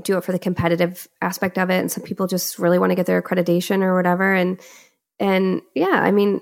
do 0.00 0.16
it 0.16 0.24
for 0.24 0.32
the 0.32 0.38
competitive 0.38 1.06
aspect 1.20 1.58
of 1.58 1.70
it, 1.70 1.78
and 1.78 1.90
some 1.90 2.04
people 2.04 2.26
just 2.26 2.58
really 2.58 2.78
want 2.78 2.90
to 2.90 2.96
get 2.96 3.06
their 3.06 3.20
accreditation 3.20 3.82
or 3.82 3.94
whatever. 3.94 4.32
And 4.32 4.60
and 5.18 5.62
yeah, 5.74 6.00
I 6.02 6.10
mean, 6.10 6.40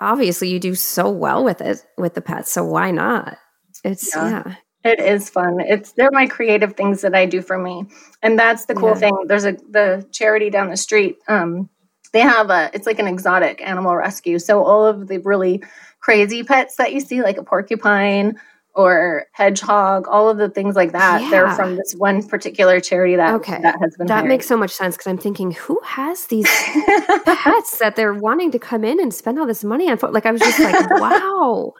obviously 0.00 0.48
you 0.48 0.58
do 0.58 0.74
so 0.74 1.10
well 1.10 1.44
with 1.44 1.60
it 1.60 1.84
with 1.98 2.14
the 2.14 2.22
pets, 2.22 2.52
so 2.52 2.64
why 2.64 2.90
not? 2.90 3.36
It's 3.84 4.14
yeah. 4.14 4.30
yeah. 4.46 4.54
It 4.84 5.00
is 5.00 5.30
fun. 5.30 5.60
It's 5.60 5.92
they're 5.92 6.10
my 6.12 6.26
creative 6.26 6.74
things 6.74 7.00
that 7.02 7.14
I 7.14 7.24
do 7.24 7.40
for 7.40 7.58
me, 7.58 7.86
and 8.22 8.38
that's 8.38 8.66
the 8.66 8.74
cool 8.74 8.90
yeah. 8.90 8.94
thing. 8.94 9.24
There's 9.26 9.44
a 9.44 9.52
the 9.52 10.06
charity 10.12 10.50
down 10.50 10.70
the 10.70 10.76
street. 10.76 11.16
Um, 11.26 11.70
they 12.12 12.20
have 12.20 12.50
a 12.50 12.70
it's 12.74 12.86
like 12.86 12.98
an 12.98 13.08
exotic 13.08 13.62
animal 13.66 13.96
rescue. 13.96 14.38
So 14.38 14.62
all 14.62 14.84
of 14.84 15.08
the 15.08 15.18
really 15.18 15.62
crazy 16.00 16.42
pets 16.42 16.76
that 16.76 16.92
you 16.92 17.00
see, 17.00 17.22
like 17.22 17.38
a 17.38 17.42
porcupine 17.42 18.38
or 18.74 19.26
hedgehog, 19.32 20.06
all 20.08 20.28
of 20.28 20.38
the 20.38 20.48
things 20.48 20.74
like 20.74 20.92
that, 20.92 21.22
yeah. 21.22 21.30
they're 21.30 21.50
from 21.54 21.76
this 21.76 21.94
one 21.96 22.26
particular 22.26 22.80
charity 22.80 23.16
that 23.16 23.34
okay. 23.34 23.60
that 23.62 23.76
has 23.80 23.96
been. 23.96 24.06
That 24.06 24.14
hired. 24.14 24.28
makes 24.28 24.46
so 24.46 24.56
much 24.56 24.72
sense 24.72 24.96
because 24.96 25.06
I'm 25.06 25.18
thinking, 25.18 25.52
who 25.52 25.80
has 25.84 26.26
these 26.26 26.46
pets 27.24 27.78
that 27.78 27.94
they're 27.96 28.14
wanting 28.14 28.50
to 28.52 28.58
come 28.58 28.84
in 28.84 29.00
and 29.00 29.12
spend 29.12 29.38
all 29.38 29.46
this 29.46 29.64
money 29.64 29.90
on? 29.90 29.98
Like 30.12 30.26
I 30.26 30.32
was 30.32 30.40
just 30.40 30.58
like, 30.58 30.90
wow 31.00 31.74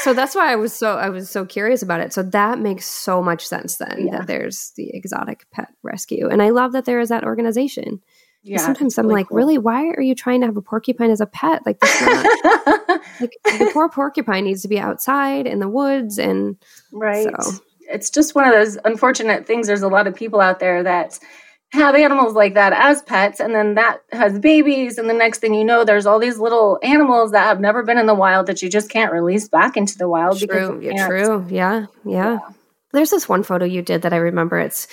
so 0.00 0.14
that's 0.14 0.34
why 0.34 0.52
I 0.52 0.56
was 0.56 0.72
so 0.72 0.96
I 0.96 1.08
was 1.08 1.28
so 1.28 1.44
curious 1.44 1.82
about 1.82 2.00
it. 2.00 2.12
So 2.12 2.22
that 2.22 2.58
makes 2.58 2.86
so 2.86 3.22
much 3.22 3.46
sense 3.46 3.76
then 3.76 4.06
yeah. 4.06 4.18
that 4.18 4.26
there's 4.26 4.72
the 4.76 4.90
exotic 4.94 5.46
pet 5.50 5.68
rescue, 5.82 6.28
and 6.28 6.42
I 6.42 6.50
love 6.50 6.72
that 6.72 6.84
there 6.84 7.00
is 7.00 7.08
that 7.08 7.24
organization. 7.24 8.00
Yeah, 8.44 8.58
sometimes 8.58 8.98
I'm 8.98 9.06
really 9.06 9.20
like, 9.20 9.28
cool. 9.28 9.36
really, 9.36 9.58
why 9.58 9.86
are 9.90 10.00
you 10.00 10.14
trying 10.14 10.40
to 10.40 10.46
have 10.46 10.56
a 10.56 10.62
porcupine 10.62 11.10
as 11.10 11.20
a 11.20 11.26
pet? 11.26 11.64
Like, 11.64 11.78
not, 11.82 12.24
like 13.20 13.36
the 13.44 13.70
poor 13.72 13.88
porcupine 13.88 14.44
needs 14.44 14.62
to 14.62 14.68
be 14.68 14.80
outside 14.80 15.46
in 15.46 15.60
the 15.60 15.68
woods, 15.68 16.18
and 16.18 16.56
right. 16.92 17.28
So. 17.44 17.60
It's 17.88 18.10
just 18.10 18.34
one 18.34 18.46
of 18.46 18.52
those 18.52 18.78
unfortunate 18.84 19.46
things. 19.46 19.66
There's 19.66 19.82
a 19.82 19.88
lot 19.88 20.06
of 20.06 20.14
people 20.14 20.40
out 20.40 20.60
there 20.60 20.82
that 20.82 21.18
have 21.72 21.94
animals 21.94 22.34
like 22.34 22.54
that 22.54 22.72
as 22.74 23.02
pets 23.02 23.40
and 23.40 23.54
then 23.54 23.74
that 23.74 24.02
has 24.12 24.38
babies 24.38 24.98
and 24.98 25.08
the 25.08 25.14
next 25.14 25.38
thing 25.38 25.54
you 25.54 25.64
know 25.64 25.84
there's 25.84 26.04
all 26.04 26.18
these 26.18 26.38
little 26.38 26.78
animals 26.82 27.32
that 27.32 27.44
have 27.44 27.60
never 27.60 27.82
been 27.82 27.96
in 27.96 28.04
the 28.04 28.14
wild 28.14 28.46
that 28.46 28.60
you 28.60 28.68
just 28.68 28.90
can't 28.90 29.10
release 29.10 29.48
back 29.48 29.74
into 29.74 29.96
the 29.96 30.06
wild 30.06 30.38
true 30.38 30.78
yeah, 30.82 31.06
true 31.06 31.46
yeah, 31.48 31.86
yeah 32.04 32.04
yeah 32.04 32.38
there's 32.92 33.10
this 33.10 33.26
one 33.26 33.42
photo 33.42 33.64
you 33.64 33.80
did 33.80 34.02
that 34.02 34.12
i 34.12 34.18
remember 34.18 34.58
it's 34.58 34.86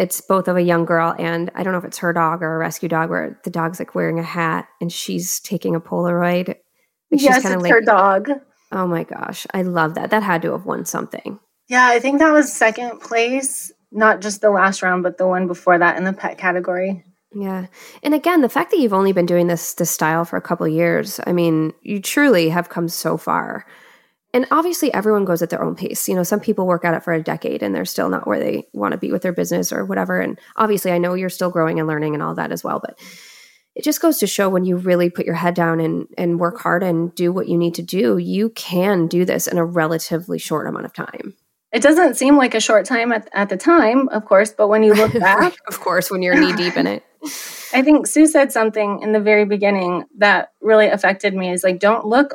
it's 0.00 0.20
both 0.20 0.48
of 0.48 0.56
a 0.56 0.62
young 0.62 0.84
girl 0.84 1.14
and 1.18 1.50
i 1.54 1.62
don't 1.62 1.72
know 1.72 1.78
if 1.78 1.84
it's 1.84 1.98
her 1.98 2.12
dog 2.12 2.42
or 2.42 2.54
a 2.54 2.58
rescue 2.58 2.88
dog 2.88 3.10
where 3.10 3.38
the 3.44 3.50
dog's 3.50 3.78
like 3.78 3.94
wearing 3.94 4.18
a 4.18 4.24
hat 4.24 4.66
and 4.80 4.92
she's 4.92 5.40
taking 5.40 5.74
a 5.74 5.80
polaroid 5.80 6.48
like 6.48 7.20
yes 7.22 7.44
it's 7.44 7.62
like, 7.62 7.72
her 7.72 7.80
dog 7.80 8.30
oh 8.72 8.86
my 8.86 9.04
gosh 9.04 9.46
i 9.52 9.62
love 9.62 9.94
that 9.94 10.10
that 10.10 10.22
had 10.22 10.42
to 10.42 10.52
have 10.52 10.64
won 10.64 10.84
something 10.84 11.38
yeah 11.68 11.88
i 11.88 11.98
think 11.98 12.18
that 12.18 12.32
was 12.32 12.52
second 12.52 13.00
place 13.00 13.72
not 13.92 14.20
just 14.20 14.40
the 14.40 14.50
last 14.50 14.82
round, 14.82 15.02
but 15.02 15.18
the 15.18 15.26
one 15.26 15.46
before 15.46 15.78
that 15.78 15.96
in 15.96 16.04
the 16.04 16.12
pet 16.12 16.38
category. 16.38 17.04
Yeah. 17.32 17.66
And 18.02 18.14
again, 18.14 18.40
the 18.40 18.48
fact 18.48 18.70
that 18.70 18.78
you've 18.78 18.92
only 18.92 19.12
been 19.12 19.26
doing 19.26 19.46
this 19.46 19.74
this 19.74 19.90
style 19.90 20.24
for 20.24 20.36
a 20.36 20.42
couple 20.42 20.66
years, 20.66 21.20
I 21.26 21.32
mean, 21.32 21.72
you 21.82 22.00
truly 22.00 22.48
have 22.48 22.68
come 22.68 22.88
so 22.88 23.16
far. 23.16 23.66
And 24.32 24.46
obviously 24.50 24.92
everyone 24.94 25.24
goes 25.24 25.42
at 25.42 25.50
their 25.50 25.62
own 25.62 25.74
pace. 25.74 26.08
You 26.08 26.14
know, 26.14 26.22
some 26.22 26.40
people 26.40 26.66
work 26.66 26.84
at 26.84 26.94
it 26.94 27.02
for 27.02 27.12
a 27.12 27.22
decade 27.22 27.62
and 27.62 27.74
they're 27.74 27.84
still 27.84 28.08
not 28.08 28.26
where 28.26 28.38
they 28.38 28.68
want 28.72 28.92
to 28.92 28.98
be 28.98 29.10
with 29.10 29.22
their 29.22 29.32
business 29.32 29.72
or 29.72 29.84
whatever. 29.84 30.20
And 30.20 30.38
obviously 30.56 30.92
I 30.92 30.98
know 30.98 31.14
you're 31.14 31.28
still 31.28 31.50
growing 31.50 31.78
and 31.78 31.88
learning 31.88 32.14
and 32.14 32.22
all 32.22 32.34
that 32.36 32.52
as 32.52 32.62
well, 32.62 32.78
but 32.78 32.98
it 33.74 33.84
just 33.84 34.00
goes 34.00 34.18
to 34.18 34.26
show 34.26 34.48
when 34.48 34.64
you 34.64 34.76
really 34.76 35.10
put 35.10 35.26
your 35.26 35.36
head 35.36 35.54
down 35.54 35.80
and 35.80 36.06
and 36.18 36.40
work 36.40 36.60
hard 36.60 36.82
and 36.82 37.14
do 37.14 37.32
what 37.32 37.48
you 37.48 37.56
need 37.56 37.74
to 37.76 37.82
do, 37.82 38.18
you 38.18 38.50
can 38.50 39.06
do 39.06 39.24
this 39.24 39.46
in 39.46 39.58
a 39.58 39.64
relatively 39.64 40.38
short 40.38 40.66
amount 40.66 40.84
of 40.84 40.92
time. 40.92 41.34
It 41.72 41.82
doesn't 41.82 42.16
seem 42.16 42.36
like 42.36 42.54
a 42.54 42.60
short 42.60 42.84
time 42.84 43.12
at, 43.12 43.28
at 43.32 43.48
the 43.48 43.56
time, 43.56 44.08
of 44.08 44.24
course, 44.24 44.52
but 44.52 44.68
when 44.68 44.82
you 44.82 44.92
look 44.92 45.12
back, 45.20 45.54
of 45.68 45.80
course, 45.80 46.10
when 46.10 46.20
you're 46.20 46.38
knee 46.38 46.52
deep 46.52 46.76
in 46.76 46.86
it. 46.86 47.04
I 47.72 47.82
think 47.82 48.08
Sue 48.08 48.26
said 48.26 48.50
something 48.50 49.00
in 49.02 49.12
the 49.12 49.20
very 49.20 49.44
beginning 49.44 50.04
that 50.18 50.52
really 50.60 50.88
affected 50.88 51.34
me 51.34 51.52
is 51.52 51.62
like, 51.62 51.78
don't 51.78 52.04
look 52.04 52.34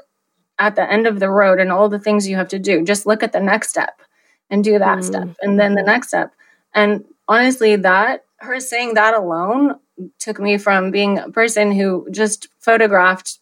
at 0.58 0.76
the 0.76 0.92
end 0.92 1.08
of 1.08 1.20
the 1.20 1.30
road 1.30 1.60
and 1.60 1.72
all 1.72 1.90
the 1.90 2.00
things 2.00 2.28
you 2.28 2.36
have 2.36 2.48
to 2.50 2.60
do. 2.60 2.84
Just 2.84 3.06
look 3.06 3.24
at 3.24 3.34
the 3.34 3.40
next 3.40 3.70
step 3.70 4.02
and 4.50 4.64
do 4.64 4.80
that 4.80 5.00
mm. 5.00 5.04
step 5.04 5.30
and 5.42 5.60
then 5.60 5.76
the 5.76 5.84
next 5.84 6.10
step. 6.10 6.34
And 6.74 7.06
honestly, 7.28 7.76
that 7.78 8.26
her 8.38 8.60
saying 8.60 8.94
that 8.94 9.14
alone 9.14 9.80
took 10.20 10.40
me 10.40 10.58
from 10.58 10.92
being 10.92 11.20
a 11.20 11.30
person 11.30 11.72
who 11.72 12.08
just 12.12 12.48
photographed 12.60 13.40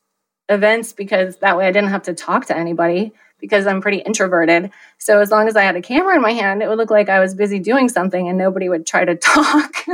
events 0.49 0.93
because 0.93 1.37
that 1.37 1.57
way 1.57 1.67
I 1.67 1.71
didn't 1.71 1.89
have 1.89 2.03
to 2.03 2.13
talk 2.13 2.45
to 2.47 2.57
anybody 2.57 3.11
because 3.39 3.67
I'm 3.67 3.81
pretty 3.81 3.97
introverted. 3.97 4.71
So 4.99 5.19
as 5.19 5.29
long 5.29 5.47
as 5.49 5.57
I 5.57 5.63
had 5.63 5.75
a 5.75 5.81
camera 5.81 6.15
in 6.15 6.21
my 6.21 6.31
hand, 6.31 6.63
it 6.63 6.69
would 6.69 6.77
look 6.77 6.91
like 6.91 7.09
I 7.09 7.19
was 7.19 7.35
busy 7.35 7.59
doing 7.59 7.89
something 7.89 8.29
and 8.29 8.37
nobody 8.37 8.69
would 8.69 8.85
try 8.85 9.03
to 9.03 9.15
talk. 9.17 9.85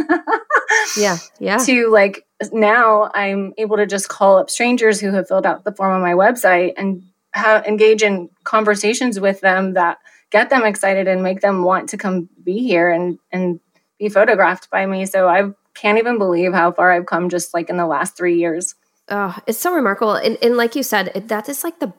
yeah. 0.97 1.17
Yeah. 1.39 1.57
To 1.57 1.89
like 1.89 2.26
now 2.53 3.09
I'm 3.13 3.53
able 3.57 3.78
to 3.78 3.88
just 3.88 4.07
call 4.07 4.38
up 4.38 4.49
strangers 4.49 4.99
who 4.99 5.11
have 5.11 5.28
filled 5.28 5.45
out 5.45 5.63
the 5.63 5.72
form 5.72 5.93
on 5.93 6.01
my 6.01 6.13
website 6.13 6.74
and 6.78 7.03
have, 7.34 7.65
engage 7.65 8.01
in 8.01 8.30
conversations 8.43 9.19
with 9.19 9.41
them 9.41 9.73
that 9.73 9.97
get 10.32 10.49
them 10.49 10.63
excited 10.63 11.07
and 11.07 11.23
make 11.23 11.41
them 11.41 11.63
want 11.63 11.89
to 11.89 11.97
come 11.97 12.30
be 12.43 12.59
here 12.59 12.89
and 12.89 13.19
and 13.32 13.59
be 13.99 14.09
photographed 14.09 14.69
by 14.69 14.86
me. 14.86 15.05
So 15.05 15.27
I 15.27 15.51
can't 15.73 15.97
even 15.97 16.17
believe 16.17 16.53
how 16.53 16.71
far 16.71 16.91
I've 16.91 17.05
come 17.05 17.30
just 17.30 17.53
like 17.53 17.69
in 17.69 17.77
the 17.77 17.88
last 17.88 18.17
3 18.17 18.38
years. 18.38 18.75
Oh, 19.11 19.36
it's 19.47 19.57
so 19.57 19.73
remarkable. 19.73 20.13
And, 20.13 20.38
and 20.43 20.55
like 20.55 20.75
you 20.75 20.84
said, 20.84 21.11
that 21.30 21.49
is 21.49 21.63
like 21.63 21.80
the 21.80 21.91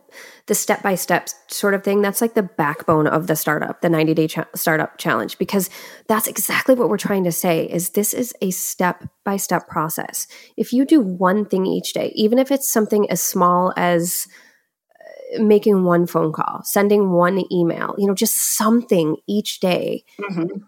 the 0.46 0.54
step 0.54 0.82
by 0.82 0.94
step 0.94 1.28
sort 1.48 1.74
of 1.74 1.82
thing. 1.82 2.02
That's 2.02 2.20
like 2.20 2.34
the 2.34 2.42
backbone 2.42 3.08
of 3.08 3.26
the 3.26 3.34
startup, 3.34 3.80
the 3.80 3.88
90 3.88 4.14
day 4.14 4.28
startup 4.54 4.96
challenge, 4.96 5.36
because 5.38 5.70
that's 6.06 6.28
exactly 6.28 6.76
what 6.76 6.88
we're 6.88 6.98
trying 6.98 7.24
to 7.24 7.32
say 7.32 7.64
is 7.66 7.90
this 7.90 8.14
is 8.14 8.32
a 8.40 8.50
step 8.52 9.08
by 9.24 9.36
step 9.36 9.66
process. 9.68 10.28
If 10.56 10.72
you 10.72 10.84
do 10.84 11.00
one 11.00 11.44
thing 11.44 11.66
each 11.66 11.92
day, 11.92 12.12
even 12.14 12.38
if 12.38 12.52
it's 12.52 12.70
something 12.72 13.10
as 13.10 13.20
small 13.20 13.72
as 13.76 14.28
making 15.38 15.84
one 15.84 16.06
phone 16.06 16.32
call, 16.32 16.62
sending 16.64 17.10
one 17.10 17.44
email, 17.52 17.94
you 17.98 18.06
know, 18.06 18.14
just 18.14 18.56
something 18.56 19.16
each 19.26 19.60
day 19.60 20.04
mm-hmm. 20.20 20.58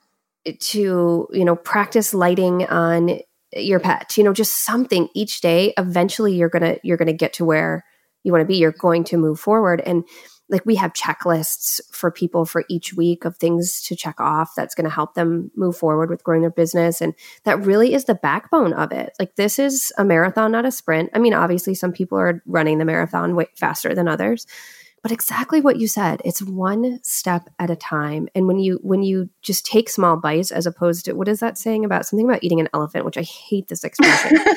to, 0.60 1.28
you 1.32 1.44
know, 1.44 1.56
practice 1.56 2.14
lighting 2.14 2.66
on 2.66 3.20
your 3.54 3.80
pet 3.80 4.16
you 4.16 4.24
know 4.24 4.32
just 4.32 4.64
something 4.64 5.08
each 5.14 5.40
day 5.40 5.74
eventually 5.76 6.34
you're 6.34 6.48
gonna 6.48 6.78
you're 6.82 6.96
gonna 6.96 7.12
get 7.12 7.34
to 7.34 7.44
where 7.44 7.84
you 8.24 8.32
want 8.32 8.40
to 8.40 8.46
be 8.46 8.56
you're 8.56 8.72
going 8.72 9.04
to 9.04 9.16
move 9.16 9.38
forward 9.38 9.82
and 9.84 10.04
like 10.52 10.64
we 10.66 10.76
have 10.76 10.92
checklists 10.92 11.80
for 11.90 12.10
people 12.10 12.44
for 12.44 12.64
each 12.68 12.94
week 12.94 13.24
of 13.24 13.36
things 13.36 13.82
to 13.82 13.96
check 13.96 14.20
off 14.20 14.52
that's 14.54 14.74
going 14.74 14.84
to 14.84 14.94
help 14.94 15.14
them 15.14 15.50
move 15.56 15.76
forward 15.76 16.10
with 16.10 16.22
growing 16.22 16.42
their 16.42 16.50
business 16.50 17.00
and 17.00 17.14
that 17.44 17.64
really 17.64 17.94
is 17.94 18.04
the 18.04 18.14
backbone 18.14 18.74
of 18.74 18.92
it. 18.92 19.14
Like 19.18 19.36
this 19.36 19.58
is 19.58 19.92
a 19.98 20.04
marathon 20.04 20.52
not 20.52 20.66
a 20.66 20.70
sprint. 20.70 21.10
I 21.14 21.18
mean 21.18 21.34
obviously 21.34 21.74
some 21.74 21.92
people 21.92 22.18
are 22.18 22.42
running 22.46 22.78
the 22.78 22.84
marathon 22.84 23.34
way 23.34 23.46
faster 23.56 23.94
than 23.94 24.06
others 24.06 24.46
but 25.02 25.10
exactly 25.10 25.60
what 25.60 25.78
you 25.78 25.88
said 25.88 26.20
it's 26.24 26.42
one 26.42 27.00
step 27.02 27.48
at 27.58 27.70
a 27.70 27.76
time 27.76 28.28
and 28.34 28.46
when 28.46 28.58
you 28.58 28.78
when 28.82 29.02
you 29.02 29.28
just 29.42 29.66
take 29.66 29.88
small 29.88 30.16
bites 30.16 30.52
as 30.52 30.66
opposed 30.66 31.04
to 31.04 31.14
what 31.14 31.28
is 31.28 31.40
that 31.40 31.58
saying 31.58 31.84
about 31.84 32.06
something 32.06 32.28
about 32.28 32.42
eating 32.44 32.60
an 32.60 32.68
elephant 32.72 33.04
which 33.04 33.18
i 33.18 33.22
hate 33.22 33.68
this 33.68 33.84
expression. 33.84 34.38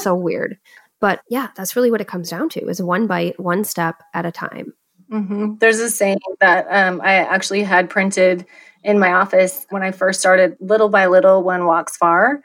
So 0.00 0.14
weird. 0.14 0.58
But 1.00 1.20
yeah 1.30 1.48
that's 1.56 1.74
really 1.74 1.90
what 1.90 2.00
it 2.00 2.08
comes 2.08 2.30
down 2.30 2.48
to 2.50 2.68
is 2.68 2.82
one 2.82 3.06
bite 3.06 3.38
one 3.40 3.64
step 3.64 4.02
at 4.12 4.26
a 4.26 4.32
time 4.32 4.74
mm-hmm. 5.10 5.54
there's 5.58 5.80
a 5.80 5.90
saying 5.90 6.18
that 6.40 6.66
um, 6.70 7.00
i 7.02 7.14
actually 7.14 7.62
had 7.62 7.90
printed 7.90 8.46
in 8.84 8.98
my 8.98 9.12
office 9.12 9.66
when 9.70 9.82
i 9.82 9.90
first 9.90 10.20
started 10.20 10.56
little 10.60 10.88
by 10.88 11.06
little 11.06 11.42
one 11.42 11.64
walks 11.64 11.96
far 11.96 12.42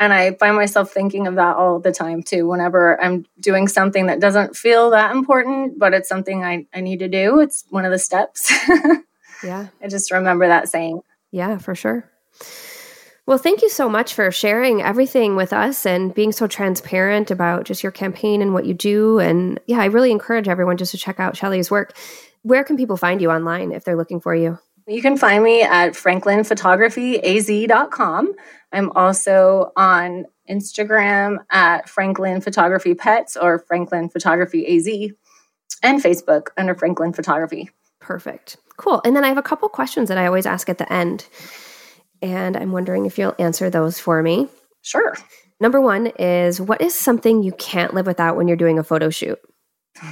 and 0.00 0.14
I 0.14 0.32
find 0.32 0.56
myself 0.56 0.90
thinking 0.90 1.26
of 1.26 1.34
that 1.34 1.56
all 1.56 1.78
the 1.78 1.92
time 1.92 2.22
too, 2.22 2.48
whenever 2.48 3.00
I'm 3.00 3.26
doing 3.38 3.68
something 3.68 4.06
that 4.06 4.18
doesn't 4.18 4.56
feel 4.56 4.90
that 4.90 5.14
important, 5.14 5.78
but 5.78 5.92
it's 5.92 6.08
something 6.08 6.42
I, 6.42 6.66
I 6.72 6.80
need 6.80 7.00
to 7.00 7.08
do. 7.08 7.38
It's 7.40 7.66
one 7.68 7.84
of 7.84 7.92
the 7.92 7.98
steps. 7.98 8.50
yeah. 9.44 9.68
I 9.82 9.88
just 9.88 10.10
remember 10.10 10.48
that 10.48 10.70
saying. 10.70 11.02
Yeah, 11.30 11.58
for 11.58 11.74
sure. 11.74 12.10
Well, 13.30 13.38
thank 13.38 13.62
you 13.62 13.68
so 13.68 13.88
much 13.88 14.14
for 14.14 14.32
sharing 14.32 14.82
everything 14.82 15.36
with 15.36 15.52
us 15.52 15.86
and 15.86 16.12
being 16.12 16.32
so 16.32 16.48
transparent 16.48 17.30
about 17.30 17.62
just 17.62 17.80
your 17.80 17.92
campaign 17.92 18.42
and 18.42 18.52
what 18.52 18.66
you 18.66 18.74
do. 18.74 19.20
And 19.20 19.60
yeah, 19.68 19.78
I 19.78 19.84
really 19.84 20.10
encourage 20.10 20.48
everyone 20.48 20.76
just 20.76 20.90
to 20.90 20.98
check 20.98 21.20
out 21.20 21.36
Shelley's 21.36 21.70
work. 21.70 21.96
Where 22.42 22.64
can 22.64 22.76
people 22.76 22.96
find 22.96 23.22
you 23.22 23.30
online 23.30 23.70
if 23.70 23.84
they're 23.84 23.94
looking 23.94 24.20
for 24.20 24.34
you? 24.34 24.58
You 24.88 25.00
can 25.00 25.16
find 25.16 25.44
me 25.44 25.62
at 25.62 25.92
franklinphotographyaz.com. 25.92 28.32
I'm 28.72 28.90
also 28.96 29.70
on 29.76 30.24
Instagram 30.50 31.36
at 31.52 31.88
Franklin 31.88 32.40
Photography 32.40 32.96
Pets 32.96 33.36
or 33.36 33.60
Franklin 33.60 34.08
Photography 34.08 34.76
AZ 34.76 34.88
and 35.84 36.02
Facebook 36.02 36.48
under 36.56 36.74
Franklin 36.74 37.12
Photography. 37.12 37.70
Perfect. 38.00 38.56
Cool. 38.76 39.00
And 39.04 39.14
then 39.14 39.22
I 39.22 39.28
have 39.28 39.38
a 39.38 39.42
couple 39.42 39.68
questions 39.68 40.08
that 40.08 40.18
I 40.18 40.26
always 40.26 40.46
ask 40.46 40.68
at 40.68 40.78
the 40.78 40.92
end. 40.92 41.28
And 42.22 42.56
I'm 42.56 42.72
wondering 42.72 43.06
if 43.06 43.18
you'll 43.18 43.34
answer 43.38 43.70
those 43.70 43.98
for 43.98 44.22
me. 44.22 44.48
Sure. 44.82 45.16
Number 45.60 45.80
one 45.80 46.06
is 46.18 46.60
what 46.60 46.80
is 46.80 46.94
something 46.94 47.42
you 47.42 47.52
can't 47.52 47.94
live 47.94 48.06
without 48.06 48.36
when 48.36 48.48
you're 48.48 48.56
doing 48.56 48.78
a 48.78 48.84
photo 48.84 49.10
shoot? 49.10 49.38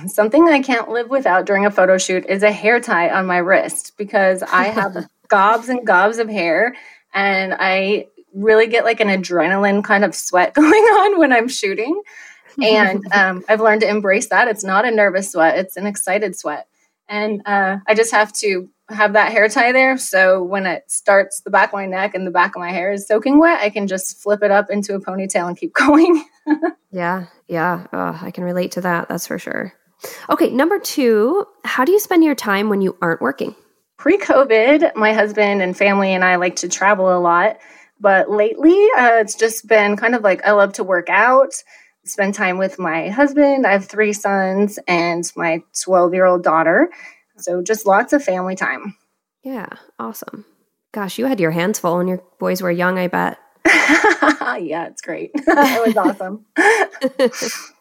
Something 0.06 0.48
I 0.48 0.60
can't 0.60 0.90
live 0.90 1.08
without 1.08 1.46
during 1.46 1.64
a 1.64 1.70
photo 1.70 1.96
shoot 1.96 2.26
is 2.28 2.42
a 2.42 2.52
hair 2.52 2.80
tie 2.80 3.08
on 3.10 3.26
my 3.26 3.38
wrist 3.38 3.94
because 3.96 4.42
I 4.42 4.64
have 4.64 5.08
gobs 5.28 5.68
and 5.68 5.86
gobs 5.86 6.18
of 6.18 6.28
hair 6.28 6.76
and 7.14 7.54
I 7.58 8.08
really 8.34 8.66
get 8.66 8.84
like 8.84 9.00
an 9.00 9.08
adrenaline 9.08 9.82
kind 9.82 10.04
of 10.04 10.14
sweat 10.14 10.54
going 10.54 10.72
on 10.72 11.18
when 11.18 11.32
I'm 11.32 11.48
shooting. 11.48 12.02
And 12.62 13.06
um, 13.12 13.44
I've 13.48 13.60
learned 13.60 13.80
to 13.82 13.88
embrace 13.88 14.28
that. 14.28 14.48
It's 14.48 14.64
not 14.64 14.84
a 14.84 14.90
nervous 14.90 15.32
sweat, 15.32 15.58
it's 15.58 15.76
an 15.76 15.86
excited 15.86 16.36
sweat. 16.36 16.66
And 17.08 17.40
uh, 17.46 17.78
I 17.86 17.94
just 17.94 18.12
have 18.12 18.32
to 18.34 18.68
have 18.90 19.12
that 19.12 19.32
hair 19.32 19.48
tie 19.48 19.72
there. 19.72 19.98
So 19.98 20.42
when 20.42 20.66
it 20.66 20.90
starts 20.90 21.40
the 21.40 21.50
back 21.50 21.70
of 21.70 21.74
my 21.74 21.86
neck 21.86 22.14
and 22.14 22.26
the 22.26 22.30
back 22.30 22.56
of 22.56 22.60
my 22.60 22.70
hair 22.70 22.92
is 22.92 23.06
soaking 23.06 23.38
wet, 23.38 23.60
I 23.60 23.70
can 23.70 23.86
just 23.86 24.22
flip 24.22 24.42
it 24.42 24.50
up 24.50 24.70
into 24.70 24.94
a 24.94 25.00
ponytail 25.00 25.46
and 25.48 25.56
keep 25.56 25.72
going. 25.74 26.24
yeah, 26.90 27.26
yeah. 27.48 27.86
Oh, 27.92 28.18
I 28.20 28.30
can 28.30 28.44
relate 28.44 28.72
to 28.72 28.80
that. 28.82 29.08
That's 29.08 29.26
for 29.26 29.38
sure. 29.38 29.72
Okay, 30.30 30.50
number 30.50 30.78
two, 30.78 31.44
how 31.64 31.84
do 31.84 31.92
you 31.92 32.00
spend 32.00 32.24
your 32.24 32.34
time 32.34 32.68
when 32.68 32.80
you 32.80 32.96
aren't 33.02 33.20
working? 33.20 33.54
Pre 33.98 34.16
COVID, 34.16 34.94
my 34.94 35.12
husband 35.12 35.60
and 35.60 35.76
family 35.76 36.12
and 36.12 36.24
I 36.24 36.36
like 36.36 36.56
to 36.56 36.68
travel 36.68 37.16
a 37.16 37.18
lot. 37.18 37.58
But 38.00 38.30
lately, 38.30 38.86
uh, 38.96 39.18
it's 39.18 39.34
just 39.34 39.66
been 39.66 39.96
kind 39.96 40.14
of 40.14 40.22
like 40.22 40.46
I 40.46 40.52
love 40.52 40.74
to 40.74 40.84
work 40.84 41.08
out, 41.10 41.52
spend 42.04 42.34
time 42.34 42.56
with 42.58 42.78
my 42.78 43.08
husband. 43.08 43.66
I 43.66 43.72
have 43.72 43.86
three 43.86 44.12
sons 44.12 44.78
and 44.86 45.30
my 45.36 45.62
12 45.82 46.14
year 46.14 46.24
old 46.24 46.44
daughter. 46.44 46.90
So 47.38 47.62
just 47.62 47.86
lots 47.86 48.12
of 48.12 48.22
family 48.22 48.54
time. 48.54 48.96
Yeah, 49.42 49.68
awesome. 49.98 50.44
Gosh, 50.92 51.18
you 51.18 51.26
had 51.26 51.40
your 51.40 51.50
hands 51.50 51.78
full 51.78 51.98
when 51.98 52.08
your 52.08 52.22
boys 52.38 52.62
were 52.62 52.70
young, 52.70 52.98
I 52.98 53.08
bet. 53.08 53.38
yeah, 53.66 54.86
it's 54.86 55.02
great. 55.02 55.30
it 55.34 55.86
was 55.86 55.96
awesome. 55.96 56.46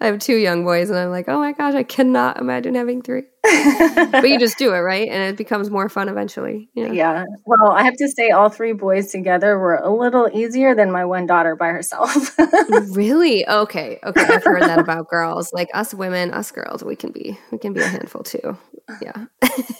I 0.00 0.06
have 0.06 0.18
two 0.20 0.36
young 0.36 0.64
boys, 0.64 0.90
and 0.90 0.98
I'm 0.98 1.10
like, 1.10 1.28
oh 1.28 1.38
my 1.38 1.52
gosh, 1.52 1.74
I 1.74 1.82
cannot 1.82 2.38
imagine 2.38 2.74
having 2.74 3.02
three. 3.02 3.22
but 3.42 4.28
you 4.28 4.38
just 4.38 4.58
do 4.58 4.72
it, 4.74 4.78
right? 4.78 5.08
And 5.08 5.22
it 5.22 5.36
becomes 5.36 5.70
more 5.70 5.88
fun 5.88 6.08
eventually. 6.08 6.68
Yeah. 6.74 6.92
yeah. 6.92 7.24
Well, 7.46 7.72
I 7.72 7.82
have 7.82 7.96
to 7.96 8.08
say, 8.08 8.30
all 8.30 8.48
three 8.48 8.72
boys 8.72 9.10
together 9.10 9.58
were 9.58 9.76
a 9.76 9.90
little 9.90 10.28
easier 10.32 10.74
than 10.74 10.92
my 10.92 11.04
one 11.04 11.26
daughter 11.26 11.56
by 11.56 11.68
herself. 11.68 12.38
really? 12.90 13.46
Okay. 13.48 13.98
Okay. 14.04 14.22
I've 14.22 14.44
heard 14.44 14.62
that 14.62 14.78
about 14.78 15.08
girls. 15.08 15.52
Like 15.52 15.68
us 15.74 15.94
women, 15.94 16.32
us 16.32 16.50
girls, 16.50 16.84
we 16.84 16.94
can 16.94 17.10
be 17.10 17.38
we 17.50 17.58
can 17.58 17.72
be 17.72 17.80
a 17.80 17.88
handful 17.88 18.22
too. 18.22 18.56
Yeah. 19.02 19.26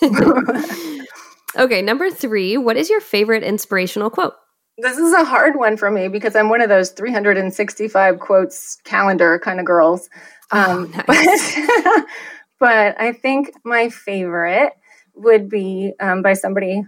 okay. 1.57 1.83
Number 1.83 2.11
three. 2.11 2.57
What 2.57 2.77
is 2.77 2.91
your 2.91 3.01
favorite 3.01 3.43
inspirational 3.43 4.11
quote? 4.11 4.35
This 4.81 4.97
is 4.97 5.13
a 5.13 5.25
hard 5.25 5.57
one 5.57 5.77
for 5.77 5.91
me 5.91 6.07
because 6.07 6.37
I'm 6.37 6.49
one 6.49 6.61
of 6.61 6.69
those 6.69 6.91
365 6.91 8.21
quotes 8.21 8.77
calendar 8.85 9.41
kind 9.41 9.59
of 9.59 9.67
girls. 9.67 10.09
Oh, 10.53 10.71
um, 10.71 10.95
oh, 10.95 11.03
nice. 11.09 11.57
but, 11.85 12.07
but, 12.61 13.01
I 13.01 13.13
think 13.13 13.53
my 13.65 13.89
favorite 13.89 14.73
would 15.15 15.49
be 15.49 15.93
um, 15.99 16.23
by 16.23 16.35
somebody, 16.35 16.85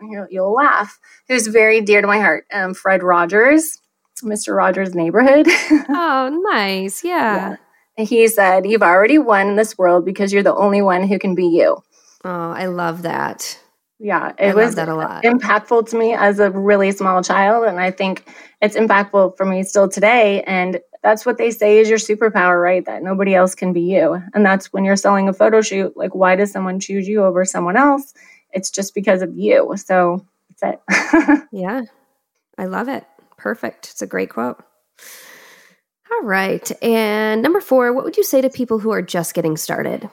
you'll, 0.00 0.28
you'll, 0.30 0.54
laugh, 0.54 1.00
who's 1.28 1.48
very 1.48 1.80
dear 1.80 2.00
to 2.00 2.06
my 2.06 2.20
heart, 2.20 2.44
um, 2.52 2.74
Fred 2.74 3.02
Rogers, 3.02 3.76
Mr. 4.22 4.56
Rogers' 4.56 4.94
Neighborhood. 4.94 5.46
oh, 5.88 6.42
nice. 6.52 7.02
Yeah. 7.02 7.56
yeah. 7.98 8.04
He 8.04 8.28
said, 8.28 8.66
You've 8.66 8.82
already 8.82 9.18
won 9.18 9.56
this 9.56 9.76
world 9.76 10.04
because 10.04 10.32
you're 10.32 10.44
the 10.44 10.54
only 10.54 10.80
one 10.80 11.06
who 11.08 11.18
can 11.18 11.34
be 11.34 11.46
you. 11.46 11.82
Oh, 12.24 12.50
I 12.52 12.66
love 12.66 13.02
that. 13.02 13.58
Yeah, 14.02 14.32
it 14.36 14.50
I 14.50 14.54
was 14.54 14.74
that 14.74 14.88
a 14.88 14.96
lot. 14.96 15.22
impactful 15.22 15.88
to 15.90 15.96
me 15.96 16.12
as 16.12 16.40
a 16.40 16.50
really 16.50 16.90
small 16.90 17.22
child. 17.22 17.66
And 17.66 17.78
I 17.78 17.92
think 17.92 18.28
it's 18.60 18.74
impactful 18.74 19.36
for 19.36 19.46
me 19.46 19.62
still 19.62 19.88
today. 19.88 20.42
And 20.42 20.80
that's 21.04 21.24
what 21.24 21.38
they 21.38 21.52
say 21.52 21.78
is 21.78 21.88
your 21.88 21.98
superpower, 21.98 22.60
right? 22.60 22.84
That 22.84 23.04
nobody 23.04 23.32
else 23.32 23.54
can 23.54 23.72
be 23.72 23.82
you. 23.82 24.20
And 24.34 24.44
that's 24.44 24.72
when 24.72 24.84
you're 24.84 24.96
selling 24.96 25.28
a 25.28 25.32
photo 25.32 25.60
shoot. 25.62 25.96
Like, 25.96 26.16
why 26.16 26.34
does 26.34 26.50
someone 26.50 26.80
choose 26.80 27.06
you 27.06 27.22
over 27.22 27.44
someone 27.44 27.76
else? 27.76 28.12
It's 28.50 28.70
just 28.70 28.92
because 28.92 29.22
of 29.22 29.36
you. 29.36 29.72
So 29.76 30.26
that's 30.60 30.80
it. 30.90 31.42
yeah, 31.52 31.82
I 32.58 32.64
love 32.66 32.88
it. 32.88 33.04
Perfect. 33.36 33.90
It's 33.92 34.02
a 34.02 34.06
great 34.08 34.30
quote. 34.30 34.60
All 36.10 36.22
right. 36.26 36.70
And 36.82 37.40
number 37.40 37.60
four, 37.60 37.92
what 37.92 38.04
would 38.04 38.16
you 38.16 38.24
say 38.24 38.40
to 38.40 38.50
people 38.50 38.80
who 38.80 38.90
are 38.90 39.00
just 39.00 39.32
getting 39.32 39.56
started? 39.56 40.10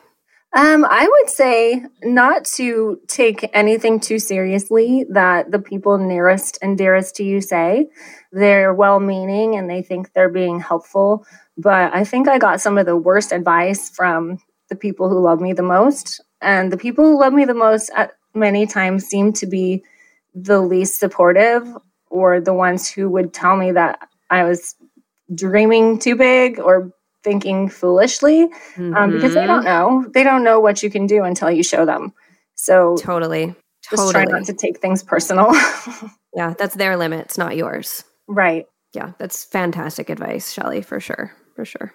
Um, 0.52 0.84
I 0.90 1.08
would 1.08 1.30
say 1.30 1.84
not 2.02 2.44
to 2.56 3.00
take 3.08 3.50
anything 3.54 4.00
too 4.00 4.18
seriously 4.18 5.06
that 5.12 5.52
the 5.52 5.60
people 5.60 5.98
nearest 6.00 6.58
and 6.62 6.78
dearest 6.78 7.16
to 7.18 7.24
you 7.24 7.40
say. 7.40 7.88
They're 8.32 8.74
well 8.74 9.00
meaning 9.00 9.56
and 9.56 9.70
they 9.70 9.84
think 9.84 10.12
they're 10.14 10.30
being 10.30 10.60
helpful. 10.60 11.26
But 11.58 11.94
I 11.94 12.04
think 12.04 12.28
I 12.28 12.40
got 12.40 12.62
some 12.62 12.80
of 12.80 12.88
the 12.88 12.98
worst 12.98 13.32
advice 13.32 13.90
from 13.90 14.40
the 14.70 14.76
people 14.76 15.08
who 15.08 15.20
love 15.20 15.40
me 15.40 15.54
the 15.54 15.62
most. 15.64 16.20
And 16.42 16.72
the 16.72 16.78
people 16.78 17.04
who 17.06 17.20
love 17.20 17.34
me 17.34 17.46
the 17.46 17.54
most 17.54 17.92
at 17.96 18.14
many 18.34 18.66
times 18.66 19.06
seem 19.06 19.34
to 19.34 19.46
be 19.46 19.84
the 20.34 20.62
least 20.62 21.00
supportive 21.00 21.68
or 22.10 22.42
the 22.42 22.54
ones 22.54 22.90
who 22.90 23.08
would 23.10 23.34
tell 23.34 23.56
me 23.56 23.72
that 23.74 24.00
I 24.32 24.44
was 24.44 24.76
dreaming 25.36 26.00
too 26.00 26.16
big 26.16 26.60
or 26.60 26.92
thinking 27.24 27.70
foolishly 27.70 28.48
mm-hmm. 28.48 28.96
um, 28.96 29.12
because 29.12 29.34
they 29.34 29.46
don't 29.46 29.66
mm-hmm. 29.66 30.04
know. 30.04 30.12
They 30.14 30.24
don't 30.24 30.44
know 30.44 30.60
what 30.60 30.84
you 30.84 30.90
can 30.90 31.06
do 31.06 31.24
until 31.24 31.52
you 31.52 31.64
show 31.64 31.86
them. 31.86 32.14
So 32.56 32.98
totally, 32.98 33.56
just 33.90 34.04
totally. 34.04 34.12
try 34.14 34.24
not 34.26 34.46
to 34.46 34.54
take 34.54 34.80
things 34.80 35.04
personal. 35.04 35.54
yeah, 36.36 36.54
that's 36.58 36.76
their 36.76 36.98
limits, 36.98 37.38
not 37.38 37.56
yours. 37.56 38.04
Right. 38.28 38.66
Yeah, 38.94 39.14
that's 39.18 39.44
fantastic 39.46 40.10
advice, 40.10 40.52
Shelley, 40.52 40.82
for 40.82 41.00
sure. 41.00 41.32
For 41.56 41.66
sure. 41.66 41.94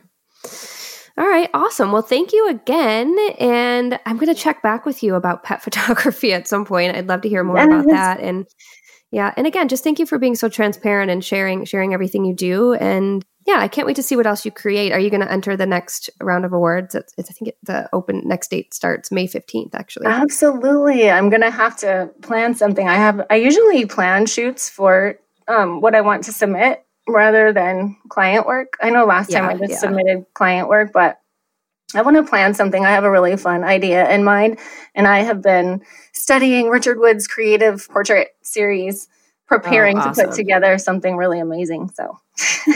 All 1.16 1.26
right, 1.26 1.48
awesome. 1.54 1.92
Well, 1.92 2.02
thank 2.02 2.32
you 2.32 2.48
again. 2.48 3.16
And 3.38 4.00
I'm 4.04 4.16
going 4.16 4.34
to 4.34 4.40
check 4.40 4.62
back 4.62 4.84
with 4.84 5.02
you 5.02 5.14
about 5.14 5.44
pet 5.44 5.62
photography 5.64 6.32
at 6.32 6.48
some 6.48 6.64
point. 6.64 6.96
I'd 6.96 7.08
love 7.08 7.22
to 7.22 7.28
hear 7.28 7.44
more 7.44 7.56
yes. 7.56 7.66
about 7.66 7.86
that. 7.86 8.20
And 8.20 8.46
yeah, 9.10 9.32
and 9.36 9.46
again, 9.46 9.68
just 9.68 9.84
thank 9.84 10.00
you 10.00 10.06
for 10.06 10.18
being 10.18 10.34
so 10.34 10.48
transparent 10.48 11.08
and 11.08 11.24
sharing 11.24 11.64
sharing 11.66 11.94
everything 11.94 12.24
you 12.24 12.34
do. 12.34 12.74
And 12.74 13.24
yeah, 13.46 13.58
I 13.58 13.68
can't 13.68 13.86
wait 13.86 13.96
to 13.96 14.02
see 14.02 14.16
what 14.16 14.26
else 14.26 14.44
you 14.44 14.50
create. 14.50 14.92
Are 14.92 14.98
you 14.98 15.10
going 15.10 15.20
to 15.20 15.30
enter 15.30 15.56
the 15.56 15.66
next 15.66 16.08
round 16.20 16.44
of 16.44 16.52
awards? 16.52 16.94
It's, 16.94 17.12
it's 17.18 17.30
I 17.30 17.32
think 17.34 17.48
it, 17.48 17.58
the 17.62 17.88
open 17.92 18.22
next 18.24 18.50
date 18.50 18.72
starts 18.72 19.12
May 19.12 19.26
15th, 19.26 19.74
actually. 19.74 20.06
Absolutely. 20.06 21.10
I'm 21.10 21.28
going 21.28 21.42
to 21.42 21.50
have 21.50 21.76
to 21.78 22.10
plan 22.22 22.54
something. 22.54 22.88
I 22.88 22.94
have, 22.94 23.26
I 23.28 23.36
usually 23.36 23.84
plan 23.86 24.26
shoots 24.26 24.70
for 24.70 25.18
um, 25.46 25.80
what 25.80 25.94
I 25.94 26.00
want 26.00 26.24
to 26.24 26.32
submit 26.32 26.84
rather 27.06 27.52
than 27.52 27.96
client 28.08 28.46
work. 28.46 28.78
I 28.80 28.90
know 28.90 29.04
last 29.04 29.30
yeah, 29.30 29.40
time 29.40 29.50
I 29.50 29.58
just 29.58 29.72
yeah. 29.72 29.78
submitted 29.78 30.24
client 30.32 30.68
work, 30.68 30.92
but 30.92 31.20
I 31.94 32.02
want 32.02 32.16
to 32.16 32.22
plan 32.24 32.54
something. 32.54 32.84
I 32.84 32.90
have 32.90 33.04
a 33.04 33.10
really 33.10 33.36
fun 33.36 33.62
idea 33.62 34.10
in 34.10 34.24
mind, 34.24 34.58
and 34.94 35.06
I 35.06 35.20
have 35.20 35.42
been 35.42 35.82
studying 36.12 36.68
Richard 36.68 36.98
Wood's 36.98 37.26
creative 37.26 37.88
portrait 37.88 38.28
series 38.42 39.08
preparing 39.46 39.98
oh, 39.98 40.00
awesome. 40.00 40.14
to 40.14 40.28
put 40.30 40.36
together 40.36 40.78
something 40.78 41.16
really 41.16 41.38
amazing. 41.38 41.90
So, 41.94 42.18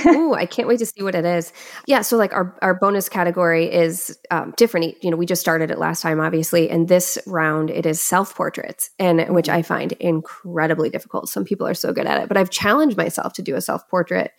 Ooh, 0.07 0.35
I 0.35 0.47
can't 0.47 0.69
wait 0.69 0.79
to 0.79 0.87
see 0.87 1.03
what 1.03 1.15
it 1.15 1.25
is. 1.25 1.53
Yeah, 1.87 2.03
so 2.03 2.17
like 2.17 2.33
our 2.33 2.57
our 2.63 2.75
bonus 2.75 3.09
category 3.09 3.65
is 3.73 4.17
um, 4.31 4.55
different. 4.57 5.03
You 5.03 5.11
know, 5.11 5.17
we 5.17 5.27
just 5.27 5.41
started 5.41 5.71
it 5.71 5.79
last 5.79 6.01
time, 6.01 6.21
obviously, 6.21 6.71
and 6.71 6.89
this 6.89 7.19
round 7.27 7.71
it 7.71 7.85
is 7.85 8.01
self 8.01 8.35
portraits, 8.35 8.91
and 8.99 9.19
which 9.35 9.47
mm-hmm. 9.47 9.57
I 9.57 9.63
find 9.63 9.93
incredibly 9.93 10.91
difficult. 10.91 11.29
Some 11.29 11.45
people 11.45 11.67
are 11.67 11.75
so 11.75 11.93
good 11.93 12.07
at 12.07 12.23
it, 12.23 12.29
but 12.29 12.37
I've 12.37 12.51
challenged 12.51 12.97
myself 12.97 13.33
to 13.35 13.43
do 13.43 13.57
a 13.57 13.61
self 13.61 13.89
portrait, 13.89 14.33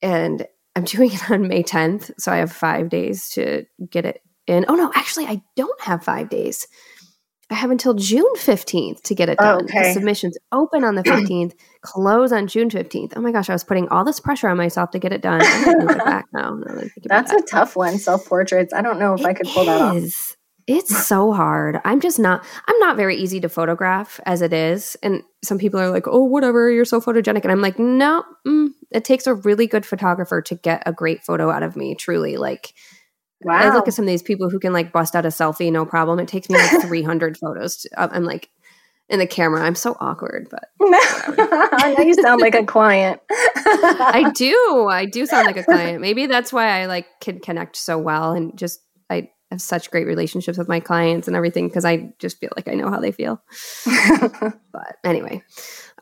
and 0.00 0.46
I'm 0.76 0.84
doing 0.84 1.12
it 1.12 1.30
on 1.30 1.48
May 1.48 1.62
10th, 1.62 2.12
so 2.18 2.30
I 2.30 2.36
have 2.36 2.52
five 2.52 2.88
days 2.88 3.30
to 3.30 3.66
get 3.90 4.04
it 4.04 4.22
in. 4.46 4.64
Oh 4.68 4.76
no, 4.76 4.92
actually, 4.94 5.26
I 5.26 5.42
don't 5.56 5.80
have 5.80 6.04
five 6.04 6.28
days. 6.28 6.68
I 7.48 7.54
have 7.54 7.70
until 7.70 7.94
June 7.94 8.34
15th 8.38 9.02
to 9.02 9.14
get 9.14 9.28
it 9.28 9.38
done. 9.38 9.64
Okay. 9.64 9.88
The 9.88 9.92
submissions 9.94 10.36
open 10.50 10.82
on 10.82 10.96
the 10.96 11.02
15th, 11.04 11.52
close 11.80 12.32
on 12.32 12.48
June 12.48 12.70
15th. 12.70 13.12
Oh 13.14 13.20
my 13.20 13.30
gosh, 13.30 13.48
I 13.48 13.52
was 13.52 13.62
putting 13.62 13.88
all 13.88 14.04
this 14.04 14.18
pressure 14.18 14.48
on 14.48 14.56
myself 14.56 14.90
to 14.90 14.98
get 14.98 15.12
it 15.12 15.22
done. 15.22 15.40
It 15.42 15.98
back 15.98 16.26
now. 16.32 16.58
That's 17.04 17.32
a 17.32 17.40
tough 17.42 17.76
one, 17.76 17.98
self 17.98 18.26
portraits. 18.26 18.74
I 18.74 18.82
don't 18.82 18.98
know 18.98 19.14
if 19.14 19.20
it 19.20 19.26
I 19.26 19.34
could 19.34 19.46
pull 19.46 19.62
is. 19.62 19.66
that 19.66 19.80
off. 19.80 20.36
It's 20.66 21.06
so 21.06 21.32
hard. 21.32 21.80
I'm 21.84 22.00
just 22.00 22.18
not, 22.18 22.44
I'm 22.66 22.78
not 22.80 22.96
very 22.96 23.14
easy 23.14 23.38
to 23.40 23.48
photograph 23.48 24.18
as 24.26 24.42
it 24.42 24.52
is. 24.52 24.96
And 25.00 25.22
some 25.44 25.58
people 25.58 25.78
are 25.78 25.90
like, 25.90 26.08
oh, 26.08 26.24
whatever, 26.24 26.68
you're 26.68 26.84
so 26.84 27.00
photogenic. 27.00 27.42
And 27.44 27.52
I'm 27.52 27.60
like, 27.60 27.78
no, 27.78 28.24
mm, 28.44 28.70
it 28.90 29.04
takes 29.04 29.28
a 29.28 29.34
really 29.34 29.68
good 29.68 29.86
photographer 29.86 30.42
to 30.42 30.56
get 30.56 30.82
a 30.84 30.92
great 30.92 31.22
photo 31.22 31.50
out 31.50 31.62
of 31.62 31.76
me, 31.76 31.94
truly. 31.94 32.36
Like, 32.36 32.74
Wow. 33.46 33.54
I 33.54 33.72
look 33.72 33.86
at 33.86 33.94
some 33.94 34.04
of 34.04 34.08
these 34.08 34.24
people 34.24 34.50
who 34.50 34.58
can 34.58 34.72
like 34.72 34.92
bust 34.92 35.14
out 35.14 35.24
a 35.24 35.28
selfie, 35.28 35.70
no 35.70 35.86
problem. 35.86 36.18
It 36.18 36.26
takes 36.26 36.50
me 36.50 36.56
like 36.56 36.80
300 36.82 37.38
photos. 37.38 37.76
To, 37.78 37.90
uh, 37.96 38.08
I'm 38.10 38.24
like 38.24 38.50
in 39.08 39.20
the 39.20 39.26
camera. 39.26 39.62
I'm 39.62 39.76
so 39.76 39.96
awkward, 40.00 40.48
but 40.50 40.70
I 40.82 41.94
know 41.96 42.04
you 42.04 42.14
sound 42.14 42.40
like 42.40 42.56
a 42.56 42.64
client. 42.64 43.20
I 43.30 44.32
do. 44.34 44.88
I 44.90 45.06
do 45.06 45.26
sound 45.26 45.46
like 45.46 45.56
a 45.56 45.62
client. 45.62 46.00
Maybe 46.00 46.26
that's 46.26 46.52
why 46.52 46.80
I 46.80 46.86
like 46.86 47.06
can 47.20 47.38
connect 47.38 47.76
so 47.76 47.98
well 47.98 48.32
and 48.32 48.58
just 48.58 48.80
I 49.08 49.30
have 49.52 49.60
such 49.60 49.92
great 49.92 50.08
relationships 50.08 50.58
with 50.58 50.66
my 50.68 50.80
clients 50.80 51.28
and 51.28 51.36
everything 51.36 51.68
because 51.68 51.84
I 51.84 52.12
just 52.18 52.40
feel 52.40 52.50
like 52.56 52.66
I 52.66 52.74
know 52.74 52.90
how 52.90 52.98
they 52.98 53.12
feel. 53.12 53.40
but 54.72 54.96
anyway. 55.04 55.44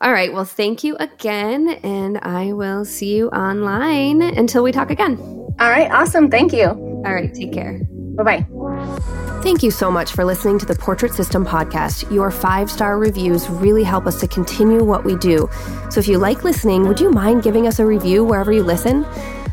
All 0.01 0.11
right. 0.11 0.33
Well, 0.33 0.45
thank 0.45 0.83
you 0.83 0.97
again. 0.97 1.69
And 1.83 2.19
I 2.21 2.51
will 2.51 2.83
see 2.83 3.15
you 3.15 3.29
online 3.29 4.21
until 4.21 4.61
we 4.63 4.71
talk 4.71 4.91
again. 4.91 5.17
All 5.19 5.69
right. 5.69 5.89
Awesome. 5.89 6.29
Thank 6.29 6.51
you. 6.51 6.65
All 6.67 7.13
right. 7.13 7.33
Take 7.33 7.53
care. 7.53 7.79
Bye 8.17 8.23
bye. 8.23 8.45
Thank 9.41 9.61
you 9.61 9.71
so 9.71 9.91
much 9.91 10.11
for 10.11 10.25
listening 10.25 10.57
to 10.59 10.65
the 10.65 10.73
Portrait 10.75 11.13
System 11.13 11.45
podcast. 11.45 12.11
Your 12.11 12.31
five 12.31 12.71
star 12.71 12.97
reviews 12.97 13.47
really 13.49 13.83
help 13.83 14.07
us 14.07 14.19
to 14.21 14.27
continue 14.27 14.83
what 14.83 15.05
we 15.05 15.15
do. 15.15 15.47
So 15.91 15.99
if 15.99 16.07
you 16.07 16.17
like 16.17 16.43
listening, 16.43 16.87
would 16.87 16.99
you 16.99 17.11
mind 17.11 17.43
giving 17.43 17.67
us 17.67 17.77
a 17.79 17.85
review 17.85 18.23
wherever 18.23 18.51
you 18.51 18.63
listen? 18.63 19.05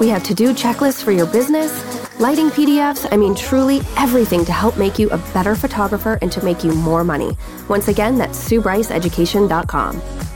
We 0.00 0.08
have 0.08 0.22
to 0.24 0.34
do 0.34 0.54
checklists 0.54 1.04
for 1.04 1.12
your 1.12 1.26
business, 1.26 1.70
lighting 2.18 2.48
PDFs, 2.48 3.06
I 3.12 3.18
mean, 3.18 3.34
truly 3.34 3.82
everything 3.98 4.46
to 4.46 4.52
help 4.52 4.78
make 4.78 4.98
you 4.98 5.10
a 5.10 5.18
better 5.34 5.54
photographer 5.54 6.18
and 6.22 6.32
to 6.32 6.42
make 6.42 6.64
you 6.64 6.72
more 6.72 7.04
money. 7.04 7.36
Once 7.68 7.88
again, 7.88 8.16
that's 8.16 8.42
SueBryceEducation.com. 8.48 10.29